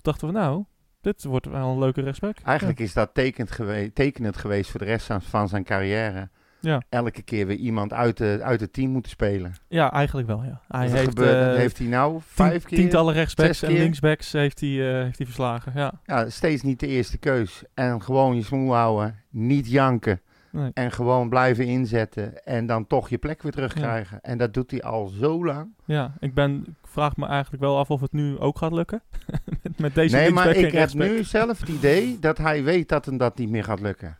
dachten 0.01 0.27
we, 0.27 0.33
nou, 0.33 0.63
dit 1.01 1.23
wordt 1.23 1.45
wel 1.45 1.71
een 1.71 1.79
leuke 1.79 2.01
rechtsback. 2.01 2.37
Eigenlijk 2.43 2.79
is 2.79 2.93
dat 2.93 3.13
tekend 3.13 3.51
gewe- 3.51 3.93
tekenend 3.93 4.37
geweest 4.37 4.71
voor 4.71 4.79
de 4.79 4.85
rest 4.85 5.05
van- 5.05 5.21
van 5.21 5.47
zijn 5.47 5.63
carrière. 5.63 6.29
Ja. 6.63 6.81
Elke 6.89 7.21
keer 7.21 7.47
weer 7.47 7.57
iemand 7.57 7.93
uit, 7.93 8.17
de, 8.17 8.39
uit 8.43 8.59
het 8.59 8.73
team 8.73 8.89
moeten 8.91 9.11
spelen. 9.11 9.53
Ja, 9.67 9.91
eigenlijk 9.91 10.27
wel, 10.27 10.43
ja. 10.43 10.61
Hij 10.67 10.89
heeft, 10.89 11.03
gebeurt- 11.07 11.51
eh, 11.53 11.57
heeft 11.57 11.77
hij 11.77 11.87
nou 11.87 12.19
vijf 12.25 12.63
keer? 12.63 12.77
tientallen 12.77 13.13
rechtsbacks 13.13 13.61
en 13.63 13.71
linksbacks 13.73 14.31
heeft 14.31 14.59
hij, 14.59 14.69
eh, 14.97 15.03
heeft 15.03 15.17
hij 15.17 15.25
verslagen, 15.25 15.71
ja. 15.75 15.93
Ja, 16.05 16.29
steeds 16.29 16.61
niet 16.61 16.79
de 16.79 16.87
eerste 16.87 17.17
keus. 17.17 17.63
En 17.73 18.01
gewoon 18.01 18.35
je 18.35 18.43
smoel 18.43 18.73
houden, 18.75 19.15
niet 19.29 19.69
janken. 19.69 20.21
Nee. 20.51 20.71
En 20.73 20.91
gewoon 20.91 21.29
blijven 21.29 21.65
inzetten 21.65 22.45
en 22.45 22.65
dan 22.65 22.87
toch 22.87 23.09
je 23.09 23.17
plek 23.17 23.41
weer 23.41 23.51
terugkrijgen. 23.51 24.21
En 24.21 24.37
dat 24.37 24.53
doet 24.53 24.71
hij 24.71 24.81
al 24.83 25.07
zo 25.07 25.45
lang. 25.45 25.73
Ja, 25.85 26.13
ik, 26.19 26.33
ben, 26.33 26.63
ik 26.67 26.87
vraag 26.89 27.17
me 27.17 27.25
eigenlijk 27.25 27.63
wel 27.63 27.77
af 27.77 27.89
of 27.91 28.01
het 28.01 28.11
nu 28.11 28.37
ook 28.39 28.57
gaat 28.57 28.71
lukken. 28.73 29.01
met, 29.61 29.79
met 29.79 29.95
deze 29.95 30.15
nee, 30.15 30.31
maar 30.31 30.55
ik 30.55 30.71
heb 30.71 30.93
nu 30.93 31.23
zelf 31.23 31.59
het 31.59 31.69
idee 31.69 32.17
dat 32.19 32.37
hij 32.37 32.63
weet 32.63 32.89
dat 32.89 33.05
hem 33.05 33.17
dat 33.17 33.37
niet 33.37 33.49
meer 33.49 33.63
gaat 33.63 33.79
lukken. 33.79 34.17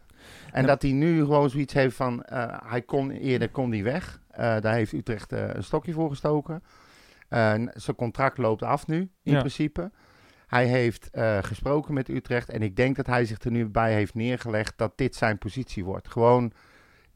En 0.53 0.61
Ja. 0.61 0.67
dat 0.67 0.81
hij 0.81 0.91
nu 0.91 1.19
gewoon 1.19 1.49
zoiets 1.49 1.73
heeft 1.73 1.95
van, 1.95 2.23
eh, 2.23 2.57
hij 2.65 2.81
kon 2.81 3.11
eerder 3.11 3.49
kon 3.49 3.71
hij 3.71 3.83
weg. 3.83 4.21
Eh, 4.29 4.59
daar 4.59 4.73
heeft 4.73 4.93
Utrecht 4.93 5.31
eh, 5.31 5.47
een 5.53 5.63
stokje 5.63 5.93
voor 5.93 6.09
gestoken. 6.09 6.63
Zijn 7.73 7.95
contract 7.95 8.37
loopt 8.37 8.63
af 8.63 8.87
nu, 8.87 8.97
in 9.23 9.33
Ja. 9.33 9.39
principe. 9.39 9.91
Hij 10.47 10.65
heeft 10.65 11.09
gesproken 11.41 11.93
met 11.93 12.07
Utrecht 12.09 12.49
en 12.49 12.61
ik 12.61 12.75
denk 12.75 12.95
dat 12.95 13.05
hij 13.07 13.25
zich 13.25 13.39
er 13.39 13.51
nu 13.51 13.65
bij 13.69 13.93
heeft 13.93 14.13
neergelegd 14.13 14.73
dat 14.77 14.97
dit 14.97 15.15
zijn 15.15 15.37
positie 15.37 15.85
wordt. 15.85 16.07
Gewoon 16.09 16.51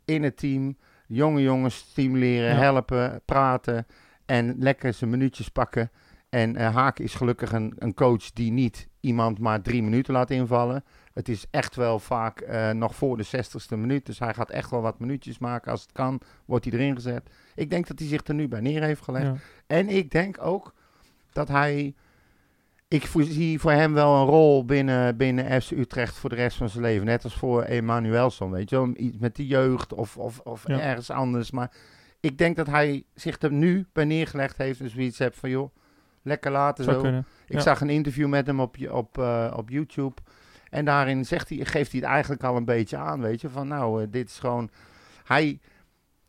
in 0.05 0.23
het 0.23 0.37
team, 0.37 0.77
jonge 1.07 1.41
jongens 1.41 1.77
stimuleren, 1.77 2.49
Ja. 2.49 2.59
helpen, 2.59 3.21
praten 3.25 3.85
en 4.25 4.55
lekker 4.59 4.93
zijn 4.93 5.09
minuutjes 5.09 5.49
pakken. 5.49 5.91
En 6.29 6.55
Haak 6.55 6.99
is 6.99 7.13
gelukkig 7.13 7.51
een, 7.51 7.73
een 7.77 7.93
coach 7.93 8.31
die 8.33 8.51
niet 8.51 8.87
iemand 8.99 9.39
maar 9.39 9.61
drie 9.61 9.83
minuten 9.83 10.13
laat 10.13 10.29
invallen. 10.31 10.83
Het 11.17 11.29
is 11.29 11.45
echt 11.51 11.75
wel 11.75 11.99
vaak 11.99 12.39
eh, 12.39 12.71
nog 12.71 12.95
voor 12.95 13.17
de 13.17 13.25
60ste 13.25 13.77
minuut. 13.77 14.05
Dus 14.05 14.19
hij 14.19 14.33
gaat 14.33 14.49
echt 14.49 14.69
wel 14.69 14.81
wat 14.81 14.99
minuutjes 14.99 15.37
maken. 15.37 15.71
Als 15.71 15.81
het 15.81 15.91
kan, 15.91 16.21
wordt 16.45 16.65
hij 16.65 16.73
erin 16.73 16.95
gezet. 16.95 17.29
Ik 17.55 17.69
denk 17.69 17.87
dat 17.87 17.99
hij 17.99 18.07
zich 18.07 18.21
er 18.27 18.33
nu 18.33 18.47
bij 18.47 18.59
neer 18.61 18.83
heeft 18.83 19.01
gelegd. 19.01 19.25
Ja. 19.25 19.35
En 19.67 19.89
ik 19.89 20.11
denk 20.11 20.37
ook 20.41 20.73
dat 21.31 21.47
hij. 21.47 21.93
Ik 22.87 23.09
zie 23.17 23.59
voor 23.59 23.71
hem 23.71 23.93
wel 23.93 24.15
een 24.15 24.25
rol 24.25 24.65
binnen, 24.65 25.17
binnen 25.17 25.61
FC 25.61 25.71
Utrecht 25.71 26.15
voor 26.17 26.29
de 26.29 26.35
rest 26.35 26.57
van 26.57 26.69
zijn 26.69 26.83
leven. 26.83 27.05
Net 27.05 27.23
als 27.23 27.35
voor 27.35 27.63
Emanuelson, 27.63 28.51
weet 28.51 28.69
je 28.69 28.75
wel. 28.75 28.89
Iets 28.95 29.17
met 29.17 29.35
de 29.35 29.47
jeugd 29.47 29.93
of, 29.93 30.17
of, 30.17 30.39
of 30.39 30.67
Ja. 30.67 30.79
ergens 30.79 31.09
anders. 31.11 31.51
Maar 31.51 31.71
ik 32.19 32.37
denk 32.37 32.55
dat 32.55 32.67
hij 32.67 33.03
zich 33.13 33.41
er 33.41 33.51
nu 33.51 33.87
bij 33.93 34.05
neergelegd 34.05 34.57
heeft. 34.57 34.79
En 34.79 34.89
zoiets 34.89 35.17
hebt 35.17 35.35
van, 35.37 35.49
joh, 35.49 35.69
lekker 36.21 36.51
laten 36.51 36.83
Zou 36.83 36.95
zo. 36.95 37.01
kunnen. 37.01 37.25
Ik 37.47 37.55
Ja. 37.55 37.61
zag 37.61 37.81
een 37.81 37.89
interview 37.89 38.27
met 38.27 38.47
hem 38.47 38.59
op, 38.59 38.75
op, 38.91 39.17
eh, 39.17 39.53
op 39.57 39.69
YouTube. 39.69 40.15
En 40.77 40.85
daarin 40.85 41.25
zegt 41.25 41.49
hij, 41.49 41.65
geeft 41.65 41.91
hij 41.91 41.99
het 42.01 42.09
eigenlijk 42.09 42.43
al 42.43 42.55
een 42.55 42.65
beetje 42.65 42.97
aan, 42.97 43.21
weet 43.21 43.41
je. 43.41 43.49
Van 43.49 43.67
nou, 43.67 44.01
eh, 44.01 44.07
dit 44.11 44.29
is 44.29 44.39
gewoon... 44.39 44.69
Hij, 45.23 45.59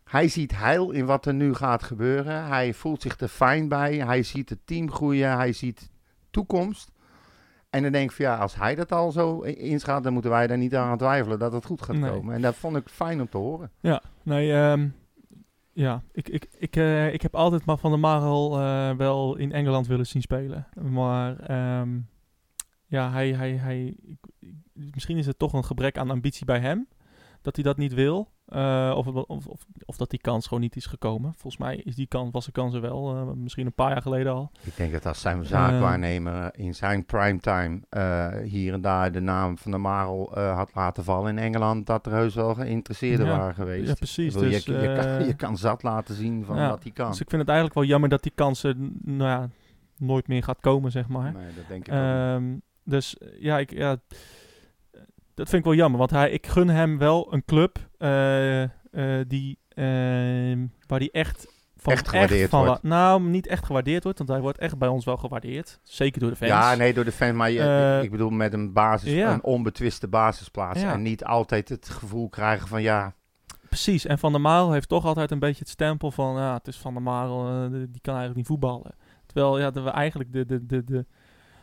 hij 0.04 0.28
ziet 0.28 0.58
heil 0.58 0.90
in 0.90 1.06
wat 1.06 1.26
er 1.26 1.34
nu 1.34 1.54
gaat 1.54 1.82
gebeuren. 1.82 2.44
Hij 2.46 2.74
voelt 2.74 3.02
zich 3.02 3.18
er 3.20 3.28
fijn 3.28 3.68
bij. 3.68 3.96
Hij 3.96 4.22
ziet 4.22 4.48
het 4.48 4.58
team 4.64 4.90
groeien. 4.90 5.36
Hij 5.36 5.52
ziet 5.52 5.90
toekomst. 6.30 6.92
En 7.70 7.82
dan 7.82 7.92
denk 7.92 8.10
ik 8.10 8.16
van 8.16 8.24
ja, 8.24 8.36
als 8.36 8.54
hij 8.54 8.74
dat 8.74 8.92
al 8.92 9.12
zo 9.12 9.40
inschat, 9.40 10.02
dan 10.02 10.12
moeten 10.12 10.30
wij 10.30 10.46
daar 10.46 10.58
niet 10.58 10.74
aan 10.76 10.98
twijfelen 10.98 11.38
dat 11.38 11.52
het 11.52 11.64
goed 11.66 11.82
gaat 11.82 11.96
Nee. 11.96 12.10
komen. 12.10 12.34
En 12.34 12.42
dat 12.42 12.54
vond 12.54 12.76
ik 12.76 12.88
fijn 12.88 13.20
om 13.20 13.28
te 13.28 13.36
horen. 13.36 13.70
Ja, 13.80 14.02
nee, 14.22 14.52
ehm, 14.52 14.88
ja, 15.72 16.02
ik, 16.12 16.28
ik, 16.28 16.46
ik, 16.58 16.76
eh, 16.76 17.12
ik 17.12 17.22
heb 17.22 17.34
altijd 17.34 17.64
maar 17.64 17.78
Van 17.78 17.90
der 17.90 18.00
Marel 18.00 18.58
eh, 18.60 18.96
wel 18.96 19.36
in 19.36 19.52
Engeland 19.52 19.86
willen 19.86 20.06
zien 20.06 20.22
spelen. 20.22 20.66
Maar 20.90 21.38
ehm, 21.38 21.88
ja, 22.88 23.10
hij, 23.10 23.32
hij, 23.32 23.50
hij, 23.50 23.96
misschien 24.72 25.16
is 25.16 25.26
het 25.26 25.38
toch 25.38 25.52
een 25.52 25.64
gebrek 25.64 25.98
aan 25.98 26.10
ambitie 26.10 26.44
bij 26.46 26.60
hem. 26.60 26.88
Dat 27.42 27.54
hij 27.56 27.64
dat 27.64 27.76
niet 27.76 27.94
wil. 27.94 28.30
Eh, 28.46 28.92
of, 28.96 29.06
of, 29.06 29.46
of, 29.46 29.64
of 29.84 29.96
dat 29.96 30.10
die 30.10 30.20
kans 30.20 30.46
gewoon 30.46 30.62
niet 30.62 30.76
is 30.76 30.86
gekomen. 30.86 31.32
Volgens 31.32 31.56
mij 31.62 31.76
is 31.76 31.94
die 31.94 32.06
kans, 32.06 32.30
was 32.32 32.44
de 32.46 32.52
kans 32.52 32.74
er 32.74 32.80
wel. 32.80 33.14
eh, 33.16 33.32
misschien 33.32 33.66
een 33.66 33.74
paar 33.74 33.90
jaar 33.90 34.02
geleden 34.02 34.32
al. 34.32 34.50
Ik 34.62 34.76
denk 34.76 34.92
dat 34.92 35.06
als 35.06 35.20
zijn 35.20 35.44
zaakwaarnemer 35.44 36.50
in 36.58 36.74
zijn 36.74 37.04
primetime 37.06 37.80
hier 38.44 38.72
en 38.72 38.80
daar 38.80 39.12
de 39.12 39.20
naam 39.20 39.58
van 39.58 39.70
de 39.70 39.78
Marel 39.78 40.38
had 40.38 40.74
laten 40.74 41.04
vallen 41.04 41.30
in 41.30 41.44
Engeland, 41.44 41.86
dat 41.86 42.06
er 42.06 42.12
heus 42.12 42.34
wel 42.34 42.54
geïnteresseerden 42.54 43.26
Ja. 43.26 43.36
waren 43.38 43.54
geweest. 43.54 43.88
Ja, 43.88 43.94
precies. 43.94 44.34
Bedoel, 44.34 44.50
Dus, 44.50 44.64
je, 44.64 44.72
je, 44.72 44.94
kan, 45.00 45.26
je 45.26 45.34
kan 45.34 45.56
zat 45.56 45.82
laten 45.82 46.14
zien 46.14 46.44
van 46.44 46.56
ja, 46.56 46.68
wat 46.68 46.82
hij 46.82 46.92
kan. 46.92 47.10
Dus 47.10 47.20
ik 47.20 47.28
vind 47.28 47.40
het 47.40 47.50
eigenlijk 47.50 47.78
wel 47.78 47.88
jammer 47.88 48.08
dat 48.08 48.22
die 48.22 48.32
kans 48.34 48.62
er 48.62 48.76
n- 48.76 48.98
nou 49.04 49.30
ja, 49.30 49.48
nooit 49.96 50.28
meer 50.28 50.42
gaat 50.42 50.60
komen, 50.60 50.90
zeg 50.90 51.08
maar. 51.08 51.32
Nee, 51.32 51.54
dat 51.56 51.68
denk 51.68 51.86
ik. 51.86 51.92
Ehm, 51.92 52.56
dus 52.88 53.18
eh, 53.18 53.28
ja, 53.40 53.58
ik, 53.58 53.72
ja, 53.72 53.96
dat 55.34 55.48
vind 55.48 55.52
ik 55.52 55.64
wel 55.64 55.74
jammer. 55.74 55.98
Want 55.98 56.10
hij, 56.10 56.30
ik 56.30 56.46
gun 56.46 56.68
hem 56.68 56.98
wel 56.98 57.32
een 57.32 57.44
club 57.44 57.78
eh, 57.98 58.62
eh, 58.62 58.70
die, 59.26 59.58
ehm, 59.68 60.66
waar 60.86 60.98
hij 60.98 61.08
echt 61.12 61.56
van, 61.76 61.92
Echt 61.92 62.08
gewaardeerd 62.08 62.50
van 62.50 62.64
wordt. 62.64 62.82
Nou, 62.82 63.22
niet 63.22 63.46
echt 63.46 63.64
gewaardeerd 63.64 64.02
wordt, 64.02 64.18
want 64.18 64.30
hij 64.30 64.40
wordt 64.40 64.58
echt 64.58 64.78
bij 64.78 64.88
ons 64.88 65.04
wel 65.04 65.16
gewaardeerd. 65.16 65.80
Zeker 65.82 66.20
door 66.20 66.30
de 66.30 66.36
fans. 66.36 66.50
Ja, 66.50 66.74
nee, 66.74 66.94
door 66.94 67.04
de 67.04 67.12
fan, 67.12 67.36
maar 67.36 67.50
je, 67.50 68.00
ik 68.02 68.10
bedoel 68.10 68.30
met 68.30 68.52
een 68.52 68.72
basis, 68.72 69.12
ja. 69.12 69.32
een 69.32 69.42
onbetwiste 69.42 70.08
basisplaats. 70.08 70.80
Ja. 70.80 70.92
En 70.92 71.02
niet 71.02 71.24
altijd 71.24 71.68
het 71.68 71.88
gevoel 71.88 72.28
krijgen 72.28 72.68
van 72.68 72.82
ja, 72.82 73.14
Precies. 73.68 74.06
En 74.06 74.18
Van 74.18 74.32
der 74.32 74.40
Marel 74.40 74.72
heeft 74.72 74.88
toch 74.88 75.04
altijd 75.04 75.30
een 75.30 75.38
beetje 75.38 75.58
het 75.58 75.68
stempel 75.68 76.10
van, 76.10 76.34
ja, 76.36 76.54
het 76.54 76.66
is 76.66 76.78
Van 76.78 76.92
der 76.92 77.02
Marel, 77.02 77.70
die 77.70 78.00
kan 78.00 78.14
eigenlijk 78.14 78.36
niet 78.36 78.46
voetballen. 78.46 78.94
Terwijl, 79.26 79.58
ja, 79.58 79.70
dat 79.70 79.84
we 79.84 79.90
eigenlijk 79.90 80.32
de, 80.32 80.46
de, 80.46 80.66
de, 80.66 80.84
de 80.84 81.06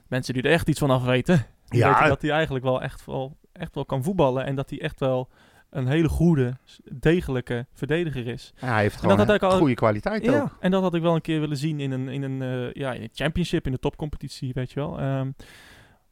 mensen 0.08 0.34
die 0.34 0.44
er 0.44 0.52
echt 0.52 0.70
iets 0.70 0.80
van 0.80 0.90
af 0.90 1.04
weten, 1.04 1.46
Ja. 1.66 1.90
weten 1.94 2.08
dat 2.08 2.22
hij 2.22 2.32
eigenlijk 2.32 2.66
wel 2.66 2.82
echt, 2.82 3.06
wel 3.06 3.38
echt 3.52 3.76
wel 3.76 3.86
kan 3.86 4.04
voetballen. 4.04 4.46
En 4.46 4.56
dat 4.56 4.70
hij 4.70 4.82
echt 4.82 5.00
wel 5.00 5.30
een 5.70 5.88
hele 5.88 6.10
goede, 6.10 6.58
degelijke 6.94 7.66
verdediger 7.74 8.28
is. 8.28 8.54
hij 8.56 8.82
heeft 8.82 8.96
gewoon 9.00 9.20
een 9.20 9.40
al- 9.40 9.58
goede 9.58 9.74
kwaliteit 9.74 10.24
Ja, 10.26 10.42
ook. 10.42 10.58
en 10.60 10.72
dat 10.72 10.82
had 10.82 10.94
ik 10.96 11.02
wel 11.02 11.16
een 11.16 11.22
keer 11.22 11.40
willen 11.40 11.58
zien 11.58 11.80
in 11.80 11.92
een, 11.92 12.08
in 12.08 12.24
een, 12.24 12.42
eh, 12.42 12.74
ja, 12.74 12.94
in 12.94 13.02
een 13.02 13.10
championship, 13.14 13.66
in 13.66 13.72
de 13.72 13.80
topcompetitie, 13.80 14.54
weet 14.54 14.72
je 14.72 14.80
wel. 14.80 15.00
Ehm, 15.00 15.32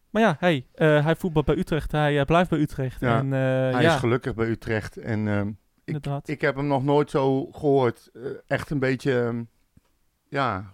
maar 0.10 0.22
ja, 0.22 0.36
hey, 0.40 0.66
eh, 0.74 1.04
hij 1.06 1.16
voetbalt 1.16 1.46
bij 1.46 1.56
Utrecht, 1.58 1.92
hij 1.92 2.20
eh, 2.20 2.26
blijft 2.26 2.50
bij 2.50 2.60
Utrecht. 2.60 3.00
Ja, 3.00 3.18
en, 3.18 3.32
Hij 3.32 3.82
ja, 3.82 3.94
is 3.94 4.00
gelukkig 4.00 4.36
bij 4.36 4.48
Utrecht 4.48 4.98
en 4.98 5.28
ehm, 5.28 5.48
ik, 5.48 5.56
inderdaad. 5.84 6.28
ik 6.28 6.42
heb 6.42 6.56
hem 6.56 6.68
nog 6.68 6.84
nooit 6.84 7.10
zo 7.10 7.46
gehoord. 7.52 8.10
eh, 8.14 8.22
echt 8.48 8.70
een 8.70 8.80
beetje, 8.80 9.22
ehm, 9.22 9.44
ja, 10.30 10.70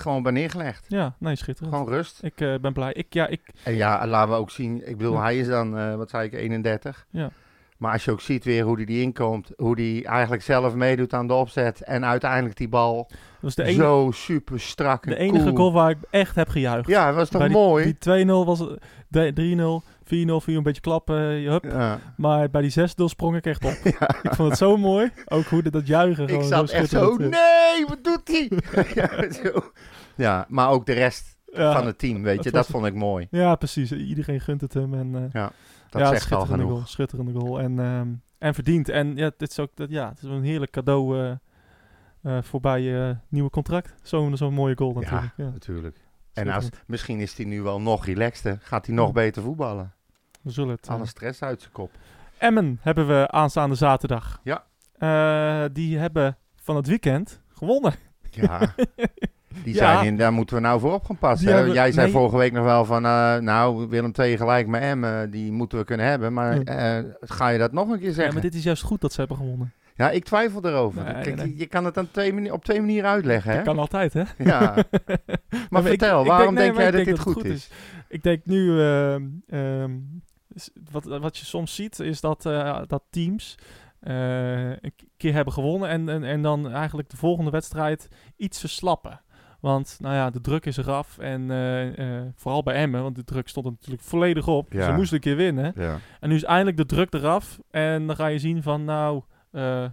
gewoon 0.00 0.22
bij 0.22 0.32
neergelegd. 0.32 0.84
ja, 0.88 1.14
nee, 1.18 1.36
schitterend. 1.36 1.74
Gewoon 1.76 1.92
rust. 1.92 2.18
Ik 2.22 2.40
eh, 2.40 2.54
ben 2.60 2.72
blij. 2.72 2.92
Ik, 2.92 3.06
ja, 3.14 3.26
ik, 3.26 3.40
En 3.64 3.74
ja, 3.74 4.06
laten 4.06 4.30
we 4.32 4.38
ook 4.38 4.50
zien. 4.50 4.88
Ik 4.88 4.96
bedoel, 4.96 5.12
Ja. 5.14 5.22
hij 5.22 5.38
is 5.38 5.46
dan, 5.46 5.78
eh, 5.78 5.94
wat 5.94 6.10
zei 6.10 6.26
ik, 6.26 6.32
31. 6.32 7.06
Ja. 7.10 7.30
Maar 7.78 7.92
als 7.92 8.04
je 8.04 8.10
ook 8.10 8.20
ziet 8.20 8.44
weer 8.44 8.64
hoe 8.64 8.76
hij 8.76 8.84
die 8.84 9.02
inkomt, 9.02 9.50
hoe 9.56 9.74
hij 9.80 10.04
eigenlijk 10.04 10.42
zelf 10.42 10.74
meedoet 10.74 11.12
aan 11.12 11.26
de 11.26 11.32
opzet 11.34 11.82
en 11.82 12.04
uiteindelijk 12.04 12.56
die 12.56 12.68
bal 12.68 13.10
was 13.40 13.54
de, 13.54 13.62
enige 13.62 13.80
zo 13.82 14.10
super 14.12 14.60
strak 14.60 15.04
en 15.04 15.10
de 15.10 15.16
enige 15.16 15.44
cool. 15.44 15.56
goal 15.56 15.72
waar 15.72 15.90
ik 15.90 15.96
echt 16.10 16.34
heb 16.34 16.48
gejuicht. 16.48 16.88
Ja, 16.88 17.06
dat 17.06 17.14
was 17.14 17.28
toch 17.28 17.38
Bij 17.40 17.48
die, 17.48 17.56
mooi? 17.56 17.84
Die 17.84 18.24
2-0 18.26 18.44
was 18.46 18.58
het- 18.58 18.82
de- 19.08 19.32
3-0, 19.32 19.82
4-0, 20.04 20.06
4 20.06 20.56
een 20.56 20.62
beetje 20.62 20.80
klappen, 20.80 21.16
hup. 21.42 21.64
Ja. 21.64 22.00
Maar 22.16 22.50
bij 22.50 22.62
die 22.62 22.72
6-0 22.80 22.84
sprong 23.04 23.36
ik 23.36 23.46
echt 23.46 23.64
op. 23.64 23.72
Ja. 23.98 24.08
Ik 24.22 24.34
vond 24.34 24.48
het 24.48 24.58
zo 24.58 24.76
mooi. 24.76 25.10
Ook 25.24 25.44
hoe 25.44 25.62
dat, 25.62 25.72
dat 25.72 25.86
juichen 25.86 26.28
Ik 26.28 26.42
zat 26.42 26.70
echt 26.70 26.88
zo, 26.88 27.16
nee, 27.16 27.86
wat 27.88 28.04
doet 28.04 28.28
hij? 28.28 28.50
ja, 28.94 29.32
zo. 29.32 29.72
ja, 30.16 30.46
maar 30.48 30.68
ook 30.68 30.86
de 30.86 30.92
rest 30.92 31.36
Ja, 31.52 31.72
van 31.72 31.86
het 31.86 31.98
team, 31.98 32.22
weet 32.22 32.44
je, 32.44 32.50
dat 32.50 32.66
vond 32.66 32.86
ik 32.86 32.94
mooi. 32.94 33.26
Ja, 33.30 33.54
precies. 33.54 33.92
Iedereen 33.92 34.40
gunt 34.40 34.60
het 34.60 34.74
hem. 34.74 34.94
En, 34.94 35.30
eh, 35.32 35.46
Dat 35.90 36.02
ja, 36.02 36.08
zegt 36.08 36.32
al 36.32 36.46
genoeg. 36.46 36.70
Goal, 36.70 36.82
schitterende 36.86 37.32
goal. 37.40 37.60
En, 37.60 37.78
ehm, 37.78 38.08
en 38.38 38.54
verdiend. 38.54 38.88
En 38.88 39.16
ja, 39.16 39.30
dit 39.36 39.50
is 39.50 39.58
ook 39.58 39.70
dat, 39.74 39.90
ja, 39.90 40.08
het 40.08 40.22
is 40.22 40.28
een 40.28 40.42
heerlijk 40.42 40.72
cadeau 40.72 41.20
eh 41.20 41.32
eh, 42.24 42.38
voorbij 42.42 42.80
je 42.80 43.16
nieuwe 43.28 43.50
contract. 43.50 43.94
Zo'n 44.02 44.36
zo'n 44.36 44.54
mooie 44.54 44.76
goal 44.76 44.92
natuurlijk. 44.92 45.32
Ja, 45.36 45.50
Natuurlijk. 45.50 45.98
En 46.34 46.48
als, 46.48 46.68
misschien 46.86 47.18
is 47.20 47.36
hij 47.36 47.46
nu 47.46 47.62
wel 47.62 47.80
nog 47.80 48.06
relaxter, 48.06 48.58
gaat 48.62 48.86
hij 48.86 48.94
nog 48.94 49.06
Ja. 49.06 49.12
beter 49.12 49.42
voetballen. 49.42 49.92
We 50.42 50.50
zullen 50.50 50.74
het. 50.74 50.86
eh, 50.88 50.94
Alle 50.94 51.06
stress 51.06 51.42
uit 51.42 51.60
zijn 51.60 51.72
kop. 51.72 51.90
Emmen 52.38 52.78
hebben 52.82 53.06
we 53.06 53.30
aanstaande 53.30 53.74
zaterdag. 53.74 54.40
Ja. 54.42 54.64
Eh, 54.98 55.64
die 55.72 55.98
hebben 55.98 56.36
van 56.56 56.76
het 56.76 56.86
weekend 56.86 57.40
gewonnen. 57.54 57.94
Ja, 58.30 58.58
die 59.64 59.74
Ja. 59.74 59.78
zijn 59.78 60.06
in, 60.06 60.16
daar 60.16 60.32
moeten 60.32 60.56
we 60.56 60.62
nou 60.62 60.80
voor 60.80 60.92
op 60.92 61.04
gaan 61.04 61.18
passen. 61.18 61.54
Hebben- 61.54 61.72
Jij 61.72 61.92
zei 61.92 62.04
nee. 62.06 62.14
vorige 62.14 62.36
week 62.36 62.52
nog 62.52 62.64
wel 62.64 62.84
van, 62.84 63.04
eh, 63.04 63.36
nou, 63.36 63.88
Willem 63.88 64.12
II 64.20 64.36
gelijk 64.36 64.66
met 64.66 64.82
Emmen, 64.82 65.30
die 65.30 65.52
moeten 65.52 65.78
we 65.78 65.84
kunnen 65.84 66.06
hebben. 66.06 66.32
Maar 66.32 66.54
Ja. 66.54 66.98
eh, 66.98 67.04
ga 67.20 67.48
je 67.48 67.58
dat 67.58 67.72
nog 67.72 67.88
een 67.88 67.98
keer 67.98 68.08
Ja, 68.08 68.14
zeggen? 68.14 68.32
maar 68.32 68.42
dit 68.42 68.54
is 68.54 68.62
juist 68.64 68.82
goed 68.82 69.00
dat 69.00 69.12
ze 69.12 69.18
hebben 69.18 69.36
gewonnen. 69.36 69.72
Ja, 69.96 70.10
ik 70.10 70.24
twijfel 70.24 70.64
erover. 70.64 71.04
Nee, 71.04 71.22
Kijk, 71.22 71.36
nee. 71.36 71.48
Je, 71.48 71.58
je 71.58 71.66
kan 71.66 71.84
het 71.84 71.94
dan 71.94 72.10
twee 72.10 72.52
op 72.52 72.64
twee 72.64 72.80
manieren 72.80 73.10
uitleggen, 73.10 73.50
hè? 73.50 73.56
Dat 73.56 73.66
kan 73.66 73.78
altijd, 73.78 74.12
hè? 74.12 74.22
Ja. 74.38 74.74
Maar 75.70 75.82
vertel, 75.82 76.20
ik 76.20 76.26
waarom 76.26 76.54
nee, 76.54 76.64
denk 76.64 76.76
jij 76.76 76.90
dat 76.90 77.04
dit 77.04 77.08
het 77.08 77.20
goed 77.20 77.44
is? 77.44 77.70
Ik 78.08 78.22
denk 78.22 78.44
nu, 78.44 78.80
ehm, 78.80 79.22
ehm, 79.48 79.92
wat, 80.90 81.04
wat 81.04 81.38
je 81.38 81.44
soms 81.44 81.74
ziet, 81.74 81.98
is 81.98 82.20
dat, 82.20 82.46
eh, 82.46 82.80
dat 82.86 83.02
teams 83.10 83.58
eh, 84.00 84.70
een 84.70 84.92
keer 85.16 85.32
hebben 85.32 85.52
gewonnen 85.52 85.88
en, 85.88 86.08
en, 86.08 86.24
en 86.24 86.42
dan 86.42 86.70
eigenlijk 86.70 87.10
de 87.10 87.16
volgende 87.16 87.50
wedstrijd 87.50 88.08
iets 88.36 88.60
verslappen. 88.60 89.20
Want 89.60 89.96
nou 90.00 90.14
ja, 90.14 90.30
de 90.30 90.40
druk 90.40 90.66
is 90.66 90.76
eraf 90.76 91.18
en 91.18 91.50
eh, 91.50 92.22
vooral 92.34 92.62
bij 92.62 92.74
Emmen, 92.74 93.02
want 93.02 93.16
de 93.16 93.24
druk 93.24 93.48
stond 93.48 93.66
er 93.66 93.72
natuurlijk 93.72 94.02
volledig 94.02 94.48
op. 94.48 94.72
Ja. 94.72 94.84
Ze 94.84 94.92
moesten 94.92 95.16
een 95.16 95.22
keer 95.22 95.36
winnen. 95.36 95.72
Ja. 95.76 95.98
En 96.20 96.28
nu 96.28 96.34
is 96.34 96.44
eindelijk 96.44 96.76
de 96.76 96.86
druk 96.86 97.14
eraf. 97.14 97.58
En 97.70 98.06
dan 98.06 98.16
ga 98.16 98.26
je 98.26 98.38
zien 98.38 98.62
van, 98.62 98.84
nou, 98.84 99.22
eh, 99.54 99.84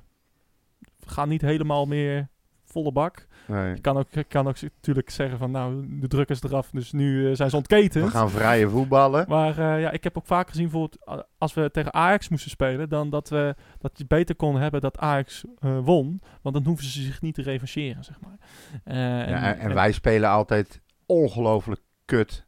we 0.99 1.09
gaan 1.09 1.29
niet 1.29 1.41
helemaal 1.41 1.85
meer 1.85 2.29
volle 2.65 2.91
bak. 2.91 3.27
Nee. 3.47 3.75
Je 3.75 3.81
kan 3.81 3.97
ook, 3.97 4.07
kan 4.27 4.47
ook 4.47 4.61
natuurlijk 4.61 5.09
zeggen 5.09 5.37
van, 5.37 5.51
nou, 5.51 5.99
de 5.99 6.07
druk 6.07 6.29
is 6.29 6.43
eraf, 6.43 6.69
dus 6.69 6.91
nu 6.91 7.29
eh, 7.29 7.35
zijn 7.35 7.49
ze 7.49 7.55
ontketend. 7.55 8.05
We 8.05 8.11
gaan 8.11 8.29
vrije 8.29 8.69
voetballen. 8.69 9.25
Maar 9.27 9.57
eh, 9.57 9.81
ja, 9.81 9.91
ik 9.91 10.03
heb 10.03 10.17
ook 10.17 10.25
vaak 10.25 10.49
gezien, 10.49 10.69
bijvoorbeeld, 10.69 11.25
als 11.37 11.53
we 11.53 11.71
tegen 11.71 11.93
Ajax 11.93 12.29
moesten 12.29 12.49
spelen, 12.51 12.89
dan 12.89 13.09
dat 13.09 13.29
we 13.29 13.55
dat 13.77 13.91
je 13.97 14.05
beter 14.07 14.35
kon 14.35 14.55
hebben 14.55 14.81
dat 14.81 14.97
Ajax 14.97 15.43
eh, 15.59 15.79
won. 15.83 16.21
Want 16.41 16.55
dan 16.55 16.65
hoeven 16.65 16.85
ze 16.85 17.01
zich 17.01 17.21
niet 17.21 17.35
te 17.35 17.41
revancheren, 17.41 18.03
zeg 18.03 18.19
maar. 18.19 18.37
Eh, 18.83 18.95
Ja, 19.29 19.53
en, 19.53 19.59
en 19.59 19.73
wij 19.73 19.91
spelen 19.91 20.29
altijd 20.29 20.81
ongelooflijk 21.05 21.81
kut. 22.05 22.45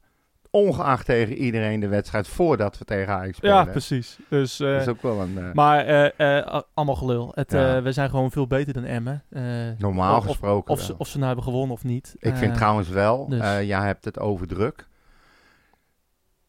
Ongeacht 0.56 1.06
tegen 1.06 1.36
iedereen 1.36 1.80
de 1.80 1.88
wedstrijd 1.88 2.28
voordat 2.28 2.78
we 2.78 2.86
tegen 2.86 3.14
Ajax 3.14 3.38
spelen. 3.38 3.56
Ja, 3.56 3.66
precies. 3.66 4.18
Dus, 4.30 4.60
eh, 4.60 4.72
Dat 4.72 4.82
is 4.82 4.88
ook 4.88 5.02
wel 5.02 5.22
een... 5.22 5.38
eh, 5.38 5.54
Maar 5.54 5.86
eh, 5.86 6.38
eh, 6.38 6.62
allemaal 6.74 6.96
gelul. 6.96 7.32
Het, 7.36 7.52
Ja. 7.52 7.76
eh, 7.76 7.84
we 7.84 7.92
zijn 7.92 8.10
gewoon 8.10 8.32
veel 8.32 8.48
beter 8.48 8.74
dan 8.74 8.84
Emmen. 8.84 9.24
Eh, 9.30 9.42
normaal 9.78 10.18
of- 10.18 10.26
gesproken 10.26 10.74
Of, 10.74 10.82
ze, 10.82 10.98
of 10.98 11.08
ze 11.08 11.16
nou 11.16 11.26
hebben 11.28 11.44
gewonnen 11.46 11.72
of 11.76 11.84
niet. 11.84 12.16
Ik 12.20 12.36
vind 12.36 12.52
Eh, 12.52 12.58
trouwens 12.58 12.90
wel, 12.90 13.28
dus. 13.30 13.40
eh, 13.42 13.64
jij 13.64 13.86
hebt 13.86 14.06
het 14.06 14.20
over 14.20 14.48
druk. 14.48 14.88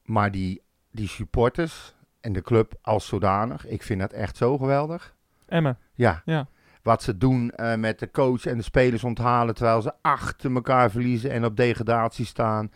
Maar 0.04 0.30
die, 0.30 0.62
die 0.90 1.08
supporters 1.08 1.94
en 2.20 2.32
de 2.32 2.42
club 2.42 2.72
als 2.82 3.06
zodanig, 3.06 3.66
ik 3.66 3.82
vind 3.82 4.00
dat 4.00 4.12
echt 4.12 4.36
zo 4.36 4.58
geweldig. 4.58 5.14
Emmen. 5.46 5.78
Ja. 5.94 6.22
Ja. 6.24 6.46
Wat 6.82 7.02
ze 7.02 7.18
doen 7.18 7.50
eh, 7.50 7.74
met 7.74 7.98
de 7.98 8.10
coach 8.10 8.46
en 8.46 8.56
de 8.56 8.62
spelers 8.62 9.04
onthalen 9.04 9.54
terwijl 9.54 9.82
ze 9.82 9.92
achter 10.02 10.54
elkaar 10.54 10.90
verliezen 10.90 11.30
en 11.30 11.44
op 11.44 11.56
degradatie 11.56 12.26
staan. 12.26 12.70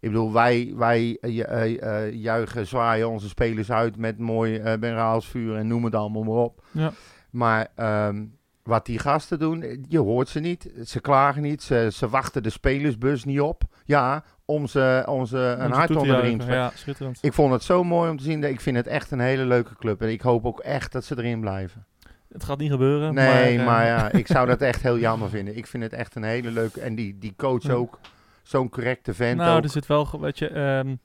Ik 0.00 0.10
bedoel, 0.10 0.32
wij, 0.32 0.72
wij 0.76 1.18
eh, 1.20 1.40
eh, 1.40 1.82
eh, 1.82 2.12
juichen, 2.14 2.66
zwaaien 2.66 3.08
onze 3.08 3.28
spelers 3.28 3.70
uit 3.70 3.96
met 3.96 4.18
mooi 4.18 4.58
Raalsvuur 4.80 5.56
en 5.56 5.66
noem 5.66 5.84
het 5.84 5.94
allemaal 5.94 6.22
maar 6.22 6.36
op. 6.36 6.64
Ja. 6.70 6.92
Maar 7.30 7.66
ehm, 7.74 8.24
wat 8.62 8.86
die 8.86 8.98
gasten 8.98 9.38
doen, 9.38 9.84
je 9.88 9.98
hoort 9.98 10.28
ze 10.28 10.40
niet. 10.40 10.70
Ze 10.84 11.00
klagen 11.00 11.42
niet. 11.42 11.62
Ze, 11.62 11.88
ze 11.92 12.08
wachten 12.08 12.42
de 12.42 12.50
spelersbus 12.50 13.24
niet 13.24 13.40
op. 13.40 13.62
Ja, 13.84 14.24
om 14.44 14.66
ze, 14.66 15.04
om 15.06 15.26
ze 15.26 15.38
een 15.38 15.66
Om 15.66 15.72
ze 15.72 15.78
hart 15.78 15.96
onder 15.96 16.16
de 16.16 16.20
riem 16.20 16.38
te 16.38 16.46
Ja, 16.46 16.70
schitterend. 16.74 17.18
Ik 17.20 17.32
vond 17.32 17.52
het 17.52 17.62
zo 17.62 17.84
mooi 17.84 18.10
om 18.10 18.16
te 18.16 18.24
zien. 18.24 18.44
Ik 18.44 18.60
vind 18.60 18.76
het 18.76 18.86
echt 18.86 19.10
een 19.10 19.20
hele 19.20 19.44
leuke 19.44 19.76
club. 19.76 20.02
En 20.02 20.08
ik 20.08 20.20
hoop 20.20 20.46
ook 20.46 20.60
echt 20.60 20.92
dat 20.92 21.04
ze 21.04 21.18
erin 21.18 21.40
blijven. 21.40 21.86
Het 22.28 22.44
gaat 22.44 22.58
niet 22.58 22.70
gebeuren. 22.70 23.14
Nee, 23.14 23.56
maar, 23.56 23.66
maar, 23.66 23.86
ja, 23.86 24.12
ik 24.12 24.26
zou 24.26 24.46
dat 24.46 24.60
echt 24.60 24.82
heel 24.82 24.98
jammer 24.98 25.28
vinden. 25.28 25.56
Ik 25.56 25.66
vind 25.66 25.82
het 25.82 25.92
echt 25.92 26.14
een 26.14 26.22
hele 26.22 26.50
leuke... 26.50 26.80
En 26.80 26.94
die, 26.94 27.18
die 27.18 27.34
coach 27.36 27.62
Ja. 27.62 27.86
Zo'n 28.48 28.68
correcte 28.68 29.14
vent 29.14 29.36
Nou, 29.38 29.56
ook. 29.56 29.62
er 29.64 29.70
zit 29.70 29.86
wel, 29.86 30.20
weet 30.20 30.38
je... 30.38 30.48
ehm, 30.48 30.96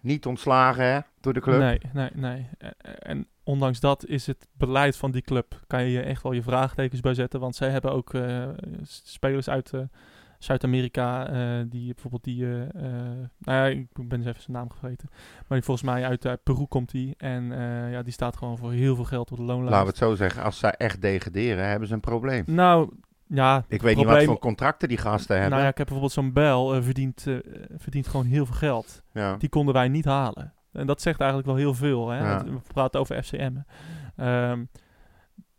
Niet 0.00 0.26
ontslagen 0.26 0.84
hè, 0.84 0.98
door 1.20 1.32
de 1.32 1.40
club. 1.40 1.58
Nee, 1.58 1.80
nee, 1.92 2.10
nee. 2.14 2.48
Eh, 2.58 2.68
eh, 2.78 2.92
En 2.98 3.26
ondanks 3.42 3.80
dat 3.80 4.06
is 4.06 4.26
het 4.26 4.46
beleid 4.52 4.96
van 4.96 5.10
die 5.10 5.22
club, 5.22 5.60
kan 5.66 5.82
je 5.82 5.90
je 5.90 6.00
echt 6.00 6.22
wel 6.22 6.32
je 6.32 6.42
vraagtekens 6.42 7.00
bij 7.00 7.14
zetten. 7.14 7.40
Want 7.40 7.56
zij 7.56 7.70
hebben 7.70 7.92
ook 7.92 8.14
eh, 8.14 8.48
spelers 8.82 9.48
uit 9.48 9.72
eh, 9.72 9.80
Zuid-Amerika, 10.38 11.26
eh, 11.28 11.64
die 11.66 11.92
bijvoorbeeld 11.92 12.24
die, 12.24 12.44
eh, 12.44 12.50
nou 13.38 13.56
ja, 13.58 13.64
ik 13.66 13.86
ben 13.92 14.18
eens 14.18 14.26
even 14.26 14.42
zijn 14.42 14.56
naam 14.56 14.68
vergeten. 14.70 15.08
Maar 15.10 15.58
die 15.58 15.62
volgens 15.62 15.86
mij 15.90 16.04
uit, 16.04 16.42
Peru 16.42 16.66
komt 16.66 16.90
die. 16.90 17.14
En 17.16 17.44
ja, 17.90 18.02
die 18.02 18.12
staat 18.12 18.36
gewoon 18.36 18.58
voor 18.58 18.72
heel 18.72 18.94
veel 18.94 19.04
geld 19.04 19.30
op 19.30 19.36
de 19.36 19.42
loonlijst. 19.42 19.70
Laten 19.70 19.86
we 19.86 19.90
het 19.98 20.08
zo 20.08 20.14
zeggen. 20.14 20.42
Als 20.42 20.58
zij 20.58 20.70
echt 20.70 21.02
degraderen, 21.02 21.68
hebben 21.68 21.88
ze 21.88 21.94
een 21.94 22.00
probleem. 22.00 22.42
Nou, 22.46 22.90
ja. 23.28 23.64
Ik 23.68 23.82
weet 23.82 23.96
niet 23.96 24.06
wat 24.06 24.24
voor 24.24 24.38
contracten 24.38 24.88
die 24.88 24.98
gasten 24.98 25.34
hebben. 25.34 25.50
Nou 25.50 25.62
ja, 25.62 25.68
ik 25.68 25.76
heb 25.78 25.86
bijvoorbeeld 25.86 26.12
zo'n 26.12 26.32
Bel, 26.32 26.74
eh, 26.74 26.82
verdient, 26.82 27.26
eh, 27.26 27.36
verdient 27.76 28.08
gewoon 28.08 28.26
heel 28.26 28.46
veel 28.46 28.54
geld. 28.54 29.02
Ja. 29.12 29.36
Die 29.36 29.48
konden 29.48 29.74
wij 29.74 29.88
niet 29.88 30.04
halen. 30.04 30.52
En 30.72 30.86
dat 30.86 31.02
zegt 31.02 31.20
eigenlijk 31.20 31.50
wel 31.50 31.58
heel 31.58 31.74
veel. 31.74 32.08
Hè? 32.08 32.18
Ja. 32.18 32.44
We 32.44 32.60
praten 32.72 33.00
over 33.00 33.22
FCM. 33.22 33.56
Ehm 34.16 34.60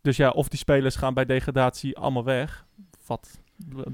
dus 0.02 0.16
ja, 0.16 0.30
of 0.30 0.48
die 0.48 0.58
spelers 0.58 0.96
gaan 0.96 1.14
bij 1.14 1.24
degradatie 1.24 1.96
allemaal 1.96 2.24
weg. 2.24 2.66
Wat 3.06 3.40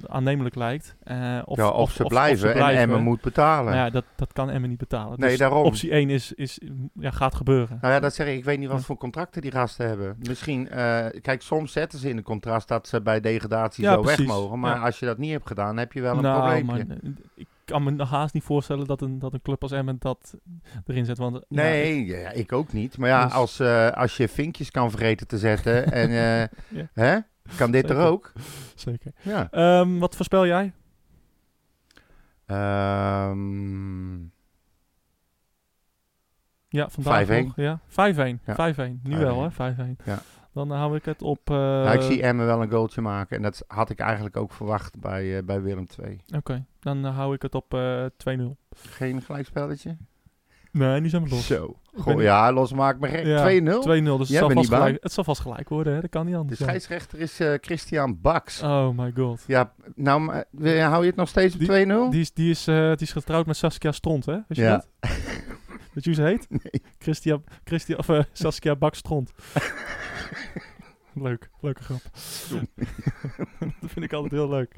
aannemelijk 0.07 0.55
lijkt. 0.55 0.97
eh, 1.03 1.39
of, 1.45 1.57
ja, 1.57 1.69
of, 1.69 1.91
ze 1.93 2.05
blijven 2.05 2.55
en 2.55 2.77
Emmen 2.77 3.03
moet 3.03 3.21
betalen. 3.21 3.65
Maar 3.65 3.85
ja, 3.85 3.91
dat, 3.91 4.05
dat 4.17 4.33
kan 4.33 4.51
Emmen 4.51 4.69
niet 4.69 4.79
betalen. 4.79 5.21
Nee, 5.21 5.29
dus 5.31 5.39
daarom. 5.39 5.65
optie 5.65 5.91
1 5.91 6.11
is, 6.11 6.33
is, 6.33 6.61
ja, 6.95 7.11
gaat 7.11 7.35
gebeuren. 7.35 7.79
Nou 7.81 7.95
ja, 7.95 8.01
dat 8.01 8.15
zeg 8.15 8.27
ik. 8.27 8.35
Ik 8.37 8.45
weet 8.45 8.59
niet 8.59 8.69
wat 8.69 8.85
voor 8.85 8.97
contracten 8.97 9.43
die 9.43 9.51
gasten 9.51 9.87
hebben. 9.89 10.17
Misschien, 10.29 10.69
eh, 10.69 11.07
kijk, 11.21 11.43
soms 11.43 11.73
zetten 11.73 11.99
ze 11.99 12.09
in 12.09 12.17
de 12.17 12.23
contrast 12.23 12.69
dat 12.69 12.89
ze 12.89 13.03
bij 13.03 13.21
degradatie 13.21 13.85
Ja, 13.85 13.93
zo 13.95 14.05
weg 14.05 14.25
mogen. 14.27 14.59
Maar 14.61 14.77
Ja. 14.77 14.83
als 14.85 14.99
je 14.99 15.07
dat 15.07 15.19
niet 15.19 15.31
hebt 15.31 15.47
gedaan, 15.47 15.77
heb 15.77 15.93
je 15.93 16.01
wel 16.01 16.17
een 16.17 16.23
nou, 16.23 16.41
probleempje. 16.41 16.87
man, 17.03 17.15
eh, 17.17 17.21
ik 17.35 17.47
kan 17.65 17.83
me 17.97 18.05
haast 18.05 18.35
niet 18.35 18.43
voorstellen 18.45 18.87
dat 18.87 19.01
een, 19.01 19.19
dat 19.19 19.33
een 19.33 19.43
club 19.43 19.63
als 19.63 19.73
Emmen 19.73 19.97
dat 19.99 20.35
erin 20.87 21.05
zet. 21.05 21.19
Want, 21.19 21.45
Nee, 21.49 22.05
ja, 22.07 22.31
ik 22.31 22.53
ook 22.53 22.73
niet. 22.73 22.99
Maar 22.99 23.09
ja, 23.09 23.25
Dus- 23.25 23.33
als, 23.33 23.61
als 23.95 24.17
je 24.17 24.29
vinkjes 24.29 24.71
kan 24.71 24.91
vergeten 24.91 25.27
te 25.27 25.39
zetten, 25.39 25.93
en, 25.93 26.11
Ja. 26.69 26.89
hè, 26.93 27.19
kan 27.57 27.71
dit 27.71 27.87
Zeker. 27.87 28.03
er 28.03 28.09
ook? 28.11 28.33
Zeker. 28.75 29.13
Ja. 29.23 29.51
Ehm, 29.51 29.99
wat 29.99 30.17
voorspel 30.17 30.47
jij? 30.47 30.73
Ehm, 32.47 34.17
Ja, 36.69 36.89
vandaag 36.89 37.27
5-1. 37.27 37.45
nog, 37.47 37.57
Ja, 37.57 37.81
5-1. 37.87 38.41
Ja. 38.45 38.55
5-1. 38.55 39.01
Nu 39.03 39.11
5-1. 39.17 39.19
wel, 39.19 39.43
hè? 39.43 39.51
5-1. 39.51 39.97
Ja. 40.05 40.19
Dan 40.53 40.71
hou 40.71 40.97
ik 40.97 41.05
het 41.05 41.23
op... 41.23 41.51
eh, 41.51 41.57
nou, 41.57 41.95
ik 41.97 42.01
zie 42.03 42.23
Emmen 42.23 42.47
wel 42.47 42.63
een 42.63 42.71
goaltje 42.71 43.01
maken. 43.01 43.37
En 43.37 43.43
dat 43.43 43.65
had 43.67 43.91
ik 43.91 43.99
eigenlijk 43.99 44.37
ook 44.37 44.53
verwacht 44.53 45.01
bij, 45.01 45.37
eh, 45.39 45.45
bij 45.45 45.63
Willem 45.63 45.87
II. 46.03 46.21
Oké, 46.37 46.65
dan 46.81 47.05
eh, 47.07 47.17
hou 47.17 47.35
ik 47.35 47.43
het 47.43 47.55
op 47.55 47.75
eh 47.75 48.05
2-0. 48.17 48.57
Geen 48.77 49.23
gelijkspelletje? 49.23 49.97
Nee, 50.77 51.01
nu 51.01 51.09
zijn 51.09 51.23
we 51.23 51.29
los. 51.29 51.47
Zo. 51.47 51.77
Goh, 51.97 52.23
ja, 52.23 52.53
losmaak 52.53 52.99
me 52.99 53.09
gek. 53.09 53.25
Ja, 53.27 53.43
2-0? 53.43 53.83
2-0, 53.83 54.19
dus 54.19 54.29
het 54.29 54.39
zal, 54.39 54.51
vast 54.51 54.69
gelijk, 54.69 55.03
het 55.03 55.13
zal 55.13 55.25
vast 55.25 55.41
gelijk 55.41 55.69
worden, 55.69 55.95
hè? 55.95 56.01
Dat 56.01 56.11
kan 56.11 56.25
niet 56.25 56.35
De 56.35 56.41
anders. 56.41 56.59
ja. 56.59 56.65
scheidsrechter 56.65 57.19
is 57.21 57.41
eh, 57.41 57.53
Christian 57.61 58.21
Baks. 58.21 58.63
Oh 58.63 58.89
my 58.99 59.13
god. 59.17 59.45
Ja, 59.47 59.73
nou, 59.95 60.33
eh, 60.63 60.89
hou 60.89 61.01
je 61.03 61.07
het 61.09 61.17
nog 61.17 61.29
steeds 61.29 61.55
op 61.55 61.61
Die- 61.61 61.69
2-0? 61.87 62.11
Die 62.11 62.21
is, 62.21 62.33
die, 62.33 62.51
is, 62.51 62.67
eh, 62.67 62.77
die 62.89 62.97
is 63.07 63.13
getrouwd 63.13 63.47
met 63.47 63.57
Saskia 63.57 63.93
Stront, 63.93 64.27
hè? 64.27 64.33
Weet 64.33 64.57
je 64.57 64.63
Ja. 64.63 64.71
dat? 64.71 64.89
Weet 65.93 66.05
je 66.05 66.11
hoe 66.11 66.15
ze 66.15 66.23
heet? 66.23 66.47
Nee. 66.51 66.83
Christian, 66.99 67.45
Christian, 67.65 67.99
of, 67.99 68.09
eh, 68.09 68.21
Saskia 68.33 68.77
Bakstront. 68.77 69.33
Leuk, 71.15 71.51
leuke 71.61 71.83
grap. 71.83 72.01
dat 73.81 73.91
vind 73.91 74.05
ik 74.05 74.13
altijd 74.13 74.33
heel 74.33 74.49
leuk. 74.49 74.75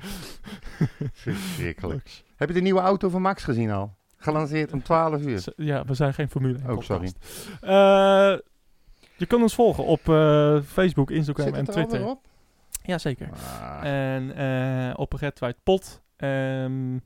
Verschrikkelijk. 1.12 2.04
Leuk. 2.04 2.24
Heb 2.36 2.48
je 2.48 2.54
de 2.54 2.60
nieuwe 2.60 2.80
auto 2.80 3.08
van 3.08 3.22
Max 3.22 3.44
gezien 3.44 3.70
al? 3.70 3.96
Gelanceerd 4.18 4.72
om 4.72 4.82
12 4.82 5.22
uur. 5.22 5.44
Ja, 5.56 5.84
we 5.84 5.94
zijn 5.94 6.14
geen 6.14 6.28
Formule 6.28 6.58
1 6.58 6.76
Oh, 6.76 6.82
sorry. 6.82 7.12
Eh, 7.60 7.70
je 9.16 9.26
kunt 9.26 9.42
ons 9.42 9.54
volgen 9.54 9.84
op 9.84 10.08
eh, 10.08 10.58
Facebook, 10.62 11.10
Instagram 11.10 11.46
Zit 11.46 11.54
en 11.56 11.66
er 11.66 11.72
Twitter. 11.72 12.06
op? 12.06 12.26
Jazeker. 12.82 13.28
Ah, 13.32 13.80
En 13.84 14.34
eh 14.36 14.92
op 14.98 15.12
Red 15.12 15.38
White 15.38 15.58
Pot. 15.62 16.02
ehm, 16.16 16.98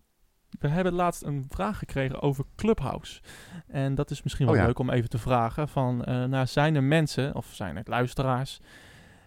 we 0.60 0.68
hebben 0.68 0.92
laatst 0.92 1.22
een 1.22 1.46
vraag 1.48 1.78
gekregen 1.78 2.20
over 2.20 2.44
Clubhouse. 2.56 3.20
En 3.66 3.94
dat 3.94 4.10
is 4.10 4.22
misschien 4.22 4.46
wel 4.46 4.54
Oh 4.54 4.60
ja. 4.60 4.66
leuk 4.66 4.78
om 4.78 4.90
even 4.90 5.08
te 5.08 5.18
vragen. 5.18 5.68
Van, 5.68 6.04
eh, 6.04 6.24
nou, 6.24 6.46
zijn 6.46 6.74
er 6.74 6.82
mensen, 6.82 7.34
of 7.34 7.46
zijn 7.52 7.76
er 7.76 7.82
luisteraars... 7.86 8.60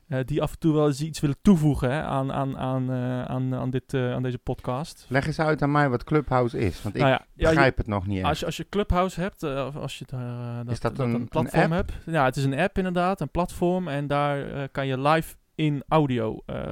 eh, 0.08 0.20
die 0.26 0.42
af 0.42 0.52
en 0.52 0.60
toe 0.60 0.74
wel 0.74 0.88
eens 0.88 1.02
iets 1.02 1.20
willen 1.20 1.36
toevoegen 1.42 1.92
hè, 1.92 2.02
aan, 2.04 2.32
aan, 2.34 2.58
aan, 2.58 2.90
eh, 2.92 3.24
aan, 3.26 3.56
aan, 3.56 3.70
dit, 3.70 3.94
eh, 3.94 4.14
aan 4.14 4.24
deze 4.24 4.38
podcast. 4.38 5.06
Leg 5.10 5.28
eens 5.28 5.40
uit 5.40 5.62
aan 5.62 5.72
mij 5.72 5.90
wat 5.90 6.04
Clubhouse 6.04 6.58
is, 6.60 6.82
want 6.82 6.96
ik 6.96 7.02
nou 7.02 7.14
ja, 7.14 7.20
ja, 7.34 7.50
je- 7.50 7.56
begrijp 7.56 7.78
het 7.78 7.88
nog 7.88 8.08
niet 8.08 8.18
echt. 8.20 8.28
als 8.28 8.40
je, 8.40 8.46
als 8.46 8.58
je 8.58 8.70
Clubhouse 8.70 9.22
hebt, 9.22 9.44
eh, 9.44 9.66
of 9.68 9.76
als 9.76 10.00
je 10.00 10.06
eh, 10.10 10.58
dat, 10.64 10.72
Is 10.74 10.80
dat 10.80 10.96
dat 10.96 11.08
een- 11.08 11.28
platform 11.28 11.72
hebt. 11.72 11.92
Ja, 12.06 12.26
het 12.26 12.36
is 12.36 12.44
een 12.44 12.58
app 12.60 12.78
inderdaad, 12.78 13.22
een 13.22 13.30
platform. 13.32 13.88
En 13.88 14.08
daar 14.08 14.52
eh, 14.52 14.64
kan 14.72 14.88
je 14.88 15.00
live 15.02 15.36
in 15.56 15.84
audio 15.88 16.42
eh, 16.46 16.64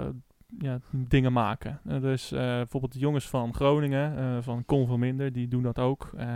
ja, 0.60 0.80
dingen 0.92 1.34
maken. 1.34 1.80
Eh, 1.88 2.02
dus 2.02 2.32
eh, 2.32 2.40
bijvoorbeeld 2.40 2.94
de 2.94 3.00
jongens 3.00 3.30
van 3.30 3.54
Groningen, 3.54 4.18
eh, 4.18 4.38
van 4.42 4.66
Con 4.66 4.88
van 4.88 5.00
Minder, 5.00 5.32
die 5.34 5.48
doen 5.48 5.64
dat 5.64 5.80
ook. 5.80 6.10
Eh, 6.18 6.28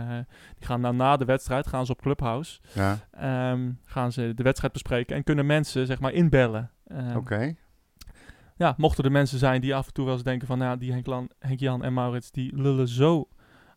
die 0.58 0.66
gaan 0.66 0.82
dan 0.82 0.96
na 0.96 1.16
de 1.16 1.24
wedstrijd, 1.24 1.66
gaan 1.66 1.86
ze 1.86 1.92
op 1.92 2.00
Clubhouse, 2.02 2.60
Ja, 2.74 2.98
ehm, 3.10 3.70
gaan 3.84 4.12
ze 4.12 4.32
de 4.34 4.42
wedstrijd 4.42 4.72
bespreken 4.72 5.16
en 5.16 5.24
kunnen 5.24 5.46
mensen 5.46 5.86
zeg 5.86 6.00
maar 6.00 6.12
inbellen. 6.12 6.70
Eh, 6.88 7.16
oké. 7.16 7.54
ja, 8.56 8.74
mochten 8.76 9.04
er 9.04 9.12
mensen 9.12 9.38
zijn 9.38 9.60
die 9.60 9.74
af 9.74 9.86
en 9.86 9.92
toe 9.92 10.04
wel 10.04 10.14
eens 10.14 10.22
denken 10.22 10.46
van, 10.46 10.58
nou, 10.58 10.78
die 10.78 10.92
Henk, 10.92 11.60
Jan 11.60 11.84
en 11.84 11.92
Maurits, 11.92 12.30
die 12.30 12.56
lullen 12.56 12.88
zo 12.88 13.28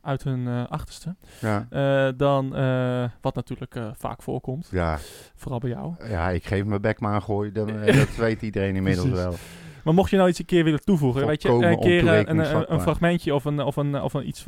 uit 0.02 0.24
hun 0.24 0.48
eh, 0.48 0.68
achterste. 0.68 1.16
Ja. 1.40 1.68
Eh, 1.70 2.14
dan, 2.18 2.56
eh, 2.56 3.10
wat 3.22 3.36
natuurlijk 3.36 3.76
vaak 3.94 4.22
voorkomt, 4.22 4.68
Ja, 4.72 4.98
vooral 5.36 5.60
bij 5.60 5.70
jou. 5.70 5.96
ja, 6.10 6.30
ik 6.30 6.46
geef 6.46 6.66
mijn 6.66 6.82
bek 6.82 7.00
maar 7.00 7.16
een 7.16 7.22
gooi. 7.22 7.52
Dan, 7.52 7.68
dat 7.86 8.16
weet 8.16 8.42
iedereen 8.42 8.76
inmiddels 8.76 9.10
wel. 9.10 9.34
Maar 9.84 9.94
mocht 9.94 10.10
je 10.10 10.18
nou 10.18 10.30
iets 10.30 10.40
een 10.40 10.46
keer 10.46 10.64
willen 10.64 10.84
toevoegen, 10.84 11.28
weet 11.28 11.42
je, 11.42 11.50
een 11.50 11.80
keer 11.80 12.08
eh, 12.08 12.18
een, 12.18 12.74
een, 12.74 12.82
fragmentje 12.82 13.36
of 13.36 13.46
een, 13.46 13.62
of 13.62 13.76
een, 13.76 14.02
of 14.02 14.14
een 14.14 14.28
iets, 14.28 14.46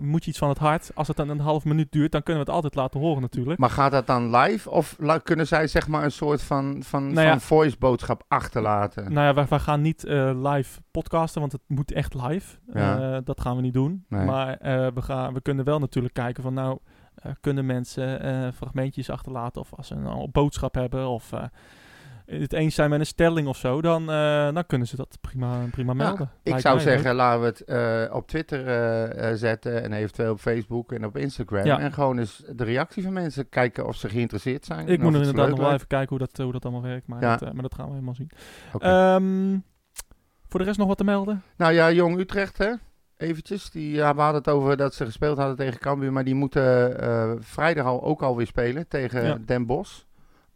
moet 0.00 0.24
je 0.24 0.30
iets 0.30 0.38
van 0.38 0.48
het 0.48 0.58
hart, 0.58 0.90
als 0.94 1.08
het 1.08 1.16
dan 1.16 1.28
een 1.28 1.40
half 1.40 1.64
minuut 1.64 1.92
duurt, 1.92 2.12
dan 2.12 2.22
kunnen 2.22 2.44
we 2.44 2.50
het 2.50 2.56
altijd 2.56 2.74
laten 2.74 3.00
horen 3.00 3.20
natuurlijk. 3.20 3.58
Maar 3.58 3.70
gaat 3.70 3.92
dat 3.92 4.06
dan 4.06 4.36
live 4.36 4.70
of 4.70 4.96
kunnen 5.22 5.46
zij 5.46 5.66
zeg 5.66 5.88
maar 5.88 6.04
een 6.04 6.12
soort 6.12 6.42
van, 6.42 6.82
van, 6.82 7.12
Nou 7.12 7.26
ja. 7.26 7.30
van 7.30 7.40
voice 7.40 7.76
boodschap 7.78 8.22
achterlaten? 8.28 9.12
Nou 9.12 9.26
ja, 9.26 9.34
wij, 9.34 9.46
wij 9.48 9.58
gaan 9.58 9.80
niet 9.80 10.04
eh, 10.04 10.52
live 10.52 10.80
podcasten, 10.90 11.40
want 11.40 11.52
het 11.52 11.62
moet 11.66 11.92
echt 11.92 12.14
live. 12.14 12.58
Ja. 12.72 13.14
Eh, 13.14 13.18
dat 13.24 13.40
gaan 13.40 13.56
we 13.56 13.62
niet 13.62 13.74
doen. 13.74 14.04
Nee. 14.08 14.24
Maar 14.24 14.58
we, 14.94 15.02
gaan, 15.02 15.34
we 15.34 15.40
kunnen 15.40 15.64
wel 15.64 15.78
natuurlijk 15.78 16.14
kijken 16.14 16.42
van 16.42 16.54
nou, 16.54 16.78
kunnen 17.40 17.66
mensen 17.66 18.52
fragmentjes 18.54 19.10
achterlaten 19.10 19.60
of 19.60 19.74
als 19.74 19.86
ze 19.86 19.94
een 19.94 20.28
boodschap 20.32 20.74
hebben 20.74 21.08
of 21.08 21.32
het 22.40 22.52
eens 22.52 22.74
zijn 22.74 22.90
met 22.90 23.00
een 23.00 23.06
stelling 23.06 23.48
of 23.48 23.56
zo, 23.56 23.82
dan, 23.82 24.10
eh, 24.10 24.52
dan 24.54 24.66
kunnen 24.66 24.88
ze 24.88 24.96
dat 24.96 25.18
prima, 25.20 25.56
prima 25.70 25.92
Ja, 25.92 25.98
melden. 25.98 26.30
ik 26.42 26.58
zou 26.58 26.74
mij 26.74 26.84
zeggen, 26.84 27.14
laten 27.14 27.40
we 27.40 27.46
het 27.46 27.60
eh, 27.64 28.14
op 28.14 28.28
Twitter 28.28 28.66
eh, 28.66 29.34
zetten 29.34 29.82
en 29.82 29.92
eventueel 29.92 30.32
op 30.32 30.40
Facebook 30.40 30.92
en 30.92 31.04
op 31.04 31.16
Instagram. 31.16 31.64
Ja. 31.64 31.78
En 31.78 31.92
gewoon 31.92 32.18
eens 32.18 32.42
de 32.54 32.64
reactie 32.64 33.02
van 33.02 33.12
mensen 33.12 33.48
kijken 33.48 33.86
of 33.86 33.96
ze 33.96 34.08
geïnteresseerd 34.08 34.64
zijn. 34.64 34.88
Ik 34.88 35.02
moet 35.02 35.14
er 35.14 35.20
inderdaad 35.20 35.48
nog 35.48 35.58
wel 35.58 35.72
even 35.72 35.86
kijken 35.86 36.08
hoe 36.08 36.18
dat, 36.18 36.36
hoe 36.36 36.52
dat 36.52 36.64
allemaal 36.64 36.82
werkt, 36.82 37.06
maar, 37.06 37.22
Ja. 37.22 37.38
maar 37.52 37.62
dat 37.62 37.74
gaan 37.74 37.86
we 37.86 37.92
helemaal 37.92 38.14
zien. 38.14 38.30
Ehm, 38.78 39.58
voor 40.48 40.60
de 40.60 40.66
rest 40.66 40.78
nog 40.78 40.88
wat 40.88 40.98
te 40.98 41.04
melden? 41.04 41.42
Nou 41.56 41.72
ja, 41.72 41.92
Jong 41.92 42.18
Utrecht, 42.18 42.58
hè? 42.58 42.72
Eventjes. 43.16 43.70
Die, 43.70 43.92
ja, 43.94 44.14
we 44.14 44.20
hadden 44.20 44.40
het 44.42 44.50
over 44.50 44.76
dat 44.76 44.94
ze 44.94 45.04
gespeeld 45.04 45.38
hadden 45.38 45.56
tegen 45.56 45.80
Cambuur. 45.80 46.12
Maar 46.12 46.24
die 46.24 46.34
moeten 46.34 46.96
vrijdag 47.40 47.86
al, 47.86 48.02
ook 48.02 48.22
alweer 48.22 48.46
spelen 48.46 48.88
tegen. 48.88 49.46
Den 49.46 49.66
Bosch. 49.66 50.02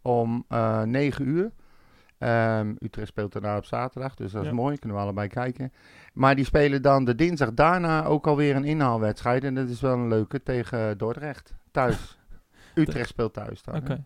Om 0.02 0.44
eh 0.48 0.82
9 0.82 1.28
uur. 1.28 1.50
Ehm, 2.18 2.74
Utrecht 2.78 3.08
speelt 3.08 3.32
daarna 3.32 3.56
op 3.56 3.64
zaterdag, 3.64 4.14
dus 4.14 4.32
dat 4.32 4.42
is 4.42 4.48
Ja. 4.48 4.54
mooi. 4.54 4.78
Kunnen 4.78 4.98
we 4.98 5.04
allebei 5.04 5.28
kijken. 5.28 5.72
Maar 6.14 6.34
die 6.36 6.44
spelen 6.44 6.82
dan 6.82 7.04
de 7.04 7.14
dinsdag 7.14 7.52
daarna 7.54 8.04
ook 8.04 8.26
alweer 8.26 8.56
een 8.56 8.64
inhaalwedstrijd. 8.64 9.44
En 9.44 9.54
dat 9.54 9.68
is 9.68 9.80
wel 9.80 9.92
een 9.92 10.08
leuke 10.08 10.42
tegen 10.42 10.98
Dordrecht. 10.98 11.54
thuis. 11.70 12.18
Utrecht 12.74 13.08
speelt 13.08 13.32
thuis 13.32 13.62
dan. 13.62 13.76
Oké. 13.76 14.04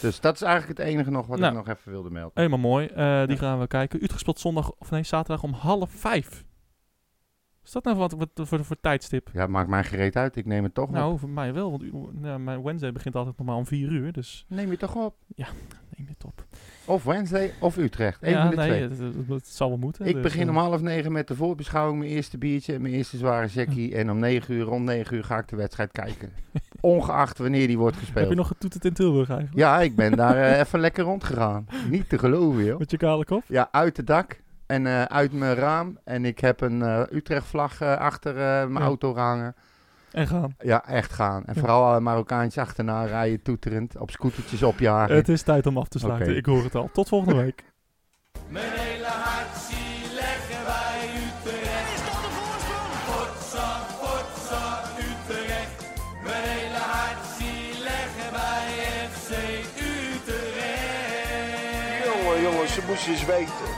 Dus 0.00 0.20
dat 0.20 0.34
is 0.34 0.42
eigenlijk 0.42 0.78
het 0.78 0.88
enige 0.88 1.10
nog 1.10 1.26
wat 1.26 1.38
Nou. 1.38 1.52
ik 1.58 1.66
nog 1.66 1.76
even 1.76 1.92
wilde 1.92 2.10
melden. 2.10 2.30
Helemaal 2.34 2.58
mooi. 2.58 2.86
Eh, 2.86 3.20
die 3.20 3.30
Ja. 3.30 3.36
gaan 3.36 3.60
we 3.60 3.66
kijken. 3.66 4.02
Utrecht 4.02 4.20
speelt 4.20 4.40
zondag, 4.40 4.70
of 4.78 4.90
nee, 4.90 5.02
zaterdag 5.02 5.42
om 5.42 5.52
half 5.52 5.90
vijf. 5.90 6.44
Is 7.64 7.72
dat 7.72 7.84
nou 7.84 7.96
wat, 7.96 8.12
wat 8.12 8.28
voor, 8.34 8.64
voor 8.64 8.76
tijdstip? 8.80 9.28
Ja, 9.32 9.46
maakt 9.46 9.68
mij 9.68 9.84
gereed 9.84 10.16
uit. 10.16 10.36
Ik 10.36 10.46
neem 10.46 10.62
het 10.64 10.74
toch 10.74 10.84
op. 10.84 10.90
Nou, 10.90 11.18
voor 11.18 11.28
mij 11.28 11.52
wel, 11.54 11.70
want 11.70 11.82
u- 11.82 11.92
nou, 12.12 12.38
mijn 12.40 12.62
Wednesday 12.62 12.92
begint 12.92 13.16
altijd 13.16 13.36
normaal 13.36 13.56
om 13.56 13.66
vier 13.66 13.90
uur, 13.90 14.12
dus 14.12 14.44
Neem 14.48 14.70
je 14.70 14.76
toch 14.76 14.94
op. 14.96 15.14
neem 15.96 16.06
dit 16.06 16.24
op. 16.24 16.44
Of 16.84 17.04
Wednesday 17.04 17.52
of 17.60 17.76
Utrecht. 17.76 18.22
Eén 18.22 18.30
ja, 18.30 18.40
van 18.40 18.50
de 18.50 18.56
nee, 18.56 18.66
twee. 18.68 18.82
het, 18.82 18.98
het- 19.16 19.28
het 19.28 19.46
zal 19.46 19.68
wel 19.68 19.78
moeten. 19.78 20.06
Ik 20.06 20.12
dus, 20.14 20.22
begin 20.22 20.42
eh, 20.42 20.48
om 20.48 20.56
half 20.56 20.80
negen 20.80 21.12
met 21.12 21.28
de 21.28 21.34
voorbeschouwing, 21.34 21.98
mijn 21.98 22.10
eerste 22.10 22.38
biertje 22.38 22.74
en 22.74 22.82
mijn 22.82 22.94
eerste 22.94 23.16
zware 23.16 23.46
jackie. 23.46 23.94
En 23.96 24.10
om 24.10 24.18
negen 24.18 24.54
uur, 24.54 24.62
rond 24.64 24.84
negen 24.84 25.16
uur 25.16 25.24
ga 25.24 25.38
ik 25.38 25.48
de 25.48 25.56
wedstrijd 25.56 25.92
kijken. 25.92 26.32
Ongeacht 26.80 27.38
wanneer 27.38 27.66
die 27.66 27.78
wordt 27.78 27.94
Heb 27.96 28.04
gespeeld. 28.04 28.28
je 28.28 28.34
nog 28.34 28.46
getoeterd 28.46 28.84
in 28.84 28.92
Tilburg 28.92 29.28
eigenlijk? 29.28 29.58
Ja, 29.58 29.80
ik 29.80 29.96
ben 29.96 30.16
daar 30.16 30.36
eh, 30.36 30.58
even 30.58 30.80
lekker 30.80 31.04
rondgegaan. 31.04 31.66
Niet 31.90 32.08
te 32.08 32.18
geloven, 32.18 32.64
joh. 32.64 32.78
Met 32.78 32.90
je 32.90 32.96
kale 32.96 33.24
kop? 33.24 33.42
Ja, 33.46 33.68
uit 33.70 33.96
het 33.96 34.06
dak 34.06 34.41
en 34.72 34.86
eh, 34.86 35.02
uit 35.02 35.32
mijn 35.32 35.54
raam. 35.54 35.98
En 36.04 36.24
ik 36.24 36.38
heb 36.38 36.60
een 36.60 36.82
eh, 36.82 37.02
Utrecht-vlag 37.10 37.80
eh, 37.80 37.96
achter 37.96 38.30
eh, 38.36 38.42
mijn 38.42 38.72
Ja. 38.72 38.80
auto 38.80 39.16
hangen. 39.16 39.54
En 40.12 40.26
gaan. 40.26 40.54
Ja, 40.58 40.86
echt 40.86 41.12
gaan. 41.12 41.44
En 41.46 41.52
Ja. 41.54 41.60
vooral 41.60 41.84
alle 41.84 42.00
Marokkaantjes 42.00 42.62
achterna 42.64 43.04
rijden, 43.04 43.42
toeterend. 43.42 43.96
Op 43.98 44.10
scootertjes 44.10 44.62
opjagen. 44.62 45.16
Het 45.22 45.28
is 45.28 45.42
tijd 45.42 45.66
om 45.66 45.78
af 45.78 45.88
te 45.88 45.98
sluiten. 45.98 46.36
Ik 46.36 46.46
hoor 46.46 46.62
het 46.64 46.74
al. 46.74 46.90
Tot 46.92 47.08
volgende 47.08 47.42
week. 47.42 47.64
Mijn 48.48 48.70
hele 48.72 49.04
hart 49.06 49.56
zie 49.68 50.14
leggen 50.14 50.64
wij 50.64 51.08
Utrecht. 51.24 51.92
Is 51.94 52.00
dat 52.04 52.20
de 52.24 52.30
voorsprong? 52.38 52.92
Potsa, 53.08 53.68
potsa, 54.00 54.64
Utrecht. 55.08 55.76
Mijn 56.24 56.42
hele 56.48 56.82
hart 56.94 57.22
zie 57.38 57.82
leggen 57.90 58.28
wij 58.38 58.66
FC 59.12 59.30
Utrecht. 59.90 62.04
Jongen, 62.04 62.42
jongen, 62.42 62.68
ze 62.68 62.80
moesten 62.88 63.12
eens 63.12 63.24
weten. 63.24 63.71